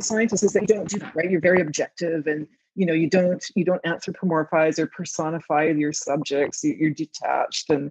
scientists 0.00 0.42
is 0.42 0.52
that 0.52 0.60
you 0.60 0.66
don't 0.66 0.90
do 0.90 0.98
that, 0.98 1.16
right? 1.16 1.30
You're 1.30 1.40
very 1.40 1.62
objective 1.62 2.26
and 2.26 2.46
you 2.74 2.84
know 2.84 2.92
you 2.92 3.08
don't 3.08 3.42
you 3.54 3.64
don't 3.64 3.82
anthropomorphize 3.84 4.78
or 4.78 4.86
personify 4.88 5.64
your 5.64 5.94
subjects. 5.94 6.62
You're 6.62 6.90
detached 6.90 7.70
and 7.70 7.90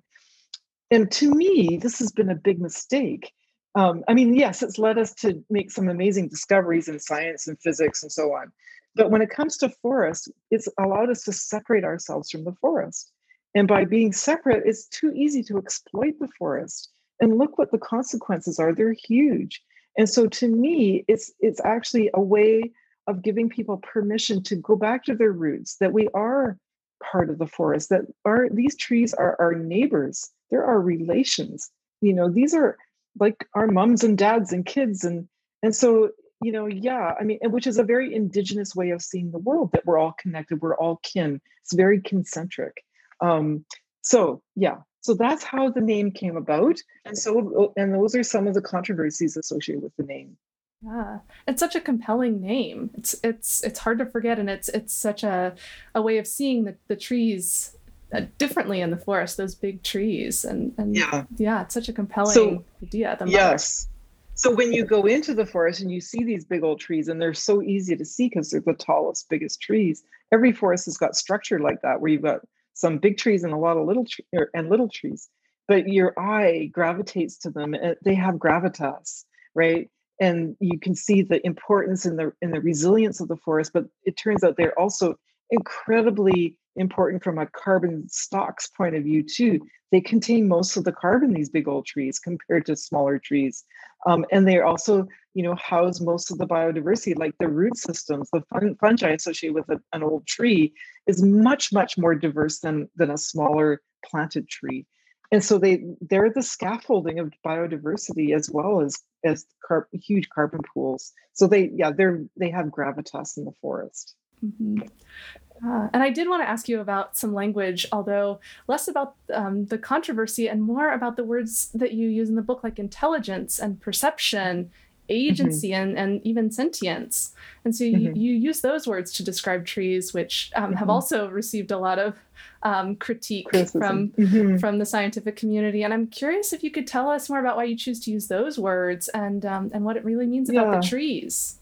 and 0.91 1.11
to 1.13 1.31
me, 1.31 1.79
this 1.81 1.97
has 1.97 2.11
been 2.11 2.29
a 2.29 2.35
big 2.35 2.61
mistake. 2.61 3.33
Um, 3.75 4.03
I 4.07 4.13
mean, 4.13 4.33
yes, 4.33 4.63
it's 4.63 4.79
led 4.79 4.97
us 4.97 5.13
to 5.15 5.43
make 5.49 5.69
some 5.69 5.89
amazing 5.89 6.29
discoveries 6.29 6.87
in 6.87 6.99
science 6.99 7.47
and 7.47 7.59
physics 7.61 8.03
and 8.03 8.11
so 8.11 8.33
on. 8.33 8.51
But 8.95 9.11
when 9.11 9.21
it 9.21 9.29
comes 9.29 9.57
to 9.57 9.69
forests, 9.81 10.29
it's 10.49 10.69
allowed 10.79 11.09
us 11.09 11.23
to 11.23 11.33
separate 11.33 11.83
ourselves 11.83 12.31
from 12.31 12.45
the 12.45 12.55
forest. 12.61 13.11
And 13.53 13.67
by 13.67 13.83
being 13.85 14.13
separate, 14.13 14.63
it's 14.65 14.87
too 14.87 15.11
easy 15.13 15.43
to 15.43 15.57
exploit 15.57 16.13
the 16.19 16.29
forest. 16.39 16.89
And 17.19 17.37
look 17.37 17.57
what 17.57 17.71
the 17.71 17.77
consequences 17.77 18.59
are. 18.59 18.73
They're 18.73 18.93
huge. 18.93 19.61
And 19.97 20.09
so 20.09 20.27
to 20.27 20.47
me, 20.47 21.05
it's 21.07 21.31
it's 21.39 21.61
actually 21.63 22.09
a 22.13 22.21
way 22.21 22.71
of 23.07 23.21
giving 23.21 23.49
people 23.49 23.77
permission 23.77 24.43
to 24.43 24.55
go 24.55 24.75
back 24.75 25.03
to 25.05 25.15
their 25.15 25.31
roots, 25.31 25.77
that 25.79 25.93
we 25.93 26.09
are 26.13 26.57
part 27.03 27.29
of 27.29 27.37
the 27.37 27.47
forest, 27.47 27.89
that 27.89 28.01
are 28.25 28.49
these 28.49 28.75
trees 28.75 29.13
are 29.13 29.37
our 29.39 29.53
neighbors, 29.53 30.29
they're 30.49 30.65
our 30.65 30.81
relations. 30.81 31.69
You 32.01 32.13
know, 32.13 32.29
these 32.29 32.53
are 32.53 32.77
like 33.19 33.47
our 33.53 33.67
moms 33.67 34.03
and 34.03 34.17
dads 34.17 34.51
and 34.53 34.65
kids. 34.65 35.03
And 35.03 35.27
and 35.63 35.75
so, 35.75 36.11
you 36.41 36.51
know, 36.51 36.67
yeah, 36.67 37.13
I 37.19 37.23
mean, 37.23 37.39
which 37.43 37.67
is 37.67 37.77
a 37.77 37.83
very 37.83 38.13
indigenous 38.13 38.75
way 38.75 38.91
of 38.91 39.01
seeing 39.01 39.31
the 39.31 39.39
world, 39.39 39.71
that 39.73 39.85
we're 39.85 39.97
all 39.97 40.15
connected, 40.19 40.61
we're 40.61 40.75
all 40.75 40.99
kin. 41.03 41.41
It's 41.63 41.73
very 41.73 42.01
kincentric. 42.01 42.73
Um, 43.21 43.65
so 44.01 44.41
yeah, 44.55 44.77
so 45.01 45.13
that's 45.13 45.43
how 45.43 45.69
the 45.69 45.81
name 45.81 46.11
came 46.11 46.35
about. 46.35 46.79
And 47.05 47.17
so, 47.17 47.73
and 47.77 47.93
those 47.93 48.15
are 48.15 48.23
some 48.23 48.47
of 48.47 48.53
the 48.53 48.61
controversies 48.61 49.37
associated 49.37 49.83
with 49.83 49.95
the 49.97 50.03
name. 50.03 50.37
Yeah, 50.81 51.19
it's 51.47 51.59
such 51.59 51.75
a 51.75 51.81
compelling 51.81 52.41
name. 52.41 52.91
It's 52.95 53.15
it's 53.23 53.63
it's 53.63 53.79
hard 53.79 53.99
to 53.99 54.05
forget, 54.05 54.39
and 54.39 54.49
it's 54.49 54.69
it's 54.69 54.93
such 54.93 55.23
a 55.23 55.55
a 55.95 56.01
way 56.01 56.17
of 56.17 56.27
seeing 56.27 56.65
the, 56.65 56.75
the 56.87 56.95
trees 56.95 57.74
Uh, 58.15 58.25
differently 58.37 58.81
in 58.81 58.91
the 58.91 58.97
forest. 58.97 59.37
Those 59.37 59.55
big 59.55 59.83
trees, 59.83 60.45
and 60.45 60.73
and 60.77 60.95
yeah, 60.95 61.25
yeah, 61.37 61.61
it's 61.63 61.73
such 61.73 61.89
a 61.89 61.93
compelling 61.93 62.33
so, 62.33 62.63
idea. 62.83 63.15
The 63.19 63.29
yes. 63.29 63.87
So 64.35 64.53
when 64.53 64.73
you 64.73 64.83
go 64.85 65.05
into 65.05 65.33
the 65.33 65.45
forest 65.45 65.79
and 65.79 65.89
you 65.89 66.01
see 66.01 66.23
these 66.23 66.43
big 66.43 66.63
old 66.63 66.79
trees, 66.79 67.07
and 67.07 67.21
they're 67.21 67.33
so 67.33 67.61
easy 67.61 67.95
to 67.95 68.05
see 68.05 68.27
because 68.27 68.51
they're 68.51 68.61
the 68.61 68.73
tallest, 68.73 69.29
biggest 69.29 69.61
trees. 69.61 70.03
Every 70.31 70.51
forest 70.51 70.85
has 70.85 70.97
got 70.97 71.15
structure 71.15 71.59
like 71.59 71.81
that, 71.83 72.01
where 72.01 72.11
you've 72.11 72.21
got 72.21 72.41
some 72.75 72.97
big 72.97 73.17
trees 73.17 73.43
and 73.43 73.53
a 73.53 73.57
lot 73.57 73.77
of 73.77 73.87
little 73.87 74.05
tre- 74.05 74.45
and 74.53 74.69
little 74.69 74.89
trees 74.89 75.29
but 75.67 75.87
your 75.87 76.17
eye 76.19 76.69
gravitates 76.71 77.37
to 77.39 77.49
them 77.49 77.73
and 77.73 77.95
they 78.03 78.13
have 78.13 78.35
gravitas 78.35 79.23
right 79.55 79.89
and 80.19 80.55
you 80.59 80.79
can 80.79 80.95
see 80.95 81.21
the 81.21 81.45
importance 81.45 82.05
in 82.05 82.15
the 82.15 82.31
in 82.41 82.51
the 82.51 82.61
resilience 82.61 83.19
of 83.19 83.27
the 83.27 83.37
forest 83.37 83.71
but 83.73 83.85
it 84.03 84.15
turns 84.17 84.43
out 84.43 84.55
they're 84.57 84.79
also 84.79 85.15
incredibly 85.49 86.57
important 86.75 87.23
from 87.23 87.37
a 87.37 87.45
carbon 87.47 88.07
stocks 88.09 88.67
point 88.67 88.95
of 88.95 89.03
view 89.03 89.23
too. 89.23 89.59
They 89.91 90.01
contain 90.01 90.47
most 90.47 90.75
of 90.75 90.83
the 90.83 90.91
carbon 90.91 91.33
these 91.33 91.49
big 91.49 91.67
old 91.67 91.85
trees 91.85 92.19
compared 92.19 92.65
to 92.65 92.75
smaller 92.75 93.17
trees. 93.19 93.63
Um, 94.05 94.25
and 94.31 94.47
they 94.47 94.59
also 94.59 95.07
you 95.33 95.43
know 95.43 95.55
house 95.55 96.01
most 96.01 96.31
of 96.31 96.37
the 96.37 96.47
biodiversity 96.47 97.17
like 97.17 97.33
the 97.39 97.47
root 97.47 97.77
systems 97.77 98.29
the 98.31 98.41
fun, 98.49 98.75
fungi 98.79 99.11
associated 99.11 99.55
with 99.55 99.69
a, 99.69 99.81
an 99.93 100.03
old 100.03 100.25
tree 100.27 100.73
is 101.07 101.21
much 101.23 101.71
much 101.71 101.97
more 101.97 102.15
diverse 102.15 102.59
than 102.59 102.89
than 102.95 103.11
a 103.11 103.17
smaller 103.17 103.81
planted 104.03 104.47
tree. 104.47 104.85
And 105.31 105.43
so 105.43 105.57
they 105.57 105.83
they're 106.01 106.31
the 106.31 106.43
scaffolding 106.43 107.19
of 107.19 107.33
biodiversity 107.45 108.35
as 108.35 108.49
well 108.49 108.81
as 108.81 108.97
as 109.23 109.45
huge 109.93 110.29
carbon 110.29 110.61
pools. 110.73 111.13
So 111.33 111.47
they 111.47 111.71
yeah 111.73 111.91
they're 111.91 112.23
they 112.37 112.49
have 112.49 112.67
gravitas 112.67 113.37
in 113.37 113.45
the 113.45 113.53
forest 113.61 114.15
mm-hmm. 114.45 115.67
uh, 115.67 115.87
and 115.93 116.03
I 116.03 116.09
did 116.09 116.27
want 116.29 116.43
to 116.43 116.49
ask 116.49 116.67
you 116.67 116.79
about 116.81 117.17
some 117.17 117.33
language, 117.33 117.85
although 117.91 118.39
less 118.67 118.87
about 118.87 119.15
um, 119.33 119.65
the 119.65 119.77
controversy 119.77 120.47
and 120.47 120.61
more 120.61 120.91
about 120.91 121.15
the 121.15 121.23
words 121.23 121.69
that 121.73 121.93
you 121.93 122.07
use 122.09 122.29
in 122.29 122.35
the 122.35 122.41
book, 122.41 122.63
like 122.63 122.79
intelligence 122.79 123.59
and 123.59 123.79
perception 123.79 124.71
Mm-hmm. 125.07 125.13
agency 125.13 125.69
mm-hmm. 125.69 125.89
and, 125.89 125.97
and 125.99 126.21
even 126.25 126.51
sentience. 126.51 127.35
And 127.63 127.75
so 127.75 127.83
you, 127.83 128.09
mm-hmm. 128.09 128.17
you 128.17 128.33
use 128.33 128.61
those 128.61 128.87
words 128.87 129.11
to 129.13 129.23
describe 129.23 129.65
trees, 129.65 130.15
which 130.15 130.51
um, 130.55 130.73
have 130.73 130.81
mm-hmm. 130.81 130.89
also 130.89 131.29
received 131.29 131.69
a 131.69 131.77
lot 131.77 131.99
of 131.99 132.15
um, 132.63 132.95
critique 132.95 133.49
Criticism. 133.49 134.11
from 134.15 134.57
from 134.57 134.79
the 134.79 134.85
scientific 134.85 135.35
community. 135.35 135.83
And 135.83 135.93
I'm 135.93 136.07
curious 136.07 136.53
if 136.53 136.63
you 136.63 136.71
could 136.71 136.87
tell 136.87 137.09
us 137.11 137.29
more 137.29 137.39
about 137.39 137.55
why 137.55 137.65
you 137.65 137.77
choose 137.77 137.99
to 138.05 138.11
use 138.11 138.27
those 138.27 138.57
words 138.57 139.07
and 139.09 139.45
um, 139.45 139.69
and 139.73 139.85
what 139.85 139.95
it 139.95 140.03
really 140.03 140.25
means 140.25 140.49
yeah. 140.51 140.61
about 140.61 140.81
the 140.81 140.87
trees. 140.87 141.59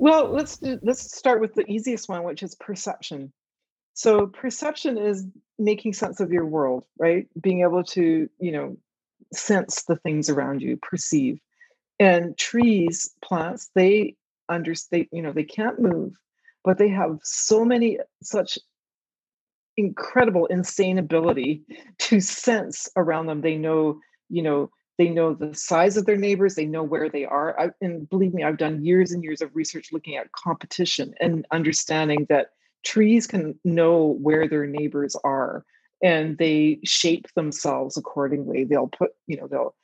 Well, 0.00 0.30
let's 0.32 0.60
let's 0.82 1.16
start 1.16 1.42
with 1.42 1.54
the 1.54 1.70
easiest 1.70 2.08
one, 2.08 2.24
which 2.24 2.42
is 2.42 2.56
perception. 2.56 3.32
So 3.94 4.26
perception 4.28 4.98
is 4.98 5.26
making 5.58 5.94
sense 5.94 6.20
of 6.20 6.32
your 6.32 6.46
world, 6.46 6.84
right? 6.98 7.28
Being 7.40 7.62
able 7.62 7.84
to, 7.84 8.28
you 8.40 8.52
know, 8.52 8.76
sense 9.34 9.84
the 9.84 9.96
things 9.96 10.30
around 10.30 10.62
you, 10.62 10.78
perceive 10.78 11.38
and 12.00 12.36
trees 12.38 13.14
plants 13.22 13.70
they 13.76 14.16
understand 14.48 15.06
you 15.12 15.22
know 15.22 15.32
they 15.32 15.44
can't 15.44 15.80
move 15.80 16.14
but 16.64 16.78
they 16.78 16.88
have 16.88 17.18
so 17.22 17.64
many 17.64 17.98
such 18.22 18.58
incredible 19.76 20.46
insane 20.46 20.98
ability 20.98 21.62
to 21.98 22.20
sense 22.20 22.88
around 22.96 23.26
them 23.26 23.42
they 23.42 23.56
know 23.56 24.00
you 24.28 24.42
know 24.42 24.70
they 25.00 25.08
know 25.08 25.32
the 25.32 25.54
size 25.54 25.96
of 25.96 26.04
their 26.04 26.16
neighbors 26.16 26.54
they 26.54 26.66
know 26.66 26.82
where 26.82 27.08
they 27.08 27.24
are 27.24 27.58
I, 27.58 27.70
and 27.80 28.08
believe 28.08 28.34
me 28.34 28.44
i've 28.44 28.58
done 28.58 28.84
years 28.84 29.12
and 29.12 29.24
years 29.24 29.40
of 29.40 29.56
research 29.56 29.88
looking 29.92 30.16
at 30.16 30.30
competition 30.32 31.14
and 31.20 31.46
understanding 31.50 32.26
that 32.28 32.50
trees 32.84 33.26
can 33.26 33.58
know 33.64 34.18
where 34.20 34.46
their 34.46 34.66
neighbors 34.66 35.16
are 35.24 35.64
and 36.02 36.36
they 36.38 36.80
shape 36.84 37.26
themselves 37.34 37.96
accordingly 37.96 38.64
they'll 38.64 38.88
put 38.88 39.12
you 39.26 39.36
know 39.38 39.46
they'll 39.46 39.74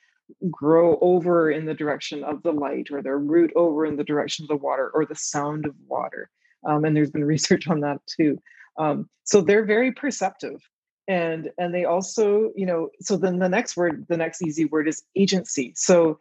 grow 0.50 0.98
over 1.00 1.50
in 1.50 1.64
the 1.64 1.74
direction 1.74 2.24
of 2.24 2.42
the 2.42 2.52
light 2.52 2.88
or 2.90 3.02
their 3.02 3.18
root 3.18 3.52
over 3.56 3.86
in 3.86 3.96
the 3.96 4.04
direction 4.04 4.44
of 4.44 4.48
the 4.48 4.56
water 4.56 4.90
or 4.94 5.04
the 5.04 5.14
sound 5.14 5.66
of 5.66 5.74
water. 5.86 6.30
Um, 6.66 6.84
and 6.84 6.96
there's 6.96 7.10
been 7.10 7.24
research 7.36 7.68
on 7.68 7.80
that 7.80 8.00
too. 8.06 8.38
Um, 8.78 9.08
so 9.24 9.40
they're 9.40 9.64
very 9.64 9.92
perceptive. 9.92 10.60
And 11.08 11.50
and 11.58 11.74
they 11.74 11.84
also, 11.84 12.52
you 12.56 12.66
know, 12.66 12.90
so 13.00 13.16
then 13.16 13.38
the 13.38 13.48
next 13.48 13.76
word, 13.76 14.06
the 14.08 14.16
next 14.16 14.42
easy 14.42 14.64
word 14.64 14.88
is 14.88 15.02
agency. 15.14 15.72
So 15.76 16.18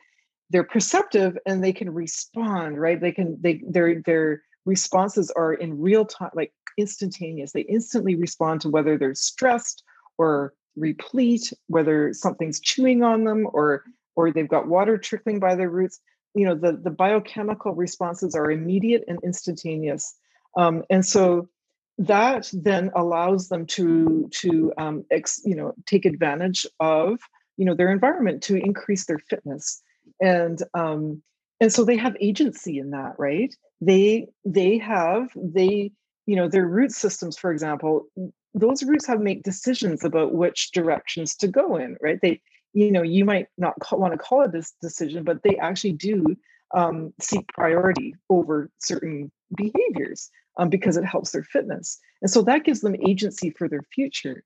they're 0.50 0.64
perceptive 0.64 1.38
and 1.46 1.64
they 1.64 1.74
can 1.74 1.90
respond, 1.92 2.80
right? 2.80 3.00
They 3.00 3.12
can 3.12 3.38
they 3.42 3.62
their 3.68 4.02
their 4.02 4.44
responses 4.66 5.32
are 5.32 5.54
in 5.54 5.80
real 5.80 6.06
time, 6.06 6.32
like 6.36 6.54
instantaneous. 6.78 7.52
They 7.52 7.62
instantly 7.62 8.16
respond 8.16 8.62
to 8.62 8.70
whether 8.70 8.98
they're 8.98 9.16
stressed 9.16 9.84
or 10.18 10.54
replete, 10.76 11.52
whether 11.68 12.14
something's 12.14 12.60
chewing 12.60 13.04
on 13.04 13.24
them 13.24 13.48
or 13.54 13.84
or 14.16 14.32
they've 14.32 14.48
got 14.48 14.68
water 14.68 14.98
trickling 14.98 15.40
by 15.40 15.56
their 15.56 15.70
roots. 15.70 16.00
You 16.36 16.46
know, 16.46 16.56
the, 16.56 16.74
the 16.74 16.90
biochemical 16.92 17.74
responses 17.74 18.36
are 18.36 18.52
immediate 18.52 19.04
and 19.08 19.20
instantaneous. 19.24 20.16
Um, 20.58 20.84
and 20.90 21.06
so 21.06 21.50
that 21.98 22.50
then 22.54 22.92
allows 22.96 23.48
them 23.50 23.66
to 23.66 24.30
to 24.34 24.74
um, 24.78 25.06
ex, 25.12 25.42
you 25.46 25.56
know 25.56 25.74
take 25.86 26.06
advantage 26.06 26.66
of 26.80 27.20
you 27.58 27.66
know 27.66 27.76
their 27.76 27.92
environment 27.92 28.44
to 28.44 28.58
increase 28.58 29.06
their 29.06 29.20
fitness. 29.20 29.82
And 30.22 30.60
um, 30.74 31.22
and 31.62 31.72
so 31.72 31.86
they 31.86 31.98
have 31.98 32.16
agency 32.20 32.80
in 32.80 32.92
that 32.92 33.14
right? 33.18 33.54
They 33.82 34.28
they 34.44 34.78
have 34.80 35.30
they 35.36 35.92
you 36.26 36.36
know 36.36 36.50
their 36.50 36.68
root 36.68 36.92
systems 36.92 37.38
for 37.38 37.52
example 37.52 38.08
those 38.54 38.84
roots 38.84 39.06
have 39.06 39.20
make 39.20 39.44
decisions 39.44 40.04
about 40.06 40.34
which 40.34 40.72
directions 40.72 41.36
to 41.38 41.48
go 41.48 41.78
in 41.78 41.98
right? 42.02 42.20
They 42.22 42.42
you 42.74 42.92
know 42.92 43.04
you 43.04 43.24
might 43.24 43.48
not 43.58 43.80
call, 43.80 44.00
want 44.00 44.14
to 44.14 44.18
call 44.18 44.44
it 44.44 44.52
this 44.52 44.74
decision 44.82 45.24
but 45.24 45.44
they 45.44 45.58
actually 45.58 45.94
do 45.94 46.36
um, 46.74 47.14
seek 47.22 47.48
priority 47.54 48.16
over 48.30 48.70
certain 48.80 49.32
behaviors 49.56 50.30
um, 50.58 50.70
because 50.70 50.98
it 50.98 51.06
helps 51.06 51.32
their 51.32 51.44
fitness. 51.44 52.00
And 52.22 52.32
so 52.32 52.42
that 52.44 52.64
gives 52.64 52.82
them 52.82 52.96
agency 53.06 53.50
for 53.52 53.68
their 53.68 53.84
future. 53.94 54.44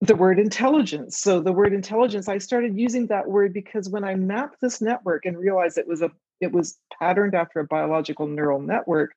The 0.00 0.16
word 0.16 0.38
intelligence. 0.38 1.18
So 1.18 1.40
the 1.40 1.52
word 1.52 1.72
intelligence 1.72 2.28
i 2.28 2.38
started 2.38 2.78
using 2.78 3.06
that 3.08 3.28
word 3.28 3.52
because 3.52 3.88
when 3.88 4.04
i 4.04 4.14
mapped 4.14 4.60
this 4.60 4.80
network 4.80 5.26
and 5.26 5.38
realized 5.38 5.76
it 5.76 5.86
was 5.86 6.00
a 6.00 6.10
it 6.40 6.52
was 6.52 6.78
patterned 6.98 7.34
after 7.34 7.60
a 7.60 7.66
biological 7.66 8.26
neural 8.26 8.60
network 8.60 9.12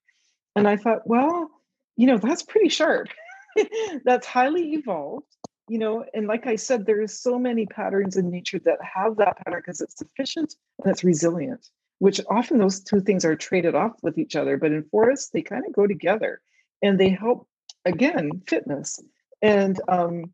and 0.58 0.68
i 0.68 0.76
thought 0.76 1.08
well 1.08 1.50
you 1.96 2.08
know 2.08 2.18
that's 2.18 2.44
pretty 2.44 2.70
sharp. 2.70 3.08
That's 4.04 4.26
highly 4.26 4.74
evolved 4.74 5.28
you 5.70 5.78
know 5.78 6.04
and 6.14 6.28
like 6.28 6.48
i 6.48 6.56
said 6.56 6.86
there's 6.86 7.22
so 7.22 7.40
many 7.40 7.66
patterns 7.66 8.18
in 8.18 8.30
nature 8.30 8.60
that 8.66 8.80
have 8.82 9.16
that 9.18 9.38
pattern 9.38 9.62
because 9.64 9.80
it's 9.80 10.02
efficient 10.02 10.56
and 10.84 10.92
it's 10.92 11.04
resilient 11.04 11.70
which 12.00 12.20
often 12.30 12.58
those 12.58 12.82
two 12.82 13.02
things 13.02 13.24
are 13.26 13.36
traded 13.36 13.76
off 13.76 13.94
with 14.02 14.18
each 14.18 14.36
other 14.36 14.58
but 14.58 14.72
in 14.72 14.84
forests 14.84 15.30
they 15.30 15.42
kind 15.42 15.66
of 15.66 15.74
go 15.74 15.88
together 15.88 16.42
and 16.82 17.00
they 17.00 17.10
help 17.10 17.48
again 17.86 18.42
fitness. 18.48 19.00
And 19.42 19.80
um 19.88 20.34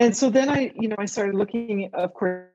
and 0.00 0.16
so 0.16 0.30
then 0.30 0.48
i 0.48 0.70
you 0.78 0.88
know 0.88 0.96
i 0.98 1.06
started 1.06 1.34
looking 1.34 1.90
of 1.94 2.12
course 2.14 2.46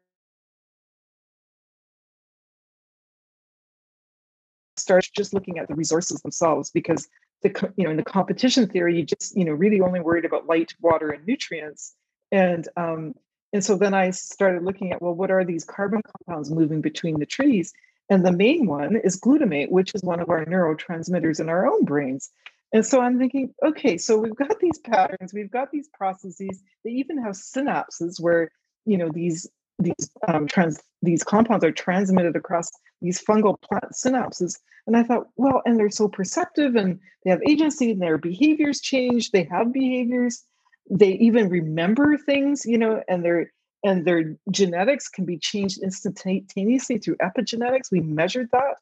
start 4.77 5.07
just 5.15 5.33
looking 5.33 5.59
at 5.59 5.67
the 5.67 5.75
resources 5.75 6.21
themselves 6.21 6.69
because 6.71 7.07
the 7.41 7.71
you 7.75 7.83
know 7.83 7.91
in 7.91 7.97
the 7.97 8.03
competition 8.03 8.67
theory 8.67 8.97
you 8.97 9.03
just 9.03 9.35
you 9.35 9.45
know 9.45 9.51
really 9.51 9.81
only 9.81 9.99
worried 9.99 10.25
about 10.25 10.47
light 10.47 10.73
water 10.81 11.09
and 11.09 11.25
nutrients. 11.27 11.95
And 12.31 12.67
um, 12.77 13.13
and 13.53 13.63
so 13.63 13.77
then 13.77 13.93
i 13.93 14.09
started 14.09 14.63
looking 14.63 14.91
at 14.91 15.01
well 15.01 15.13
what 15.13 15.31
are 15.31 15.45
these 15.45 15.63
carbon 15.63 16.01
compounds 16.01 16.49
moving 16.49 16.81
between 16.81 17.19
the 17.19 17.25
trees 17.25 17.73
and 18.09 18.25
the 18.25 18.31
main 18.31 18.65
one 18.65 18.95
is 18.97 19.19
glutamate 19.19 19.69
which 19.69 19.93
is 19.95 20.03
one 20.03 20.19
of 20.19 20.29
our 20.29 20.45
neurotransmitters 20.45 21.39
in 21.39 21.49
our 21.49 21.67
own 21.67 21.85
brains. 21.85 22.29
And 22.73 22.85
so 22.85 23.01
i'm 23.01 23.19
thinking 23.19 23.53
okay 23.63 23.97
so 23.97 24.17
we've 24.17 24.35
got 24.35 24.59
these 24.59 24.79
patterns 24.79 25.33
we've 25.33 25.51
got 25.51 25.71
these 25.71 25.89
processes. 25.93 26.61
They 26.83 26.91
even 26.91 27.17
have 27.23 27.33
synapses 27.33 28.19
where 28.19 28.51
you 28.85 28.97
know 28.97 29.09
these 29.09 29.47
these 29.79 30.09
um, 30.27 30.47
trans 30.47 30.81
these 31.01 31.23
compounds 31.23 31.65
are 31.65 31.71
transmitted 31.71 32.35
across 32.35 32.69
these 33.01 33.21
fungal 33.23 33.59
plant 33.61 33.91
synapses. 33.93 34.59
And 34.87 34.97
i 34.97 35.03
thought 35.03 35.27
well 35.37 35.61
and 35.65 35.79
they're 35.79 35.89
so 35.89 36.07
perceptive 36.07 36.75
and 36.75 36.99
they 37.23 37.31
have 37.31 37.41
agency 37.47 37.91
and 37.91 38.01
their 38.01 38.17
behaviors 38.17 38.81
change. 38.81 39.31
They 39.31 39.43
have 39.45 39.71
behaviors. 39.71 40.43
They 40.89 41.13
even 41.13 41.47
remember 41.49 42.17
things 42.17 42.65
you 42.65 42.77
know 42.77 43.01
and 43.07 43.23
their 43.23 43.51
and 43.83 44.05
their 44.05 44.35
genetics 44.49 45.09
can 45.09 45.25
be 45.25 45.37
changed 45.37 45.81
instantaneously 45.83 46.97
through 46.97 47.17
epigenetics. 47.17 47.91
We 47.91 47.99
measured 47.99 48.49
that. 48.51 48.75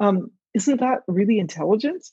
Um, 0.00 0.30
not 0.66 0.80
that 0.80 1.02
really 1.06 1.38
intelligent? 1.38 2.04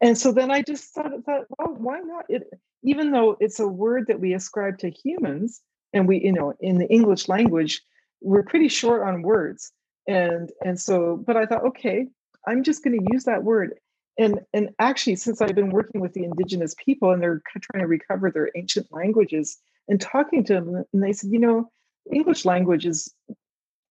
And 0.00 0.16
so 0.16 0.30
then 0.30 0.50
i 0.52 0.62
just 0.62 0.94
thought, 0.94 1.12
thought 1.24 1.46
well 1.58 1.74
why 1.76 1.98
not? 2.00 2.26
It 2.28 2.48
even 2.84 3.10
though 3.10 3.36
it's 3.40 3.58
a 3.58 3.66
word 3.66 4.06
that 4.06 4.20
we 4.20 4.34
ascribe 4.34 4.78
to 4.78 4.90
humans 4.90 5.60
and 5.92 6.06
we 6.06 6.20
you 6.20 6.32
know 6.32 6.54
in 6.60 6.78
the 6.78 6.88
english 6.88 7.28
language 7.28 7.82
we're 8.20 8.44
pretty 8.44 8.68
short 8.68 9.02
on 9.02 9.22
words. 9.22 9.72
And 10.06 10.52
and 10.64 10.80
so 10.80 11.22
but 11.26 11.36
i 11.36 11.46
thought 11.46 11.64
okay 11.64 12.06
i'm 12.46 12.62
just 12.62 12.84
going 12.84 12.98
to 12.98 13.06
use 13.12 13.24
that 13.24 13.42
word. 13.42 13.74
And 14.16 14.40
and 14.52 14.70
actually 14.78 15.16
since 15.16 15.42
i've 15.42 15.56
been 15.56 15.70
working 15.70 16.00
with 16.00 16.12
the 16.12 16.22
indigenous 16.22 16.76
people 16.84 17.10
and 17.10 17.20
they're 17.20 17.42
trying 17.48 17.82
to 17.82 17.88
recover 17.88 18.30
their 18.30 18.50
ancient 18.54 18.86
languages 18.92 19.58
and 19.88 20.00
talking 20.00 20.44
to 20.44 20.54
them 20.54 20.84
and 20.92 21.02
they 21.02 21.12
said 21.12 21.30
you 21.30 21.38
know 21.38 21.70
english 22.12 22.44
language 22.44 22.86
is 22.86 23.12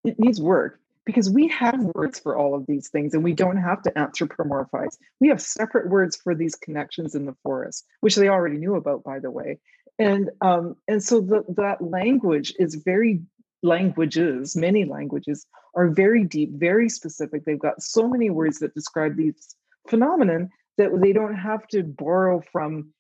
it 0.04 0.20
needs 0.20 0.42
work 0.42 0.80
because 1.06 1.30
we 1.30 1.48
have 1.50 1.80
words 1.96 2.20
for 2.20 2.38
all 2.38 2.56
of 2.56 2.66
these 2.66 2.90
things 2.90 3.14
and 3.14 3.24
we 3.24 3.34
don't 3.34 3.58
have 3.58 3.82
to 3.84 3.92
anthropomorphize. 3.92 4.98
We 5.20 5.28
have 5.30 5.42
separate 5.42 5.90
words 5.90 6.16
for 6.16 6.34
these 6.34 6.56
connections 6.56 7.16
in 7.16 7.26
the 7.26 7.36
forest 7.44 7.86
which 8.02 8.16
they 8.16 8.30
already 8.30 8.58
knew 8.58 8.76
about 8.76 9.04
by 9.04 9.20
the 9.20 9.32
way. 9.32 9.60
And 10.00 10.32
um, 10.42 10.76
and 10.88 11.04
so 11.04 11.22
the, 11.22 11.44
that 11.56 11.82
language 11.82 12.54
is 12.58 12.76
very 12.76 13.22
languages 13.62 14.58
many 14.58 14.84
languages 14.84 15.46
are 15.76 15.90
very 15.90 16.24
deep 16.24 16.52
very 16.54 16.90
specific. 16.90 17.46
They've 17.46 17.60
got 17.60 17.82
so 17.82 18.08
many 18.08 18.30
words 18.30 18.60
that 18.60 18.74
describe 18.74 19.16
these 19.16 19.56
phenomenon 19.90 20.50
that 20.78 20.90
they 21.02 21.14
don't 21.14 21.36
have 21.36 21.68
to 21.68 21.84
borrow 21.84 22.42
from 22.52 22.92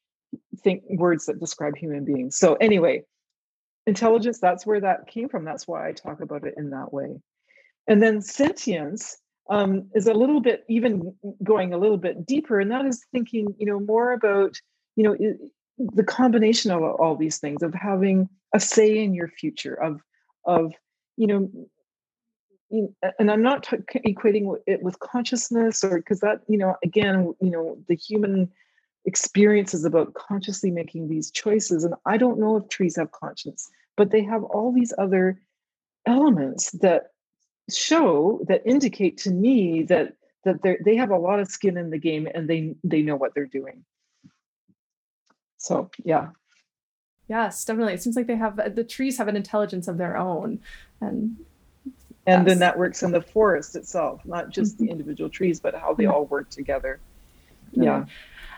think 0.63 0.83
words 0.89 1.25
that 1.25 1.39
describe 1.39 1.75
human 1.75 2.05
beings. 2.05 2.37
So 2.37 2.55
anyway 2.55 3.03
intelligence 3.85 4.39
that's 4.39 4.65
where 4.65 4.79
that 4.81 5.07
came 5.07 5.29
from. 5.29 5.45
That's 5.45 5.67
why 5.67 5.87
i 5.87 5.91
talk 5.91 6.21
about 6.21 6.45
it 6.45 6.53
in 6.57 6.69
that 6.71 6.93
way. 6.93 7.19
And 7.87 8.01
then 8.01 8.21
sentience 8.21 9.17
um, 9.49 9.89
is 9.93 10.07
a 10.07 10.13
little 10.13 10.39
bit 10.39 10.63
even 10.69 11.13
going 11.43 11.73
a 11.73 11.77
little 11.77 11.97
bit 11.97 12.25
deeper 12.25 12.59
and 12.59 12.71
that 12.71 12.85
is 12.85 13.05
thinking 13.11 13.53
you 13.57 13.65
know 13.65 13.79
more 13.79 14.13
about 14.13 14.55
you 14.95 15.03
know 15.03 15.17
the 15.77 16.03
combination 16.03 16.71
of 16.71 16.81
all 16.81 17.17
these 17.17 17.39
things 17.39 17.61
of 17.61 17.73
having 17.73 18.29
a 18.53 18.59
say 18.59 19.03
in 19.03 19.13
your 19.13 19.27
future 19.27 19.73
of 19.73 20.01
of 20.45 20.71
you 21.17 21.27
know 21.27 21.51
and 23.19 23.29
i'm 23.29 23.41
not 23.41 23.63
t- 23.63 23.99
equating 24.07 24.55
it 24.65 24.81
with 24.81 24.97
consciousness 24.99 25.83
or 25.83 25.97
because 25.97 26.21
that 26.21 26.39
you 26.47 26.57
know 26.57 26.75
again 26.81 27.33
you 27.41 27.51
know 27.51 27.77
the 27.89 27.95
human 27.95 28.49
experience 29.05 29.73
is 29.73 29.85
about 29.85 30.13
consciously 30.13 30.71
making 30.71 31.07
these 31.07 31.31
choices 31.31 31.83
and 31.83 31.93
i 32.05 32.17
don't 32.17 32.39
know 32.39 32.55
if 32.55 32.67
trees 32.69 32.95
have 32.95 33.11
conscience 33.11 33.69
but 33.95 34.11
they 34.11 34.23
have 34.23 34.43
all 34.43 34.71
these 34.71 34.93
other 34.97 35.39
elements 36.05 36.71
that 36.71 37.11
show 37.69 38.41
that 38.47 38.61
indicate 38.65 39.17
to 39.17 39.31
me 39.31 39.83
that 39.83 40.13
that 40.45 40.61
they 40.83 40.95
have 40.95 41.11
a 41.11 41.17
lot 41.17 41.39
of 41.39 41.47
skin 41.47 41.77
in 41.77 41.89
the 41.89 41.97
game 41.97 42.27
and 42.33 42.49
they 42.49 42.75
they 42.83 43.01
know 43.01 43.15
what 43.15 43.33
they're 43.33 43.45
doing 43.45 43.83
so 45.63 45.89
yeah. 46.03 46.27
Yes, 47.29 47.63
definitely. 47.63 47.93
It 47.93 48.03
seems 48.03 48.17
like 48.17 48.27
they 48.27 48.35
have 48.35 48.75
the 48.75 48.83
trees 48.83 49.17
have 49.17 49.29
an 49.29 49.37
intelligence 49.37 49.87
of 49.87 49.97
their 49.97 50.17
own, 50.17 50.59
and 50.99 51.37
and 52.27 52.45
yes. 52.45 52.53
the 52.53 52.55
networks 52.59 53.01
in 53.01 53.11
the 53.11 53.21
forest 53.21 53.77
itself, 53.77 54.21
not 54.25 54.49
just 54.49 54.75
mm-hmm. 54.75 54.85
the 54.85 54.91
individual 54.91 55.29
trees, 55.29 55.61
but 55.61 55.73
how 55.73 55.93
they 55.93 56.05
all 56.05 56.25
work 56.25 56.49
together. 56.49 56.99
Yeah. 57.71 58.05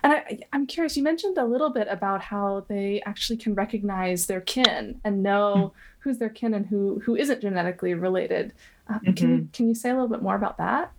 And 0.06 0.14
I, 0.14 0.40
am 0.54 0.68
curious, 0.68 0.96
you 0.96 1.02
mentioned 1.02 1.40
a 1.40 1.44
little 1.44 1.72
bit 1.72 1.88
about 1.90 2.22
how 2.22 2.64
they 2.68 3.02
actually 3.08 3.38
can 3.38 3.56
recognize 3.56 4.28
their 4.28 4.40
kin 4.40 5.02
and 5.04 5.24
know 5.24 5.54
mm-hmm. 5.56 5.78
who's 5.98 6.20
their 6.20 6.30
kin 6.30 6.54
and 6.54 6.64
who 6.64 7.00
who 7.00 7.16
isn't 7.16 7.42
genetically 7.42 7.96
related. 7.96 8.54
Uh, 8.88 9.00
mm-hmm. 9.00 9.14
Can 9.14 9.30
you 9.32 9.50
can 9.52 9.68
you 9.68 9.74
say 9.74 9.90
a 9.90 9.94
little 9.94 10.08
bit 10.08 10.22
more 10.22 10.36
about 10.36 10.60
that? 10.60 10.92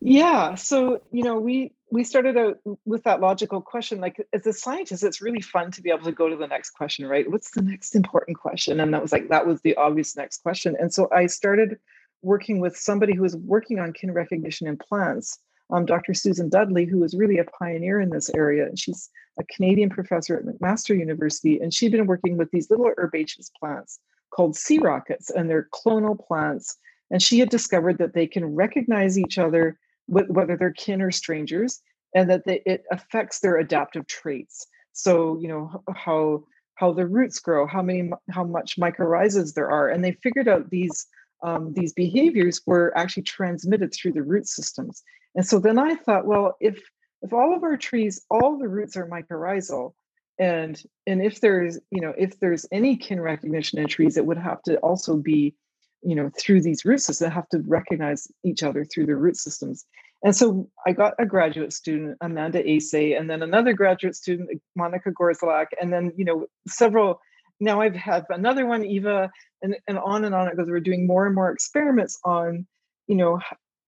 Yeah. 0.00 0.56
So 0.56 1.00
you 1.12 1.22
know, 1.22 1.38
we 1.38 1.74
we 1.92 2.02
started 2.02 2.36
out 2.36 2.58
with 2.84 3.04
that 3.04 3.20
logical 3.20 3.60
question 3.60 4.00
like 4.00 4.20
as 4.32 4.46
a 4.46 4.52
scientist 4.52 5.04
it's 5.04 5.22
really 5.22 5.40
fun 5.40 5.70
to 5.70 5.80
be 5.80 5.90
able 5.90 6.04
to 6.04 6.12
go 6.12 6.28
to 6.28 6.36
the 6.36 6.46
next 6.46 6.70
question 6.70 7.06
right 7.06 7.30
what's 7.30 7.52
the 7.52 7.62
next 7.62 7.94
important 7.94 8.38
question 8.38 8.78
and 8.78 8.92
that 8.92 9.00
was 9.00 9.10
like 9.10 9.30
that 9.30 9.46
was 9.46 9.58
the 9.62 9.74
obvious 9.76 10.14
next 10.14 10.42
question 10.42 10.76
and 10.78 10.92
so 10.92 11.08
i 11.16 11.24
started 11.24 11.78
working 12.20 12.60
with 12.60 12.76
somebody 12.76 13.14
who 13.14 13.22
was 13.22 13.36
working 13.36 13.78
on 13.78 13.94
kin 13.94 14.12
recognition 14.12 14.66
in 14.66 14.76
plants 14.76 15.38
um, 15.70 15.84
dr 15.84 16.12
susan 16.14 16.48
dudley 16.48 16.84
who 16.84 16.98
was 16.98 17.14
really 17.14 17.38
a 17.38 17.44
pioneer 17.44 18.00
in 18.00 18.10
this 18.10 18.30
area 18.30 18.64
and 18.64 18.78
she's 18.78 19.10
a 19.38 19.44
canadian 19.44 19.90
professor 19.90 20.36
at 20.36 20.44
mcmaster 20.44 20.98
university 20.98 21.58
and 21.58 21.72
she'd 21.72 21.92
been 21.92 22.06
working 22.06 22.36
with 22.36 22.50
these 22.50 22.70
little 22.70 22.90
herbaceous 22.98 23.50
plants 23.58 24.00
called 24.30 24.56
sea 24.56 24.78
rockets 24.78 25.30
and 25.30 25.48
they're 25.48 25.68
clonal 25.72 26.18
plants 26.26 26.76
and 27.10 27.22
she 27.22 27.38
had 27.38 27.48
discovered 27.48 27.98
that 27.98 28.14
they 28.14 28.26
can 28.26 28.44
recognize 28.44 29.18
each 29.18 29.38
other 29.38 29.78
whether 30.08 30.56
they're 30.56 30.72
kin 30.72 31.02
or 31.02 31.10
strangers, 31.10 31.80
and 32.14 32.30
that 32.30 32.44
they, 32.46 32.62
it 32.64 32.84
affects 32.90 33.40
their 33.40 33.58
adaptive 33.58 34.06
traits. 34.06 34.66
So 34.92 35.38
you 35.40 35.48
know 35.48 35.82
how 35.94 36.44
how 36.74 36.92
the 36.92 37.06
roots 37.06 37.38
grow, 37.38 37.66
how 37.66 37.82
many 37.82 38.10
how 38.30 38.44
much 38.44 38.78
mycorrhizas 38.78 39.54
there 39.54 39.70
are, 39.70 39.88
and 39.88 40.04
they 40.04 40.12
figured 40.22 40.48
out 40.48 40.70
these 40.70 41.06
um, 41.42 41.72
these 41.74 41.92
behaviors 41.92 42.62
were 42.66 42.96
actually 42.96 43.22
transmitted 43.24 43.92
through 43.92 44.12
the 44.12 44.22
root 44.22 44.48
systems. 44.48 45.02
And 45.38 45.46
so 45.46 45.60
then 45.60 45.78
I 45.78 45.94
thought, 45.94 46.26
well, 46.26 46.56
if 46.60 46.82
if 47.22 47.32
all 47.32 47.54
of 47.54 47.62
our 47.62 47.76
trees, 47.76 48.20
all 48.28 48.58
the 48.58 48.66
roots 48.66 48.96
are 48.96 49.06
mycorrhizal, 49.06 49.92
and 50.40 50.82
and 51.06 51.22
if 51.22 51.40
there's 51.40 51.78
you 51.92 52.00
know 52.00 52.12
if 52.18 52.40
there's 52.40 52.66
any 52.72 52.96
kin 52.96 53.20
recognition 53.20 53.78
in 53.78 53.86
trees, 53.86 54.16
it 54.16 54.26
would 54.26 54.36
have 54.36 54.60
to 54.64 54.78
also 54.78 55.16
be 55.16 55.54
you 56.02 56.16
know 56.16 56.28
through 56.36 56.62
these 56.62 56.84
root 56.84 56.98
systems 56.98 57.30
they 57.30 57.32
have 57.32 57.48
to 57.50 57.62
recognize 57.68 58.26
each 58.44 58.64
other 58.64 58.84
through 58.84 59.06
their 59.06 59.16
root 59.16 59.36
systems. 59.36 59.86
And 60.24 60.34
so 60.34 60.68
i 60.88 60.90
got 60.90 61.14
a 61.20 61.24
graduate 61.24 61.72
student 61.72 62.18
amanda 62.20 62.60
Asay, 62.64 63.16
and 63.16 63.30
then 63.30 63.40
another 63.40 63.72
graduate 63.72 64.16
student 64.16 64.50
monica 64.74 65.12
Gorzelak 65.12 65.66
and 65.80 65.92
then 65.92 66.10
you 66.16 66.24
know 66.24 66.46
several 66.66 67.20
now 67.60 67.80
i 67.80 67.84
have 67.84 67.94
had 67.94 68.24
another 68.30 68.66
one 68.66 68.84
eva 68.84 69.30
and, 69.62 69.76
and 69.86 69.98
on 70.00 70.24
and 70.24 70.34
on 70.34 70.48
it 70.48 70.56
goes. 70.56 70.68
We're 70.68 70.80
doing 70.80 71.06
more 71.06 71.26
and 71.26 71.34
more 71.36 71.52
experiments 71.52 72.18
on 72.24 72.66
you 73.06 73.14
know 73.14 73.38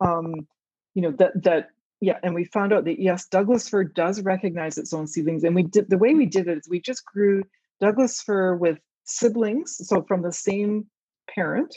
um 0.01 0.47
you 0.95 1.03
know 1.03 1.13
that 1.13 1.43
that 1.43 1.69
yeah 2.01 2.19
and 2.23 2.35
we 2.35 2.45
found 2.45 2.73
out 2.73 2.85
that 2.85 3.01
yes 3.01 3.27
douglas 3.27 3.69
fir 3.69 3.85
does 3.85 4.23
recognize 4.23 4.79
its 4.79 4.93
own 4.93 5.07
seedlings 5.07 5.45
and 5.45 5.55
we 5.55 5.63
did 5.63 5.89
the 5.91 5.99
way 5.99 6.15
we 6.15 6.27
did 6.27 6.49
it 6.49 6.59
is 6.59 6.69
we 6.69 6.81
just 6.81 7.05
grew 7.05 7.43
douglas 7.81 8.21
fir 8.23 8.55
with 8.57 8.79
siblings, 9.11 9.77
so 9.87 10.03
from 10.03 10.23
the 10.23 10.33
same 10.33 10.87
parent, 11.35 11.77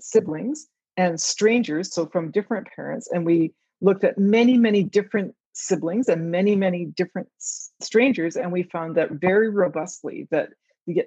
siblings, 0.00 0.66
and 0.96 1.20
strangers, 1.20 1.94
so 1.94 2.06
from 2.06 2.30
different 2.30 2.68
parents. 2.74 3.08
And 3.10 3.24
we 3.24 3.52
looked 3.80 4.04
at 4.04 4.18
many, 4.18 4.58
many 4.58 4.82
different 4.82 5.34
siblings 5.52 6.08
and 6.08 6.30
many, 6.30 6.56
many 6.56 6.86
different 6.86 7.28
strangers. 7.80 8.36
And 8.36 8.52
we 8.52 8.62
found 8.64 8.96
that 8.96 9.12
very 9.12 9.50
robustly 9.50 10.28
that 10.30 10.50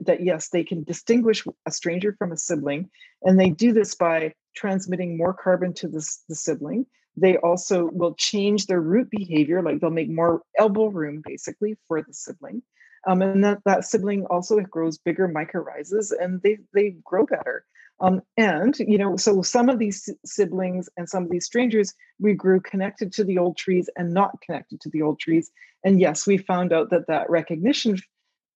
that 0.05 0.23
yes, 0.23 0.47
they 0.49 0.63
can 0.63 0.83
distinguish 0.83 1.43
a 1.65 1.71
stranger 1.71 2.15
from 2.17 2.31
a 2.31 2.37
sibling, 2.37 2.89
and 3.23 3.37
they 3.37 3.49
do 3.49 3.73
this 3.73 3.95
by 3.95 4.31
transmitting 4.55 5.17
more 5.17 5.33
carbon 5.33 5.73
to 5.73 5.89
the, 5.89 6.07
the 6.29 6.35
sibling. 6.35 6.85
They 7.15 7.37
also 7.37 7.89
will 7.91 8.15
change 8.15 8.65
their 8.65 8.81
root 8.81 9.09
behavior, 9.09 9.61
like 9.61 9.79
they'll 9.79 9.89
make 9.89 10.09
more 10.09 10.41
elbow 10.57 10.87
room 10.87 11.21
basically 11.25 11.77
for 11.87 12.01
the 12.01 12.13
sibling. 12.13 12.63
Um, 13.05 13.21
and 13.21 13.43
that, 13.43 13.59
that 13.65 13.85
sibling 13.85 14.25
also 14.25 14.59
grows 14.61 14.97
bigger 14.97 15.27
mycorrhizas 15.27 16.11
and 16.17 16.41
they, 16.41 16.57
they 16.73 16.95
grow 17.03 17.25
better. 17.25 17.65
Um, 17.99 18.21
and, 18.37 18.77
you 18.79 18.97
know, 18.97 19.17
so 19.17 19.41
some 19.41 19.69
of 19.69 19.77
these 19.77 20.09
siblings 20.25 20.89
and 20.97 21.07
some 21.07 21.23
of 21.23 21.29
these 21.29 21.45
strangers, 21.45 21.93
we 22.19 22.33
grew 22.33 22.59
connected 22.59 23.13
to 23.13 23.23
the 23.23 23.37
old 23.37 23.57
trees 23.57 23.89
and 23.95 24.13
not 24.13 24.41
connected 24.41 24.81
to 24.81 24.89
the 24.89 25.01
old 25.01 25.19
trees. 25.19 25.51
And 25.83 25.99
yes, 25.99 26.25
we 26.25 26.37
found 26.37 26.73
out 26.73 26.89
that 26.89 27.07
that 27.07 27.29
recognition 27.29 27.97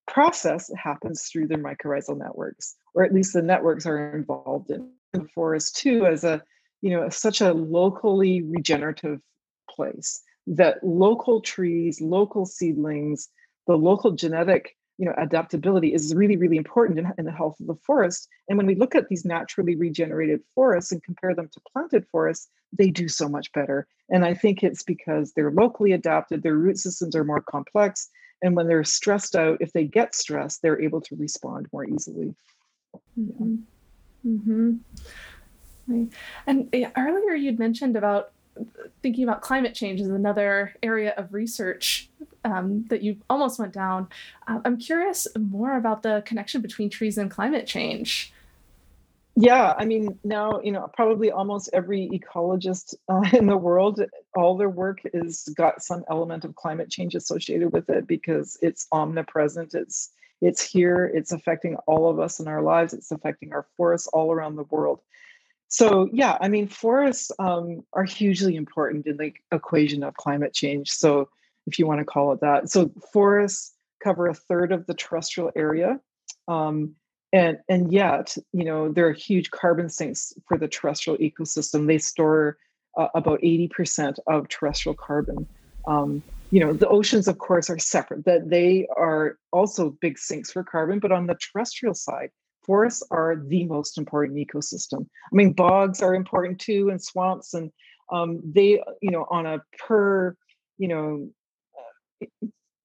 process 0.07 0.71
happens 0.75 1.23
through 1.23 1.47
their 1.47 1.57
mycorrhizal 1.57 2.17
networks, 2.17 2.75
or 2.93 3.03
at 3.03 3.13
least 3.13 3.33
the 3.33 3.41
networks 3.41 3.85
are 3.85 4.15
involved 4.15 4.71
in 4.71 4.89
the 5.13 5.27
forest 5.35 5.75
too, 5.75 6.05
as 6.05 6.23
a, 6.23 6.41
you 6.87 6.95
know, 6.95 7.09
such 7.09 7.41
a 7.41 7.51
locally 7.51 8.41
regenerative 8.43 9.19
place 9.69 10.21
that 10.47 10.81
local 10.81 11.41
trees, 11.41 11.99
local 11.99 12.45
seedlings, 12.45 13.27
the 13.67 13.75
local 13.75 14.11
genetic 14.11 14.77
you 14.97 15.05
know 15.05 15.13
adaptability 15.17 15.93
is 15.93 16.15
really 16.15 16.37
really 16.37 16.55
important 16.55 16.97
in, 16.97 17.11
in, 17.19 17.25
the 17.25 17.31
health 17.31 17.59
of 17.59 17.67
the 17.67 17.75
forest 17.85 18.27
and 18.47 18.57
when 18.57 18.65
we 18.65 18.73
look 18.73 18.95
at 18.95 19.09
these 19.09 19.25
naturally 19.25 19.75
regenerated 19.75 20.39
forests 20.55 20.91
and 20.91 21.03
compare 21.03 21.35
them 21.35 21.47
to 21.53 21.61
planted 21.71 22.03
forests 22.07 22.49
they 22.75 22.89
do 22.89 23.07
so 23.07 23.29
much 23.29 23.51
better 23.51 23.85
and 24.09 24.25
i 24.25 24.33
think 24.33 24.63
it's 24.63 24.81
because 24.81 25.33
they're 25.33 25.51
locally 25.51 25.91
adapted 25.91 26.41
their 26.41 26.55
root 26.55 26.79
systems 26.79 27.15
are 27.15 27.23
more 27.23 27.41
complex 27.41 28.09
and 28.41 28.55
when 28.55 28.67
they're 28.67 28.83
stressed 28.83 29.35
out 29.35 29.57
if 29.59 29.71
they 29.73 29.83
get 29.83 30.15
stressed 30.15 30.63
they're 30.63 30.81
able 30.81 31.01
to 31.01 31.15
respond 31.15 31.67
more 31.71 31.85
easily 31.85 32.33
mm-hmm. 33.19 33.57
Mm-hmm. 34.25 34.77
And 35.87 36.91
earlier 36.97 37.35
you'd 37.35 37.59
mentioned 37.59 37.95
about 37.95 38.31
thinking 39.01 39.23
about 39.23 39.41
climate 39.41 39.73
change 39.73 40.01
as 40.01 40.07
another 40.07 40.73
area 40.81 41.13
of 41.17 41.33
research 41.33 42.09
um, 42.43 42.85
that 42.89 43.01
you 43.01 43.17
almost 43.29 43.59
went 43.59 43.73
down. 43.73 44.07
Uh, 44.47 44.59
I'm 44.65 44.77
curious 44.77 45.27
more 45.37 45.77
about 45.77 46.03
the 46.03 46.23
connection 46.25 46.61
between 46.61 46.89
trees 46.89 47.17
and 47.17 47.29
climate 47.29 47.67
change. 47.67 48.33
Yeah, 49.39 49.75
I 49.77 49.85
mean, 49.85 50.17
now, 50.23 50.61
you 50.63 50.71
know, 50.71 50.89
probably 50.95 51.29
almost 51.29 51.69
every 51.71 52.09
ecologist 52.09 52.95
uh, 53.07 53.21
in 53.37 53.45
the 53.45 53.57
world, 53.57 54.01
all 54.35 54.57
their 54.57 54.69
work 54.69 54.99
is 55.13 55.47
got 55.55 55.83
some 55.83 56.03
element 56.09 56.43
of 56.43 56.55
climate 56.55 56.89
change 56.89 57.13
associated 57.13 57.71
with 57.71 57.89
it 57.89 58.07
because 58.07 58.57
it's 58.61 58.87
omnipresent. 58.91 59.75
It's 59.75 60.11
it's 60.41 60.61
here. 60.61 61.11
It's 61.15 61.31
affecting 61.31 61.75
all 61.87 62.09
of 62.09 62.19
us 62.19 62.39
in 62.39 62.47
our 62.47 62.61
lives. 62.61 62.93
It's 62.93 63.11
affecting 63.11 63.53
our 63.53 63.65
forests 63.75 64.07
all 64.07 64.31
around 64.31 64.55
the 64.55 64.65
world. 64.65 65.01
So 65.69 66.09
yeah, 66.13 66.37
I 66.39 66.47
mean, 66.47 66.67
forests 66.67 67.31
um, 67.39 67.83
are 67.93 68.05
hugely 68.05 68.55
important 68.55 69.05
in 69.05 69.17
the 69.17 69.33
equation 69.51 70.03
of 70.03 70.15
climate 70.15 70.53
change. 70.53 70.91
So 70.91 71.29
if 71.65 71.77
you 71.77 71.85
want 71.85 71.99
to 71.99 72.05
call 72.05 72.31
it 72.31 72.39
that, 72.41 72.69
so 72.69 72.91
forests 73.11 73.73
cover 74.01 74.27
a 74.27 74.33
third 74.33 74.71
of 74.71 74.85
the 74.85 74.93
terrestrial 74.93 75.51
area, 75.55 75.99
um, 76.47 76.95
and 77.33 77.59
and 77.67 77.91
yet 77.91 78.37
you 78.53 78.63
know 78.63 78.91
they're 78.91 79.11
huge 79.11 79.51
carbon 79.51 79.89
sinks 79.89 80.33
for 80.47 80.57
the 80.57 80.67
terrestrial 80.67 81.17
ecosystem. 81.19 81.87
They 81.87 81.97
store 81.97 82.57
uh, 82.97 83.09
about 83.13 83.39
eighty 83.43 83.67
percent 83.67 84.19
of 84.27 84.47
terrestrial 84.47 84.95
carbon. 84.95 85.47
Um, 85.85 86.23
you 86.51 86.61
know 86.61 86.73
the 86.73 86.87
oceans 86.87 87.27
of 87.27 87.37
course 87.37 87.69
are 87.69 87.79
separate 87.79 88.25
that 88.25 88.49
they 88.49 88.87
are 88.95 89.37
also 89.51 89.97
big 90.01 90.17
sinks 90.17 90.51
for 90.51 90.63
carbon 90.63 90.99
but 90.99 91.11
on 91.11 91.27
the 91.27 91.35
terrestrial 91.35 91.93
side 91.93 92.29
forests 92.67 93.01
are 93.09 93.41
the 93.47 93.65
most 93.65 93.97
important 93.97 94.37
ecosystem. 94.37 95.07
I 95.31 95.35
mean, 95.35 95.53
bogs 95.53 96.01
are 96.03 96.13
important 96.13 96.59
too, 96.59 96.89
and 96.89 97.01
swamps, 97.01 97.53
and 97.53 97.71
um, 98.11 98.41
they, 98.43 98.81
you 99.01 99.09
know, 99.09 99.25
on 99.31 99.47
a 99.47 99.61
per, 99.79 100.35
you 100.77 100.87
know, 100.87 101.29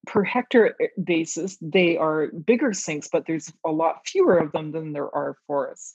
per 0.07 0.23
hectare 0.23 0.75
eh, 0.81 0.87
basis, 1.03 1.57
they 1.61 1.97
are 1.97 2.27
bigger 2.27 2.73
sinks, 2.73 3.09
but 3.11 3.25
there's 3.27 3.51
a 3.65 3.71
lot 3.71 4.07
fewer 4.07 4.37
of 4.37 4.51
them 4.53 4.71
than 4.71 4.93
there 4.93 5.13
are 5.13 5.37
forests. 5.45 5.91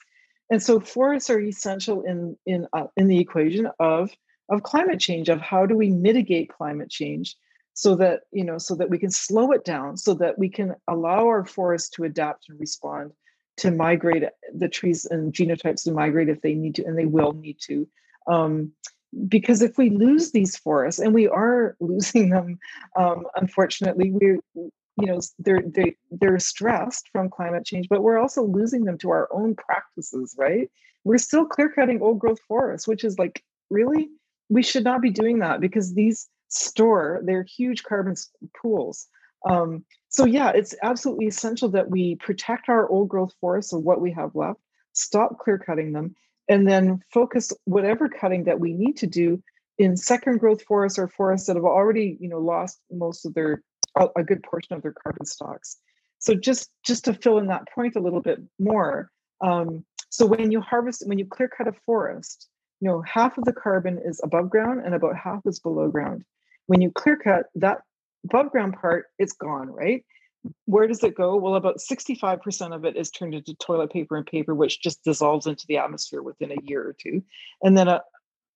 And 0.49 0.63
so, 0.63 0.79
forests 0.79 1.29
are 1.29 1.41
essential 1.41 2.03
in 2.03 2.37
in 2.45 2.67
uh, 2.73 2.87
in 2.95 3.07
the 3.07 3.19
equation 3.19 3.67
of 3.79 4.11
of 4.49 4.63
climate 4.63 4.99
change. 4.99 5.29
Of 5.29 5.41
how 5.41 5.65
do 5.65 5.75
we 5.75 5.89
mitigate 5.89 6.49
climate 6.49 6.89
change? 6.89 7.35
so 7.79 7.95
that 7.95 8.21
you 8.33 8.43
know 8.43 8.57
so 8.57 8.75
that 8.75 8.89
we 8.89 8.97
can 8.97 9.09
slow 9.09 9.53
it 9.53 9.63
down 9.63 9.95
so 9.95 10.13
that 10.13 10.37
we 10.37 10.49
can 10.49 10.75
allow 10.89 11.25
our 11.27 11.45
forests 11.45 11.89
to 11.89 12.03
adapt 12.03 12.49
and 12.49 12.59
respond 12.59 13.11
to 13.59 13.71
migrate 13.71 14.23
the 14.53 14.69
trees 14.69 15.05
and 15.05 15.33
genotypes 15.33 15.83
to 15.83 15.91
migrate 15.91 16.29
if 16.29 16.41
they 16.41 16.53
need 16.53 16.75
to, 16.75 16.85
and 16.85 16.97
they 16.97 17.05
will 17.05 17.33
need 17.33 17.57
to. 17.61 17.87
Um, 18.27 18.71
because 19.27 19.61
if 19.61 19.77
we 19.77 19.89
lose 19.89 20.31
these 20.31 20.55
forests, 20.55 20.99
and 20.99 21.13
we 21.13 21.27
are 21.27 21.75
losing 21.79 22.29
them, 22.29 22.59
um, 22.95 23.25
unfortunately, 23.35 24.11
we're 24.11 24.39
you 24.53 25.05
know 25.05 25.19
they're 25.39 25.63
they, 25.65 25.95
they're 26.11 26.39
stressed 26.39 27.09
from 27.11 27.29
climate 27.29 27.65
change, 27.65 27.87
but 27.89 28.03
we're 28.03 28.19
also 28.19 28.43
losing 28.43 28.83
them 28.83 28.97
to 28.99 29.09
our 29.09 29.27
own 29.31 29.55
practices. 29.55 30.35
Right? 30.37 30.69
We're 31.03 31.17
still 31.17 31.45
clear 31.45 31.69
cutting 31.69 32.01
old 32.01 32.19
growth 32.19 32.39
forests, 32.47 32.87
which 32.87 33.03
is 33.03 33.17
like 33.17 33.43
really 33.69 34.09
we 34.49 34.63
should 34.63 34.83
not 34.83 35.01
be 35.01 35.11
doing 35.11 35.39
that 35.39 35.61
because 35.61 35.93
these 35.93 36.27
store 36.49 37.21
they're 37.23 37.43
huge 37.43 37.83
carbon 37.83 38.15
pools 38.59 39.07
um, 39.47 39.85
so 40.09 40.25
yeah, 40.25 40.49
it's 40.49 40.75
absolutely 40.81 41.27
essential 41.27 41.69
that 41.69 41.89
we 41.89 42.15
protect 42.15 42.67
our 42.67 42.89
old 42.89 43.09
growth 43.09 43.33
forests 43.39 43.73
of 43.73 43.83
what 43.83 44.01
we 44.01 44.11
have 44.11 44.35
left, 44.35 44.59
stop 44.93 45.37
clear 45.37 45.57
cutting 45.57 45.93
them, 45.93 46.15
and 46.49 46.67
then 46.67 47.01
focus 47.13 47.53
whatever 47.65 48.09
cutting 48.09 48.43
that 48.45 48.59
we 48.59 48.73
need 48.73 48.97
to 48.97 49.07
do 49.07 49.41
in 49.77 49.95
second 49.95 50.39
growth 50.39 50.63
forests 50.63 50.97
or 50.99 51.07
forests 51.07 51.47
that 51.47 51.55
have 51.55 51.63
already, 51.63 52.17
you 52.19 52.27
know, 52.27 52.39
lost 52.39 52.81
most 52.91 53.25
of 53.25 53.33
their 53.35 53.63
a 54.15 54.23
good 54.23 54.43
portion 54.43 54.75
of 54.75 54.81
their 54.81 54.93
carbon 54.93 55.25
stocks. 55.25 55.77
So 56.19 56.33
just 56.33 56.69
just 56.83 57.05
to 57.05 57.13
fill 57.13 57.37
in 57.37 57.47
that 57.47 57.67
point 57.73 57.95
a 57.95 58.01
little 58.01 58.21
bit 58.21 58.39
more. 58.59 59.11
Um, 59.41 59.85
so 60.09 60.25
when 60.25 60.51
you 60.51 60.59
harvest, 60.59 61.07
when 61.07 61.19
you 61.19 61.25
clear 61.25 61.49
cut 61.49 61.67
a 61.67 61.73
forest, 61.85 62.49
you 62.81 62.89
know, 62.89 63.01
half 63.01 63.37
of 63.37 63.45
the 63.45 63.53
carbon 63.53 63.99
is 64.03 64.19
above 64.23 64.49
ground 64.49 64.81
and 64.85 64.95
about 64.95 65.15
half 65.15 65.41
is 65.45 65.59
below 65.59 65.87
ground. 65.89 66.23
When 66.67 66.81
you 66.81 66.91
clear 66.91 67.17
cut, 67.17 67.47
that 67.55 67.81
above 68.25 68.51
ground 68.51 68.75
part, 68.79 69.07
it's 69.17 69.33
gone, 69.33 69.69
right? 69.69 70.03
Where 70.65 70.87
does 70.87 71.03
it 71.03 71.15
go? 71.15 71.35
Well, 71.35 71.55
about 71.55 71.79
65% 71.79 72.73
of 72.73 72.85
it 72.85 72.95
is 72.95 73.11
turned 73.11 73.35
into 73.35 73.53
toilet 73.55 73.91
paper 73.91 74.15
and 74.15 74.25
paper, 74.25 74.55
which 74.55 74.81
just 74.81 75.03
dissolves 75.03 75.47
into 75.47 75.65
the 75.67 75.77
atmosphere 75.77 76.21
within 76.21 76.51
a 76.51 76.61
year 76.63 76.81
or 76.81 76.95
two. 76.97 77.23
And 77.61 77.77
then 77.77 77.87
a, 77.87 78.01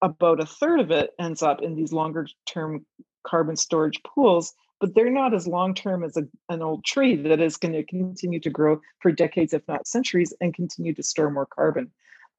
about 0.01 0.39
a 0.39 0.45
third 0.45 0.79
of 0.79 0.91
it 0.91 1.11
ends 1.19 1.41
up 1.41 1.61
in 1.61 1.75
these 1.75 1.91
longer 1.91 2.27
term 2.45 2.85
carbon 3.25 3.55
storage 3.55 4.01
pools, 4.03 4.53
but 4.79 4.95
they're 4.95 5.09
not 5.09 5.33
as 5.33 5.47
long 5.47 5.73
term 5.73 6.03
as 6.03 6.17
a, 6.17 6.23
an 6.49 6.61
old 6.61 6.85
tree 6.85 7.15
that 7.15 7.39
is 7.39 7.57
going 7.57 7.73
to 7.73 7.83
continue 7.83 8.39
to 8.41 8.49
grow 8.49 8.79
for 8.99 9.11
decades, 9.11 9.53
if 9.53 9.61
not 9.67 9.87
centuries, 9.87 10.33
and 10.41 10.53
continue 10.53 10.93
to 10.93 11.03
store 11.03 11.31
more 11.31 11.45
carbon. 11.45 11.91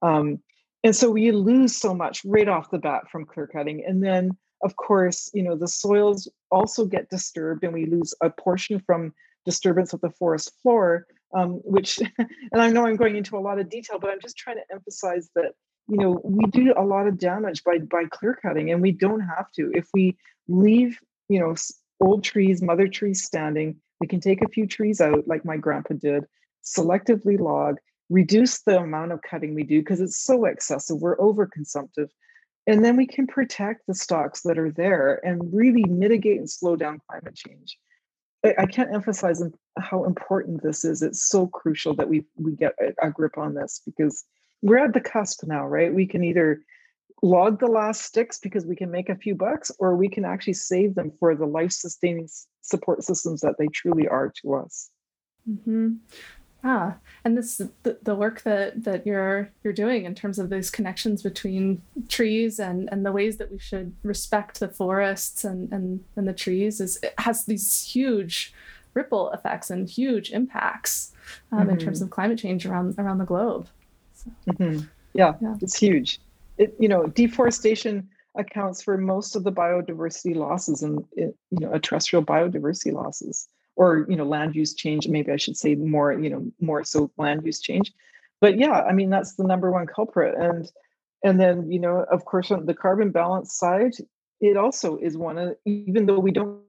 Um, 0.02 0.40
and 0.82 0.94
so 0.94 1.10
we 1.10 1.32
lose 1.32 1.74
so 1.74 1.94
much 1.94 2.20
right 2.24 2.48
off 2.48 2.70
the 2.70 2.78
bat 2.78 3.10
from 3.10 3.24
clear 3.24 3.46
cutting. 3.46 3.84
And 3.86 4.02
then 4.02 4.36
of 4.64 4.76
course, 4.76 5.30
you 5.34 5.42
know, 5.42 5.56
the 5.56 5.68
soils 5.68 6.28
also 6.50 6.86
get 6.86 7.10
disturbed 7.10 7.62
and 7.62 7.72
we 7.72 7.86
lose 7.86 8.14
a 8.22 8.30
portion 8.30 8.80
from 8.80 9.12
disturbance 9.44 9.92
of 9.92 10.00
the 10.00 10.10
forest 10.10 10.52
floor, 10.62 11.06
um, 11.36 11.60
which, 11.64 12.00
and 12.18 12.60
I 12.62 12.70
know 12.70 12.86
I'm 12.86 12.96
going 12.96 13.16
into 13.16 13.36
a 13.36 13.40
lot 13.40 13.60
of 13.60 13.68
detail, 13.68 13.98
but 13.98 14.10
I'm 14.10 14.20
just 14.20 14.38
trying 14.38 14.56
to 14.56 14.74
emphasize 14.74 15.28
that, 15.36 15.52
you 15.86 15.98
know, 15.98 16.18
we 16.24 16.46
do 16.46 16.72
a 16.76 16.82
lot 16.82 17.06
of 17.06 17.18
damage 17.18 17.62
by, 17.62 17.78
by 17.78 18.04
clear 18.10 18.38
cutting 18.40 18.70
and 18.70 18.80
we 18.80 18.90
don't 18.90 19.20
have 19.20 19.52
to. 19.52 19.70
If 19.74 19.86
we 19.92 20.16
leave, 20.48 20.98
you 21.28 21.38
know, 21.38 21.54
old 22.00 22.24
trees, 22.24 22.62
mother 22.62 22.88
trees 22.88 23.22
standing, 23.22 23.76
we 24.00 24.06
can 24.06 24.20
take 24.20 24.42
a 24.42 24.48
few 24.48 24.66
trees 24.66 25.00
out 25.00 25.28
like 25.28 25.44
my 25.44 25.58
grandpa 25.58 25.94
did, 25.94 26.24
selectively 26.64 27.38
log, 27.38 27.76
reduce 28.08 28.62
the 28.62 28.78
amount 28.78 29.12
of 29.12 29.20
cutting 29.22 29.54
we 29.54 29.62
do 29.62 29.80
because 29.80 30.00
it's 30.00 30.24
so 30.24 30.46
excessive. 30.46 30.96
We're 31.00 31.20
over 31.20 31.46
consumptive 31.46 32.08
and 32.66 32.84
then 32.84 32.96
we 32.96 33.06
can 33.06 33.26
protect 33.26 33.86
the 33.86 33.94
stocks 33.94 34.42
that 34.42 34.58
are 34.58 34.70
there 34.70 35.20
and 35.24 35.52
really 35.52 35.84
mitigate 35.84 36.38
and 36.38 36.48
slow 36.48 36.76
down 36.76 37.00
climate 37.08 37.34
change. 37.34 37.78
I, 38.58 38.66
can't 38.66 38.92
emphasize 38.92 39.42
how 39.78 40.04
important 40.04 40.62
this 40.62 40.84
is. 40.84 41.02
It's 41.02 41.26
so 41.26 41.46
crucial 41.46 41.94
that 41.94 42.08
we 42.08 42.24
we 42.36 42.52
get 42.52 42.74
a, 43.02 43.10
grip 43.10 43.38
on 43.38 43.54
this 43.54 43.80
because 43.86 44.22
we're 44.60 44.84
at 44.84 44.92
the 44.92 45.00
cusp 45.00 45.44
now, 45.46 45.66
right? 45.66 45.92
We 45.92 46.06
can 46.06 46.22
either 46.22 46.60
log 47.22 47.58
the 47.58 47.66
last 47.66 48.02
sticks 48.02 48.38
because 48.38 48.66
we 48.66 48.76
can 48.76 48.90
make 48.90 49.08
a 49.08 49.16
few 49.16 49.34
bucks, 49.34 49.70
or 49.78 49.96
we 49.96 50.10
can 50.10 50.26
actually 50.26 50.54
save 50.54 50.94
them 50.94 51.10
for 51.18 51.34
the 51.34 51.46
life 51.46 51.72
sustaining 51.72 52.28
support 52.60 53.02
systems 53.02 53.40
that 53.40 53.54
they 53.58 53.68
truly 53.68 54.06
are 54.06 54.30
to 54.42 54.54
us. 54.54 54.90
Mm-hmm. 55.48 55.94
Ah, 56.66 56.96
and 57.24 57.36
this 57.36 57.60
the, 57.82 57.98
the 58.02 58.14
work 58.14 58.40
that 58.42 58.84
that 58.84 59.06
you're 59.06 59.50
you're 59.62 59.74
doing 59.74 60.06
in 60.06 60.14
terms 60.14 60.38
of 60.38 60.48
those 60.48 60.70
connections 60.70 61.22
between 61.22 61.82
trees 62.08 62.58
and 62.58 62.88
and 62.90 63.04
the 63.04 63.12
ways 63.12 63.36
that 63.36 63.52
we 63.52 63.58
should 63.58 63.94
respect 64.02 64.60
the 64.60 64.68
forests 64.68 65.44
and 65.44 65.70
and 65.72 66.02
and 66.16 66.26
the 66.26 66.32
trees 66.32 66.80
is 66.80 66.98
it 67.02 67.12
has 67.18 67.44
these 67.44 67.84
huge 67.84 68.54
ripple 68.94 69.30
effects 69.32 69.70
and 69.70 69.90
huge 69.90 70.30
impacts 70.30 71.12
um, 71.52 71.60
mm-hmm. 71.60 71.70
in 71.70 71.78
terms 71.78 71.98
mm-hmm. 71.98 72.04
of 72.04 72.10
climate 72.10 72.38
change 72.38 72.64
around 72.64 72.94
around 72.98 73.18
the 73.18 73.26
globe. 73.26 73.68
So, 74.14 74.30
mm-hmm. 74.48 74.86
yeah, 75.12 75.34
yeah, 75.42 75.56
it's 75.60 75.76
huge. 75.76 76.18
It 76.56 76.74
you 76.78 76.88
know 76.88 77.06
deforestation 77.08 78.08
accounts 78.36 78.82
for 78.82 78.96
most 78.96 79.36
of 79.36 79.44
the 79.44 79.52
biodiversity 79.52 80.34
losses 80.34 80.82
and 80.82 81.04
you 81.14 81.34
know 81.52 81.76
terrestrial 81.78 82.24
biodiversity 82.24 82.92
losses 82.92 83.48
or 83.76 84.06
you 84.08 84.16
know 84.16 84.24
land 84.24 84.54
use 84.54 84.74
change 84.74 85.08
maybe 85.08 85.32
i 85.32 85.36
should 85.36 85.56
say 85.56 85.74
more 85.74 86.12
you 86.12 86.30
know 86.30 86.46
more 86.60 86.84
so 86.84 87.10
land 87.18 87.44
use 87.44 87.60
change. 87.60 87.92
But 88.40 88.58
yeah 88.58 88.82
i 88.82 88.92
mean 88.92 89.10
that's 89.10 89.34
the 89.34 89.44
number 89.44 89.70
one 89.70 89.86
culprit. 89.86 90.34
And 90.38 90.70
and 91.22 91.40
then 91.40 91.70
you 91.70 91.80
know 91.80 92.04
of 92.10 92.24
course 92.24 92.50
on 92.50 92.66
the 92.66 92.74
carbon 92.74 93.10
balance 93.10 93.56
side 93.56 93.94
it 94.40 94.56
also 94.56 94.98
is 94.98 95.16
one 95.16 95.38
of 95.38 95.56
even 95.64 96.06
though 96.06 96.18
we 96.18 96.30
don't 96.30 96.60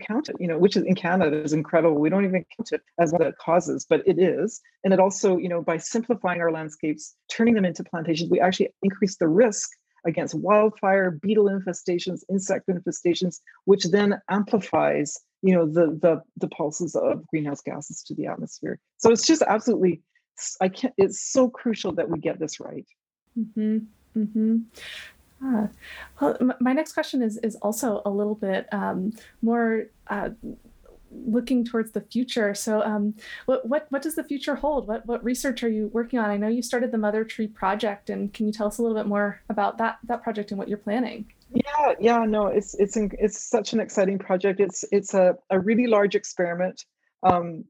count 0.00 0.28
it 0.28 0.36
you 0.38 0.46
know 0.46 0.58
which 0.58 0.76
is 0.76 0.82
in 0.84 0.94
canada 0.94 1.42
is 1.42 1.52
incredible. 1.52 1.98
We 1.98 2.10
don't 2.10 2.24
even 2.24 2.44
count 2.56 2.72
it 2.72 2.82
as 2.98 3.12
one 3.12 3.22
of 3.22 3.28
the 3.28 3.36
causes 3.38 3.86
but 3.88 4.02
it 4.06 4.18
is. 4.18 4.60
And 4.84 4.92
it 4.92 5.00
also 5.00 5.36
you 5.36 5.48
know 5.48 5.62
by 5.62 5.76
simplifying 5.78 6.40
our 6.40 6.52
landscapes 6.52 7.14
turning 7.30 7.54
them 7.54 7.64
into 7.64 7.84
plantations 7.84 8.30
we 8.30 8.40
actually 8.40 8.70
increase 8.82 9.16
the 9.16 9.28
risk 9.28 9.70
against 10.06 10.34
wildfire, 10.34 11.10
beetle 11.10 11.46
infestations, 11.46 12.22
insect 12.30 12.68
infestations, 12.68 13.40
which 13.64 13.84
then 13.84 14.20
amplifies, 14.30 15.18
you 15.42 15.54
know, 15.54 15.66
the 15.66 15.98
the 16.00 16.22
the 16.36 16.48
pulses 16.48 16.94
of 16.94 17.26
greenhouse 17.26 17.60
gases 17.60 18.02
to 18.04 18.14
the 18.14 18.26
atmosphere. 18.26 18.78
So 18.98 19.10
it's 19.10 19.26
just 19.26 19.42
absolutely, 19.42 20.02
I 20.60 20.68
can't. 20.68 20.94
It's 20.96 21.20
so 21.20 21.48
crucial 21.48 21.92
that 21.92 22.08
we 22.08 22.18
get 22.18 22.38
this 22.38 22.60
right. 22.60 22.86
Mm-hmm. 23.38 23.78
Mm-hmm. 24.16 24.56
Ah. 25.42 25.68
Well, 26.20 26.38
my 26.60 26.72
next 26.72 26.92
question 26.92 27.20
is 27.22 27.36
is 27.38 27.56
also 27.56 28.00
a 28.06 28.10
little 28.10 28.34
bit 28.34 28.66
um, 28.72 29.12
more 29.42 29.86
uh, 30.08 30.30
looking 31.26 31.64
towards 31.64 31.92
the 31.92 32.00
future. 32.00 32.54
So, 32.54 32.82
um, 32.82 33.14
what 33.46 33.66
what 33.66 33.86
what 33.90 34.02
does 34.02 34.14
the 34.14 34.24
future 34.24 34.54
hold? 34.54 34.88
What 34.88 35.06
what 35.06 35.24
research 35.24 35.62
are 35.62 35.68
you 35.68 35.88
working 35.92 36.18
on? 36.18 36.30
I 36.30 36.36
know 36.36 36.48
you 36.48 36.62
started 36.62 36.92
the 36.92 36.98
Mother 36.98 37.24
Tree 37.24 37.46
Project, 37.48 38.10
and 38.10 38.32
can 38.32 38.46
you 38.46 38.52
tell 38.52 38.66
us 38.66 38.78
a 38.78 38.82
little 38.82 38.96
bit 38.96 39.06
more 39.06 39.40
about 39.48 39.78
that 39.78 39.98
that 40.04 40.22
project 40.22 40.50
and 40.50 40.58
what 40.58 40.68
you're 40.68 40.78
planning? 40.78 41.32
Yeah, 41.52 41.94
yeah, 42.00 42.24
no, 42.24 42.48
it's 42.48 42.74
it's 42.74 42.96
it's 42.96 43.40
such 43.40 43.72
an 43.72 43.80
exciting 43.80 44.18
project. 44.18 44.60
It's 44.60 44.84
it's 44.92 45.14
a, 45.14 45.36
a 45.50 45.60
really 45.60 45.86
large 45.86 46.14
experiment. 46.14 46.84
Um, 47.22 47.64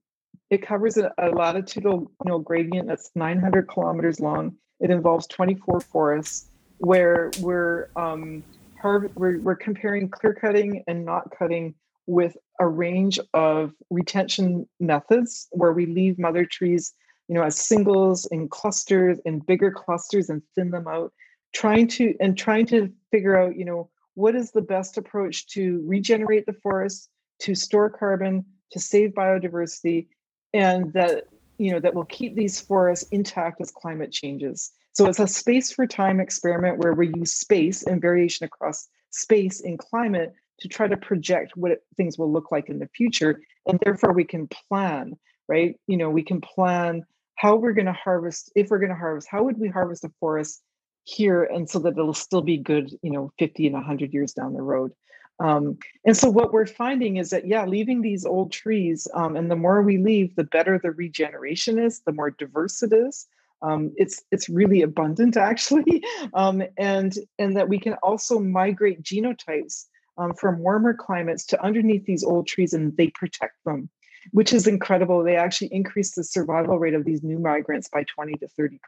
it 0.51 0.63
covers 0.63 0.97
a, 0.97 1.13
a 1.19 1.31
latitudinal 1.31 2.11
you 2.25 2.31
know, 2.31 2.39
gradient 2.39 2.89
that's 2.89 3.11
900 3.15 3.69
kilometers 3.69 4.21
long. 4.21 4.57
It 4.81 4.91
involves 4.91 5.27
24 5.27 5.81
forests 5.81 6.51
where 6.79 7.31
we're 7.41 7.89
um, 7.97 8.45
we're, 8.85 9.41
we're 9.41 9.57
comparing 9.57 10.09
clear 10.09 10.35
cutting 10.35 10.85
and 10.87 11.05
not 11.05 11.31
cutting 11.37 11.75
with 12.07 12.37
a 12.61 12.67
range 12.67 13.19
of 13.35 13.73
retention 13.91 14.69
methods 14.81 15.49
where 15.51 15.73
we 15.73 15.87
leave 15.87 16.19
mother 16.19 16.45
trees 16.45 16.95
you 17.29 17.35
know 17.35 17.43
as 17.43 17.59
singles 17.59 18.27
in 18.27 18.49
clusters 18.49 19.19
in 19.25 19.41
bigger 19.41 19.71
clusters 19.71 20.31
and 20.31 20.43
thin 20.55 20.71
them 20.71 20.87
out 20.87 21.13
trying 21.53 21.87
to 21.89 22.15
and 22.21 22.39
trying 22.39 22.67
to 22.67 22.93
figure 23.11 23.39
out 23.39 23.57
you 23.57 23.65
know 23.65 23.91
what 24.15 24.35
is 24.35 24.51
the 24.53 24.63
best 24.63 24.97
approach 24.97 25.47
to 25.49 25.83
regenerate 25.87 26.47
the 26.47 26.53
forest 26.63 27.11
to 27.39 27.55
store 27.55 27.91
carbon 27.91 28.45
to 28.73 28.81
save 28.81 29.11
biodiversity 29.11 30.07
and 30.55 30.93
that 30.93 31.25
you 31.59 31.71
know 31.71 31.81
that 31.81 31.95
will 31.95 32.05
keep 32.05 32.35
these 32.35 32.61
forests 32.61 33.09
intact 33.11 33.61
as 33.61 33.71
climate 33.71 34.13
changes. 34.13 34.73
So 34.93 35.07
it's 35.07 35.21
a 35.21 35.27
space 35.27 35.73
for 35.73 35.87
time 35.87 36.21
experiment 36.21 36.79
where 36.79 36.95
we 36.95 37.13
use 37.15 37.33
space 37.33 37.83
and 37.83 38.01
variation 38.01 38.45
across 38.45 38.89
space 39.11 39.61
in 39.61 39.77
climate 39.77 40.35
to 40.61 40.69
try 40.69 40.89
to 40.89 40.97
project 40.97 41.57
what 41.57 41.71
it, 41.71 41.83
things 41.97 42.19
will 42.19 42.33
look 42.33 42.51
like 42.51 42.69
in 42.69 42.79
the 42.79 42.89
future 42.89 43.41
and 43.67 43.79
therefore 43.85 44.13
we 44.13 44.25
can 44.25 44.49
plan 44.49 45.17
right? 45.49 45.79
You 45.87 45.97
know 45.97 46.11
we 46.11 46.23
can 46.23 46.41
plan 46.41 47.05
how 47.37 47.57
we're 47.57 47.73
going 47.73 47.87
to 47.87 47.93
harvest 47.93 48.51
if 48.55 48.71
we're 48.71 48.79
going 48.79 48.91
to 48.91 48.97
harvest 48.97 49.29
how 49.31 49.43
would 49.45 49.59
we 49.59 49.69
harvest 49.69 50.05
a 50.05 50.11
forest 50.21 50.63
here 51.05 51.45
and 51.45 51.69
so 51.69 51.79
that 51.81 51.93
it'll 51.93 52.15
still 52.15 52.43
be 52.43 52.57
good 52.57 52.91
you 53.03 53.11
know 53.11 53.31
50 53.39 53.67
and 53.67 53.75
100 53.75 54.13
years 54.13 54.33
down 54.33 54.55
the 54.55 54.63
road. 54.63 54.93
Um, 55.39 55.77
and 56.07 56.17
so 56.17 56.31
what 56.31 56.53
we're 56.53 56.67
finding 56.67 57.19
is 57.19 57.31
that 57.31 57.47
yeah 57.47 57.67
leaving 57.67 58.01
these 58.01 58.25
old 58.25 58.53
trees 58.53 59.07
um, 59.15 59.37
and 59.37 59.51
the 59.51 59.57
more 59.57 59.83
we 59.83 59.99
leave 59.99 60.35
the 60.35 60.45
better 60.45 60.79
the 60.83 60.93
regeneration 60.93 61.79
is 61.79 62.01
the 62.01 62.13
more 62.13 62.31
diverse 62.31 62.83
it 62.83 62.93
is. 62.93 63.27
Um, 63.63 63.93
it's 63.97 64.23
it's 64.31 64.49
really 64.49 64.83
abundant 64.83 65.37
actually 65.51 66.03
um, 66.35 66.63
and 66.79 67.15
and 67.39 67.57
that 67.57 67.69
we 67.69 67.79
can 67.79 67.95
also 68.03 68.39
migrate 68.39 69.03
genotypes 69.03 69.87
um, 70.19 70.35
from 70.35 70.59
warmer 70.59 70.95
climates 70.95 71.45
to 71.47 71.62
underneath 71.62 72.05
these 72.05 72.25
old 72.25 72.47
trees 72.47 72.73
and 72.73 72.97
they 72.97 73.09
protect 73.09 73.55
them, 73.64 73.89
which 74.33 74.53
is 74.53 74.67
incredible. 74.67 75.23
They 75.23 75.37
actually 75.37 75.69
increase 75.73 76.14
the 76.14 76.25
survival 76.25 76.79
rate 76.79 76.95
of 76.95 77.05
these 77.05 77.23
new 77.23 77.39
migrants 77.39 77.89
by 77.89 78.05
20 78.05 78.35
to 78.35 78.49
30%. 78.59 78.79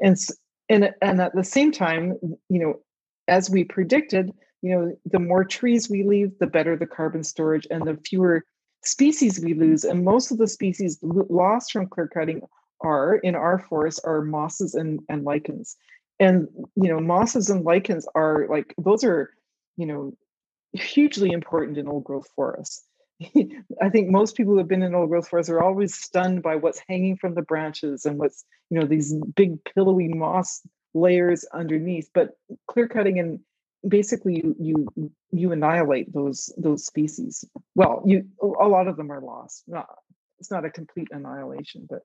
And, 0.00 0.16
and, 0.68 0.94
and 1.02 1.20
at 1.20 1.34
the 1.34 1.44
same 1.44 1.72
time, 1.72 2.18
you 2.48 2.58
know, 2.58 2.80
as 3.26 3.50
we 3.50 3.64
predicted, 3.64 4.32
you 4.62 4.70
know, 4.70 4.96
the 5.04 5.20
more 5.20 5.44
trees 5.44 5.88
we 5.88 6.02
leave, 6.02 6.32
the 6.40 6.46
better 6.46 6.76
the 6.76 6.86
carbon 6.86 7.22
storage 7.22 7.66
and 7.70 7.84
the 7.84 7.98
fewer 8.04 8.44
species 8.84 9.40
we 9.40 9.54
lose. 9.54 9.84
And 9.84 10.04
most 10.04 10.30
of 10.30 10.38
the 10.38 10.48
species 10.48 10.98
lost 11.02 11.72
from 11.72 11.86
clear 11.86 12.08
cutting 12.08 12.42
are 12.80 13.16
in 13.16 13.34
our 13.34 13.58
forests 13.58 14.00
are 14.04 14.22
mosses 14.22 14.74
and, 14.74 15.00
and 15.08 15.24
lichens. 15.24 15.76
And 16.20 16.48
you 16.74 16.88
know, 16.88 17.00
mosses 17.00 17.50
and 17.50 17.64
lichens 17.64 18.06
are 18.14 18.46
like 18.48 18.74
those 18.78 19.04
are, 19.04 19.30
you 19.76 19.86
know, 19.86 20.16
hugely 20.72 21.30
important 21.30 21.78
in 21.78 21.88
old 21.88 22.04
growth 22.04 22.28
forests. 22.34 22.84
I 23.82 23.88
think 23.90 24.10
most 24.10 24.36
people 24.36 24.52
who 24.52 24.58
have 24.58 24.68
been 24.68 24.82
in 24.82 24.94
old 24.94 25.08
growth 25.08 25.28
forests 25.28 25.50
are 25.50 25.62
always 25.62 25.94
stunned 25.94 26.42
by 26.42 26.56
what's 26.56 26.80
hanging 26.88 27.16
from 27.16 27.34
the 27.34 27.42
branches 27.42 28.04
and 28.04 28.18
what's, 28.18 28.44
you 28.70 28.78
know, 28.78 28.86
these 28.86 29.14
big 29.34 29.58
pillowy 29.64 30.08
moss 30.08 30.62
layers 30.94 31.44
underneath. 31.52 32.10
But 32.14 32.30
clear 32.68 32.88
cutting 32.88 33.18
and 33.18 33.40
basically 33.86 34.36
you 34.36 34.56
you 34.58 35.12
you 35.30 35.52
annihilate 35.52 36.12
those 36.12 36.52
those 36.56 36.84
species. 36.84 37.44
Well, 37.74 38.02
you 38.06 38.26
a 38.42 38.68
lot 38.68 38.88
of 38.88 38.96
them 38.96 39.10
are 39.10 39.20
lost. 39.20 39.64
Not 39.66 39.88
it's 40.38 40.50
not 40.50 40.64
a 40.64 40.70
complete 40.70 41.08
annihilation, 41.10 41.88
but 41.88 42.02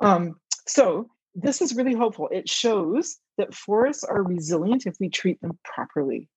um, 0.00 0.36
so 0.66 1.08
this 1.34 1.60
is 1.60 1.74
really 1.74 1.94
helpful. 1.94 2.28
It 2.32 2.48
shows 2.48 3.18
that 3.38 3.54
forests 3.54 4.04
are 4.04 4.22
resilient 4.22 4.86
if 4.86 4.96
we 4.98 5.08
treat 5.08 5.40
them 5.40 5.58
properly. 5.64 6.28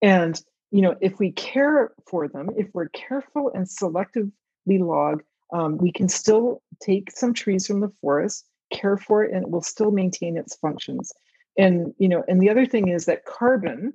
And 0.00 0.40
you 0.72 0.80
know, 0.80 0.96
if 1.00 1.18
we 1.20 1.30
care 1.32 1.92
for 2.06 2.26
them, 2.26 2.48
if 2.56 2.66
we're 2.72 2.88
careful 2.88 3.52
and 3.54 3.66
selectively 3.66 4.32
log, 4.66 5.22
um, 5.52 5.76
we 5.76 5.92
can 5.92 6.08
still 6.08 6.62
take 6.80 7.10
some 7.10 7.34
trees 7.34 7.66
from 7.66 7.80
the 7.80 7.92
forest, 8.00 8.46
care 8.72 8.96
for 8.96 9.22
it, 9.22 9.32
and 9.32 9.44
it 9.44 9.50
will 9.50 9.62
still 9.62 9.90
maintain 9.90 10.36
its 10.38 10.56
functions. 10.56 11.12
And 11.58 11.94
you 11.98 12.08
know, 12.08 12.24
and 12.26 12.40
the 12.40 12.48
other 12.48 12.64
thing 12.64 12.88
is 12.88 13.04
that 13.04 13.26
carbon 13.26 13.92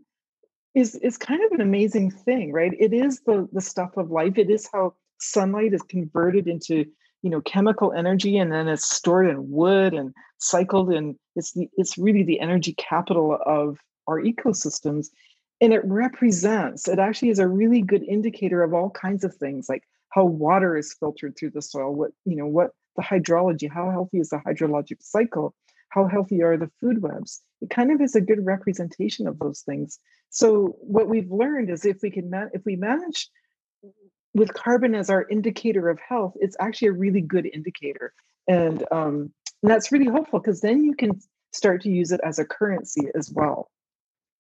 is 0.76 0.94
is 0.96 1.18
kind 1.18 1.44
of 1.44 1.52
an 1.52 1.62
amazing 1.62 2.12
thing, 2.12 2.54
right? 2.54 2.74
It 2.80 2.94
is 2.94 3.22
the 3.22 3.50
the 3.52 3.62
stuff 3.62 3.98
of 3.98 4.12
life. 4.12 4.38
It 4.38 4.52
is 4.52 4.70
how 4.72 4.94
sunlight 5.20 5.74
is 5.74 5.82
converted 5.82 6.48
into 6.48 6.86
you 7.24 7.32
know 7.32 7.42
chemical 7.42 7.92
energy 7.92 8.38
and 8.38 8.52
then 8.52 8.68
it's 8.68 8.88
stored 8.88 9.28
in 9.28 9.50
wood 9.50 9.96
and 9.96 10.14
cycled 10.38 10.94
and 10.94 11.16
it's 11.36 11.54
the 11.54 11.68
it's 11.76 11.98
really 11.98 12.22
the 12.22 12.40
energy 12.40 12.74
capital 12.78 13.40
of 13.48 13.80
our 14.08 14.22
ecosystems 14.22 15.08
and 15.62 15.74
it 15.74 15.82
represents 15.86 16.88
it 16.88 17.00
actually 17.00 17.30
is 17.30 17.40
a 17.40 17.48
really 17.48 17.82
good 17.82 18.04
indicator 18.04 18.64
of 18.64 18.74
all 18.74 18.90
kinds 18.90 19.24
of 19.24 19.34
things 19.36 19.68
like 19.70 19.84
how 20.10 20.24
water 20.24 20.78
is 20.78 20.94
filtered 20.94 21.36
through 21.38 21.50
the 21.50 21.62
soil 21.62 21.94
what 21.94 22.12
you 22.26 22.36
know 22.36 22.48
what 22.48 22.72
the 22.96 23.04
hydrology 23.04 23.70
how 23.72 23.90
healthy 23.92 24.20
is 24.20 24.30
the 24.30 24.38
hydrologic 24.38 25.02
cycle 25.02 25.54
how 25.90 26.06
healthy 26.08 26.44
are 26.44 26.58
the 26.58 26.70
food 26.80 27.02
webs. 27.02 27.42
It 27.62 27.70
kind 27.70 27.92
of 27.92 28.02
is 28.02 28.16
a 28.16 28.22
good 28.22 28.46
representation 28.46 29.28
of 29.28 29.40
those 29.40 29.62
things. 29.62 30.00
So 30.30 30.76
what 30.82 31.08
we've 31.08 31.32
learned 31.32 31.70
is 31.70 31.86
if 31.86 32.02
we 32.02 32.12
can 32.12 32.30
man- 32.30 32.52
if 32.54 32.64
we 32.66 32.76
manage 32.76 33.30
with 34.34 34.54
carbon 34.54 34.94
as 34.94 35.10
our 35.10 35.28
indicator 35.30 35.90
of 35.90 36.00
health 36.00 36.34
it's 36.36 36.58
actually 36.60 36.90
a 36.90 36.94
really 36.94 37.22
good 37.22 37.48
indicator. 37.52 38.14
And 38.48 38.86
um, 38.92 39.32
and 39.64 39.72
that's 39.72 39.92
really 39.92 40.08
hopeful 40.08 40.40
because 40.40 40.62
then 40.62 40.84
you 40.84 40.94
can 40.94 41.20
start 41.52 41.82
to 41.82 41.90
use 41.90 42.12
it 42.12 42.22
as 42.24 42.38
a 42.38 42.46
currency 42.46 43.08
as 43.16 43.32
well 43.32 43.72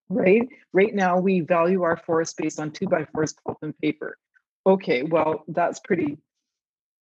right? 0.09 0.47
Right 0.73 0.93
now, 0.93 1.19
we 1.19 1.41
value 1.41 1.83
our 1.83 1.97
forest 1.97 2.37
based 2.37 2.59
on 2.59 2.71
two 2.71 2.87
by 2.87 3.05
fours 3.05 3.33
pulp 3.33 3.57
and 3.61 3.77
paper. 3.79 4.17
Okay, 4.65 5.03
well, 5.03 5.43
that's 5.47 5.79
pretty, 5.79 6.17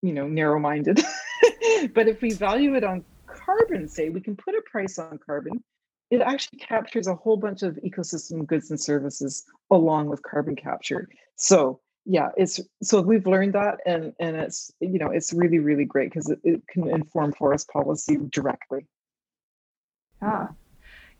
you 0.03 0.13
know, 0.13 0.27
narrow 0.27 0.59
minded. 0.59 1.01
but 1.95 2.09
if 2.09 2.21
we 2.21 2.33
value 2.33 2.75
it 2.75 2.85
on 2.85 3.05
carbon, 3.27 3.89
say, 3.89 4.11
we 4.11 4.21
can 4.21 4.37
put 4.37 4.55
a 4.55 4.63
price 4.71 4.99
on 4.99 5.19
carbon. 5.25 5.63
It 6.11 6.21
actually 6.21 6.59
captures 6.59 7.07
a 7.07 7.15
whole 7.15 7.37
bunch 7.37 7.63
of 7.63 7.79
ecosystem 7.85 8.47
goods 8.47 8.71
and 8.71 8.81
services 8.81 9.45
along 9.71 10.09
with 10.09 10.23
carbon 10.23 10.55
capture. 10.55 11.09
So 11.37 11.81
yeah, 12.07 12.29
it's 12.37 12.61
so 12.83 13.01
we've 13.01 13.27
learned 13.27 13.55
that, 13.55 13.79
and 13.87 14.13
and 14.21 14.37
it's 14.37 14.71
you 14.81 14.99
know 14.99 15.11
it's 15.11 15.33
really 15.33 15.59
really 15.59 15.87
great 15.87 16.11
because 16.11 16.29
it, 16.29 16.39
it 16.45 16.61
can 16.69 16.89
inform 16.89 17.33
forest 17.33 17.69
policy 17.69 18.19
directly. 18.31 18.87
Yeah, 20.21 20.49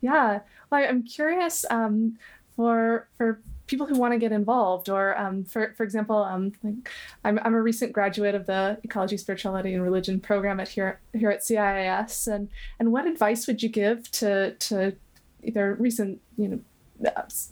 yeah. 0.05 0.41
Well, 0.71 0.87
I'm 0.87 1.03
curious 1.03 1.65
um, 1.71 2.19
for 2.57 3.09
for 3.17 3.41
people 3.67 3.87
who 3.87 3.99
want 3.99 4.13
to 4.13 4.19
get 4.19 4.31
involved 4.31 4.91
or 4.91 5.19
um, 5.19 5.43
for, 5.43 5.73
for 5.75 5.85
example 5.85 6.19
um, 6.19 6.53
like 6.63 6.91
I'm, 7.25 7.41
I'm 7.43 7.55
a 7.55 7.63
recent 7.63 7.95
graduate 7.95 8.35
of 8.35 8.45
the 8.45 8.79
ecology 8.85 9.17
spirituality 9.17 9.73
and 9.73 9.83
religion 9.83 10.21
program 10.21 10.61
at 10.61 10.69
here 10.69 11.01
here 11.15 11.31
at 11.31 11.41
CIIS 11.41 12.29
and 12.31 12.51
and 12.79 12.93
what 12.93 13.07
advice 13.07 13.47
would 13.47 13.63
you 13.63 13.71
give 13.71 14.11
to 14.11 14.53
to 14.53 14.95
either 15.43 15.75
recent 15.75 16.21
you 16.37 16.49
know 16.49 16.61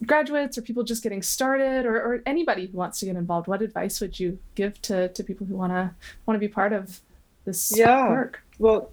graduates 0.06 0.58
or 0.58 0.62
people 0.62 0.82
just 0.82 1.02
getting 1.02 1.22
started 1.22 1.86
or, 1.86 1.96
or 1.96 2.22
anybody 2.26 2.66
who 2.66 2.76
wants 2.76 3.00
to 3.00 3.06
get 3.06 3.16
involved? 3.16 3.48
What 3.48 3.62
advice 3.62 4.00
would 4.00 4.18
you 4.20 4.38
give 4.54 4.80
to 4.82 5.08
to 5.08 5.24
people 5.24 5.46
who 5.46 5.56
want 5.56 5.72
to 5.72 5.94
want 6.26 6.36
to 6.36 6.38
be 6.38 6.48
part 6.48 6.72
of 6.72 7.00
this 7.44 7.72
yeah. 7.76 8.08
work? 8.08 8.42
Well 8.58 8.90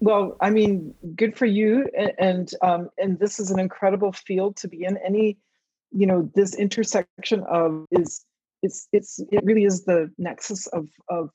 well 0.00 0.36
i 0.40 0.50
mean 0.50 0.94
good 1.16 1.36
for 1.36 1.46
you 1.46 1.88
and 1.96 2.12
and, 2.18 2.54
um, 2.62 2.88
and 2.98 3.18
this 3.18 3.40
is 3.40 3.50
an 3.50 3.58
incredible 3.58 4.12
field 4.12 4.56
to 4.56 4.68
be 4.68 4.84
in. 4.84 4.96
Any 4.98 5.38
you 5.90 6.06
know 6.06 6.30
this 6.34 6.54
intersection 6.54 7.44
of 7.48 7.86
is 7.90 8.24
it's 8.62 8.88
it's 8.92 9.20
it 9.30 9.44
really 9.44 9.64
is 9.64 9.84
the 9.84 10.10
nexus 10.18 10.66
of 10.68 10.88
of 11.08 11.30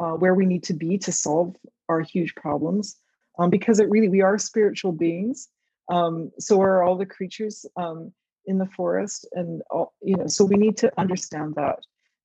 uh, 0.00 0.12
where 0.12 0.34
we 0.34 0.46
need 0.46 0.64
to 0.64 0.74
be 0.74 0.98
to 0.98 1.12
solve 1.12 1.54
our 1.88 2.00
huge 2.00 2.34
problems 2.34 2.96
um, 3.38 3.50
because 3.50 3.78
it 3.78 3.88
really 3.88 4.08
we 4.08 4.20
are 4.20 4.38
spiritual 4.38 4.92
beings 4.92 5.48
um, 5.90 6.30
so 6.38 6.60
are 6.60 6.82
all 6.82 6.96
the 6.96 7.06
creatures 7.06 7.64
um, 7.76 8.12
in 8.46 8.58
the 8.58 8.66
forest 8.66 9.26
and 9.32 9.62
all 9.70 9.94
you 10.02 10.16
know 10.16 10.26
so 10.26 10.44
we 10.44 10.56
need 10.56 10.76
to 10.76 10.92
understand 10.98 11.54
that 11.54 11.78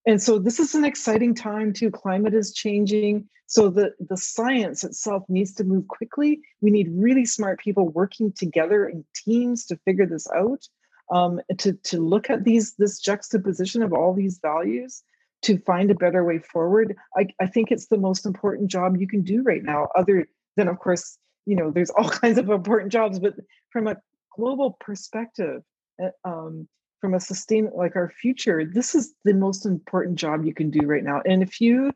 and 0.06 0.22
so 0.22 0.40
this 0.40 0.60
is 0.60 0.76
an 0.76 0.86
exciting 0.86 1.36
time 1.36 1.74
too. 1.74 1.92
Climate 1.92 2.34
is 2.34 2.54
changing. 2.54 3.28
So 3.48 3.70
the 3.70 3.94
the 4.00 4.18
science 4.18 4.84
itself 4.84 5.24
needs 5.30 5.54
to 5.56 5.64
move 5.64 5.88
quickly. 5.88 6.42
We 6.62 6.72
need 6.72 6.90
really 6.92 7.26
smart 7.26 7.60
people 7.60 7.90
working 7.90 8.32
together 8.32 8.88
in 8.88 9.04
teams 9.16 9.66
to 9.68 9.78
figure 9.86 10.06
this 10.06 10.28
out 10.36 10.68
um, 11.12 11.42
to 11.58 11.74
to 11.74 12.00
look 12.00 12.30
at 12.30 12.44
these 12.44 12.76
this 12.76 13.00
juxtaposition 13.00 13.84
of 13.84 13.94
all 13.94 14.14
these 14.14 14.40
values 14.42 15.04
to 15.42 15.58
find 15.60 15.90
a 15.90 15.96
better 15.96 16.24
way 16.24 16.40
forward. 16.40 16.96
I, 17.16 17.28
I 17.40 17.48
think 17.48 17.72
it's 17.72 17.88
the 17.88 17.98
most 17.98 18.26
important 18.26 18.70
job 18.70 18.98
you 18.98 19.08
can 19.08 19.24
do 19.24 19.42
right 19.42 19.64
now 19.64 19.88
other 19.96 20.28
than 20.56 20.68
of 20.68 20.80
course 20.80 21.18
you 21.46 21.56
know 21.56 21.72
there's 21.72 21.90
all 21.90 22.10
kinds 22.22 22.38
of 22.38 22.50
important 22.50 22.92
jobs 22.92 23.20
but 23.20 23.34
from 23.72 23.88
a 23.88 23.98
global 24.36 24.78
perspective 24.80 25.62
uh, 26.04 26.10
um, 26.24 26.68
from 27.02 27.14
a 27.14 27.20
sustain 27.20 27.70
like 27.76 27.96
our 27.96 28.10
future 28.10 28.66
this 28.66 28.96
is 28.96 29.14
the 29.26 29.34
most 29.34 29.66
important 29.66 30.18
job 30.18 30.46
you 30.46 30.54
can 30.54 30.70
do 30.70 30.86
right 30.86 31.04
now. 31.04 31.22
And 31.26 31.42
if 31.42 31.62
you 31.62 31.92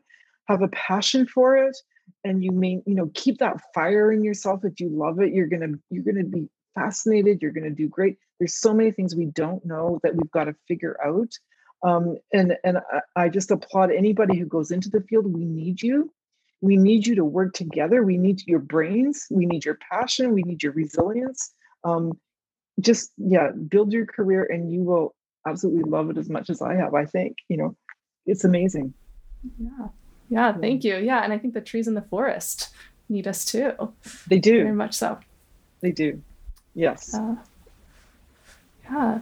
have 0.48 0.62
a 0.62 0.68
passion 0.68 1.26
for 1.26 1.56
it 1.56 1.76
and 2.24 2.42
you 2.42 2.52
may 2.52 2.82
you 2.86 2.94
know 2.94 3.10
keep 3.14 3.38
that 3.38 3.60
fire 3.74 4.12
in 4.12 4.22
yourself 4.22 4.64
if 4.64 4.78
you 4.78 4.88
love 4.90 5.20
it 5.20 5.32
you're 5.32 5.46
gonna 5.46 5.72
you're 5.90 6.04
gonna 6.04 6.24
be 6.24 6.48
fascinated 6.74 7.40
you're 7.40 7.52
gonna 7.52 7.70
do 7.70 7.88
great. 7.88 8.18
There's 8.38 8.54
so 8.54 8.74
many 8.74 8.90
things 8.90 9.14
we 9.14 9.26
don't 9.26 9.64
know 9.64 10.00
that 10.02 10.14
we've 10.16 10.30
got 10.30 10.44
to 10.44 10.54
figure 10.68 10.96
out. 11.04 11.32
Um, 11.82 12.16
and 12.32 12.56
and 12.64 12.78
I, 12.78 13.24
I 13.24 13.28
just 13.28 13.50
applaud 13.50 13.90
anybody 13.90 14.38
who 14.38 14.46
goes 14.46 14.70
into 14.70 14.88
the 14.88 15.02
field. 15.02 15.32
We 15.32 15.44
need 15.44 15.82
you. 15.82 16.10
We 16.60 16.76
need 16.78 17.06
you 17.06 17.14
to 17.16 17.24
work 17.24 17.52
together. 17.52 18.02
We 18.02 18.16
need 18.16 18.46
your 18.46 18.58
brains. 18.58 19.26
We 19.30 19.44
need 19.44 19.66
your 19.66 19.78
passion. 19.90 20.32
We 20.32 20.42
need 20.42 20.62
your 20.62 20.72
resilience. 20.72 21.52
Um, 21.84 22.18
just 22.80 23.12
yeah 23.16 23.50
build 23.68 23.92
your 23.92 24.06
career 24.06 24.44
and 24.44 24.72
you 24.72 24.82
will 24.82 25.14
absolutely 25.46 25.88
love 25.88 26.10
it 26.10 26.18
as 26.18 26.28
much 26.28 26.50
as 26.50 26.60
i 26.60 26.74
have 26.74 26.94
i 26.94 27.04
think 27.04 27.36
you 27.48 27.56
know 27.56 27.76
it's 28.26 28.44
amazing. 28.44 28.94
Yeah. 29.58 29.88
Yeah 30.28 30.52
thank 30.52 30.84
you. 30.84 30.96
Yeah 30.96 31.22
and 31.22 31.32
i 31.32 31.38
think 31.38 31.54
the 31.54 31.60
trees 31.60 31.88
in 31.88 31.94
the 31.94 32.02
forest 32.02 32.70
need 33.08 33.28
us 33.28 33.44
too. 33.44 33.72
They 34.28 34.38
do. 34.38 34.62
Very 34.62 34.72
much 34.72 34.94
so. 34.94 35.18
They 35.82 35.92
do. 35.92 36.22
Yes. 36.74 37.14
Uh, 37.14 37.36
yeah. 38.84 39.18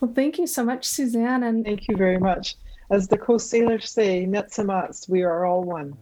Well 0.00 0.12
thank 0.14 0.38
you 0.38 0.46
so 0.46 0.64
much 0.64 0.84
suzanne 0.84 1.42
and 1.42 1.64
thank 1.64 1.88
you 1.88 1.96
very 1.96 2.18
much. 2.18 2.56
As 2.90 3.08
the 3.08 3.16
Coast 3.16 3.50
Salish 3.50 3.86
say 3.88 4.26
netsamas 4.26 5.08
we 5.08 5.22
are 5.22 5.46
all 5.46 5.62
one. 5.62 5.96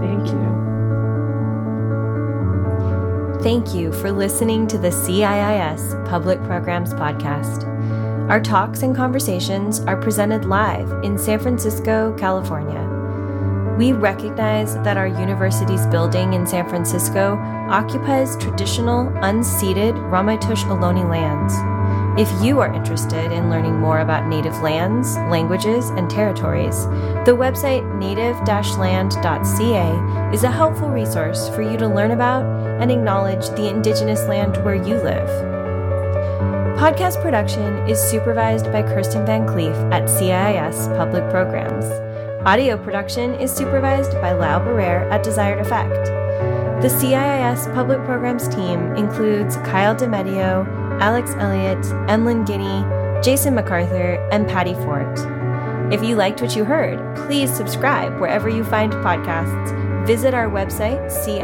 Thank 0.00 0.26
you 0.28 0.63
Thank 3.44 3.74
you 3.74 3.92
for 3.92 4.10
listening 4.10 4.66
to 4.68 4.78
the 4.78 4.88
CIIS 4.88 6.08
Public 6.08 6.42
Programs 6.44 6.94
Podcast. 6.94 7.68
Our 8.30 8.40
talks 8.40 8.80
and 8.80 8.96
conversations 8.96 9.80
are 9.80 10.00
presented 10.00 10.46
live 10.46 10.90
in 11.04 11.18
San 11.18 11.38
Francisco, 11.38 12.16
California. 12.16 12.80
We 13.76 13.92
recognize 13.92 14.76
that 14.76 14.96
our 14.96 15.06
university's 15.06 15.86
building 15.88 16.32
in 16.32 16.46
San 16.46 16.66
Francisco 16.70 17.36
occupies 17.68 18.38
traditional, 18.38 19.08
unceded 19.20 19.92
Ramaytush 20.08 20.64
Ohlone 20.64 21.10
lands. 21.10 21.52
If 22.18 22.30
you 22.42 22.60
are 22.60 22.72
interested 22.72 23.30
in 23.30 23.50
learning 23.50 23.78
more 23.78 23.98
about 23.98 24.26
Native 24.26 24.58
lands, 24.62 25.16
languages, 25.28 25.90
and 25.90 26.08
territories, 26.08 26.86
the 27.26 27.36
website 27.36 27.84
native 27.98 28.36
land.ca 28.78 30.30
is 30.32 30.44
a 30.44 30.50
helpful 30.50 30.88
resource 30.88 31.50
for 31.50 31.60
you 31.60 31.76
to 31.76 31.86
learn 31.86 32.12
about 32.12 32.63
and 32.80 32.90
acknowledge 32.90 33.48
the 33.50 33.68
Indigenous 33.68 34.22
land 34.24 34.56
where 34.64 34.74
you 34.74 34.96
live. 34.96 35.28
Podcast 36.78 37.22
production 37.22 37.76
is 37.88 38.00
supervised 38.00 38.66
by 38.66 38.82
Kirsten 38.82 39.24
Van 39.24 39.46
Cleef 39.46 39.74
at 39.92 40.04
CIIS 40.04 40.96
Public 40.96 41.28
Programs. 41.30 41.84
Audio 42.46 42.76
production 42.76 43.34
is 43.34 43.50
supervised 43.50 44.12
by 44.20 44.32
Lau 44.32 44.58
Barrere 44.58 45.10
at 45.10 45.22
Desired 45.22 45.60
Effect. 45.60 46.06
The 46.82 46.88
CIIS 46.88 47.72
Public 47.74 48.04
Programs 48.04 48.48
team 48.48 48.94
includes 48.96 49.56
Kyle 49.58 49.94
DeMedio, 49.96 50.66
Alex 51.00 51.30
Elliott, 51.38 51.86
Emlyn 52.10 52.44
Guinea, 52.44 52.84
Jason 53.22 53.54
MacArthur, 53.54 54.16
and 54.30 54.46
Patty 54.46 54.74
Fort. 54.74 55.18
If 55.90 56.02
you 56.02 56.16
liked 56.16 56.42
what 56.42 56.56
you 56.56 56.64
heard, 56.64 57.16
please 57.16 57.50
subscribe 57.50 58.20
wherever 58.20 58.48
you 58.48 58.64
find 58.64 58.92
podcasts, 58.92 59.93
visit 60.06 60.34
our 60.34 60.48
website, 60.48 61.00
ciis.edu, 61.10 61.40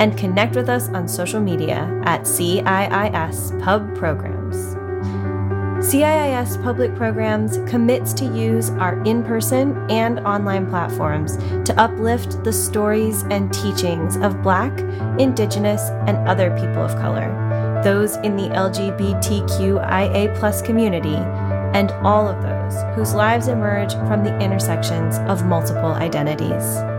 and 0.00 0.16
connect 0.16 0.56
with 0.56 0.68
us 0.68 0.88
on 0.90 1.06
social 1.06 1.40
media 1.40 1.88
at 2.04 2.22
CIIS 2.22 3.62
Pub 3.62 3.94
Programs. 3.96 4.56
CIIS 5.84 6.62
Public 6.62 6.94
Programs 6.94 7.58
commits 7.70 8.14
to 8.14 8.24
use 8.24 8.70
our 8.70 9.02
in 9.04 9.22
person 9.22 9.76
and 9.90 10.20
online 10.20 10.66
platforms 10.66 11.36
to 11.68 11.74
uplift 11.76 12.42
the 12.42 12.52
stories 12.52 13.22
and 13.24 13.52
teachings 13.52 14.16
of 14.16 14.42
Black, 14.42 14.72
Indigenous, 15.18 15.90
and 16.06 16.16
other 16.26 16.50
people 16.58 16.82
of 16.82 16.96
color 16.96 17.44
those 17.84 18.16
in 18.16 18.34
the 18.34 18.48
LGBTQIA 18.48 20.34
community, 20.64 21.16
and 21.78 21.92
all 22.02 22.26
of 22.26 22.42
those 22.42 22.53
whose 22.94 23.12
lives 23.12 23.48
emerge 23.48 23.94
from 23.94 24.24
the 24.24 24.38
intersections 24.40 25.18
of 25.28 25.44
multiple 25.44 25.92
identities. 25.92 26.93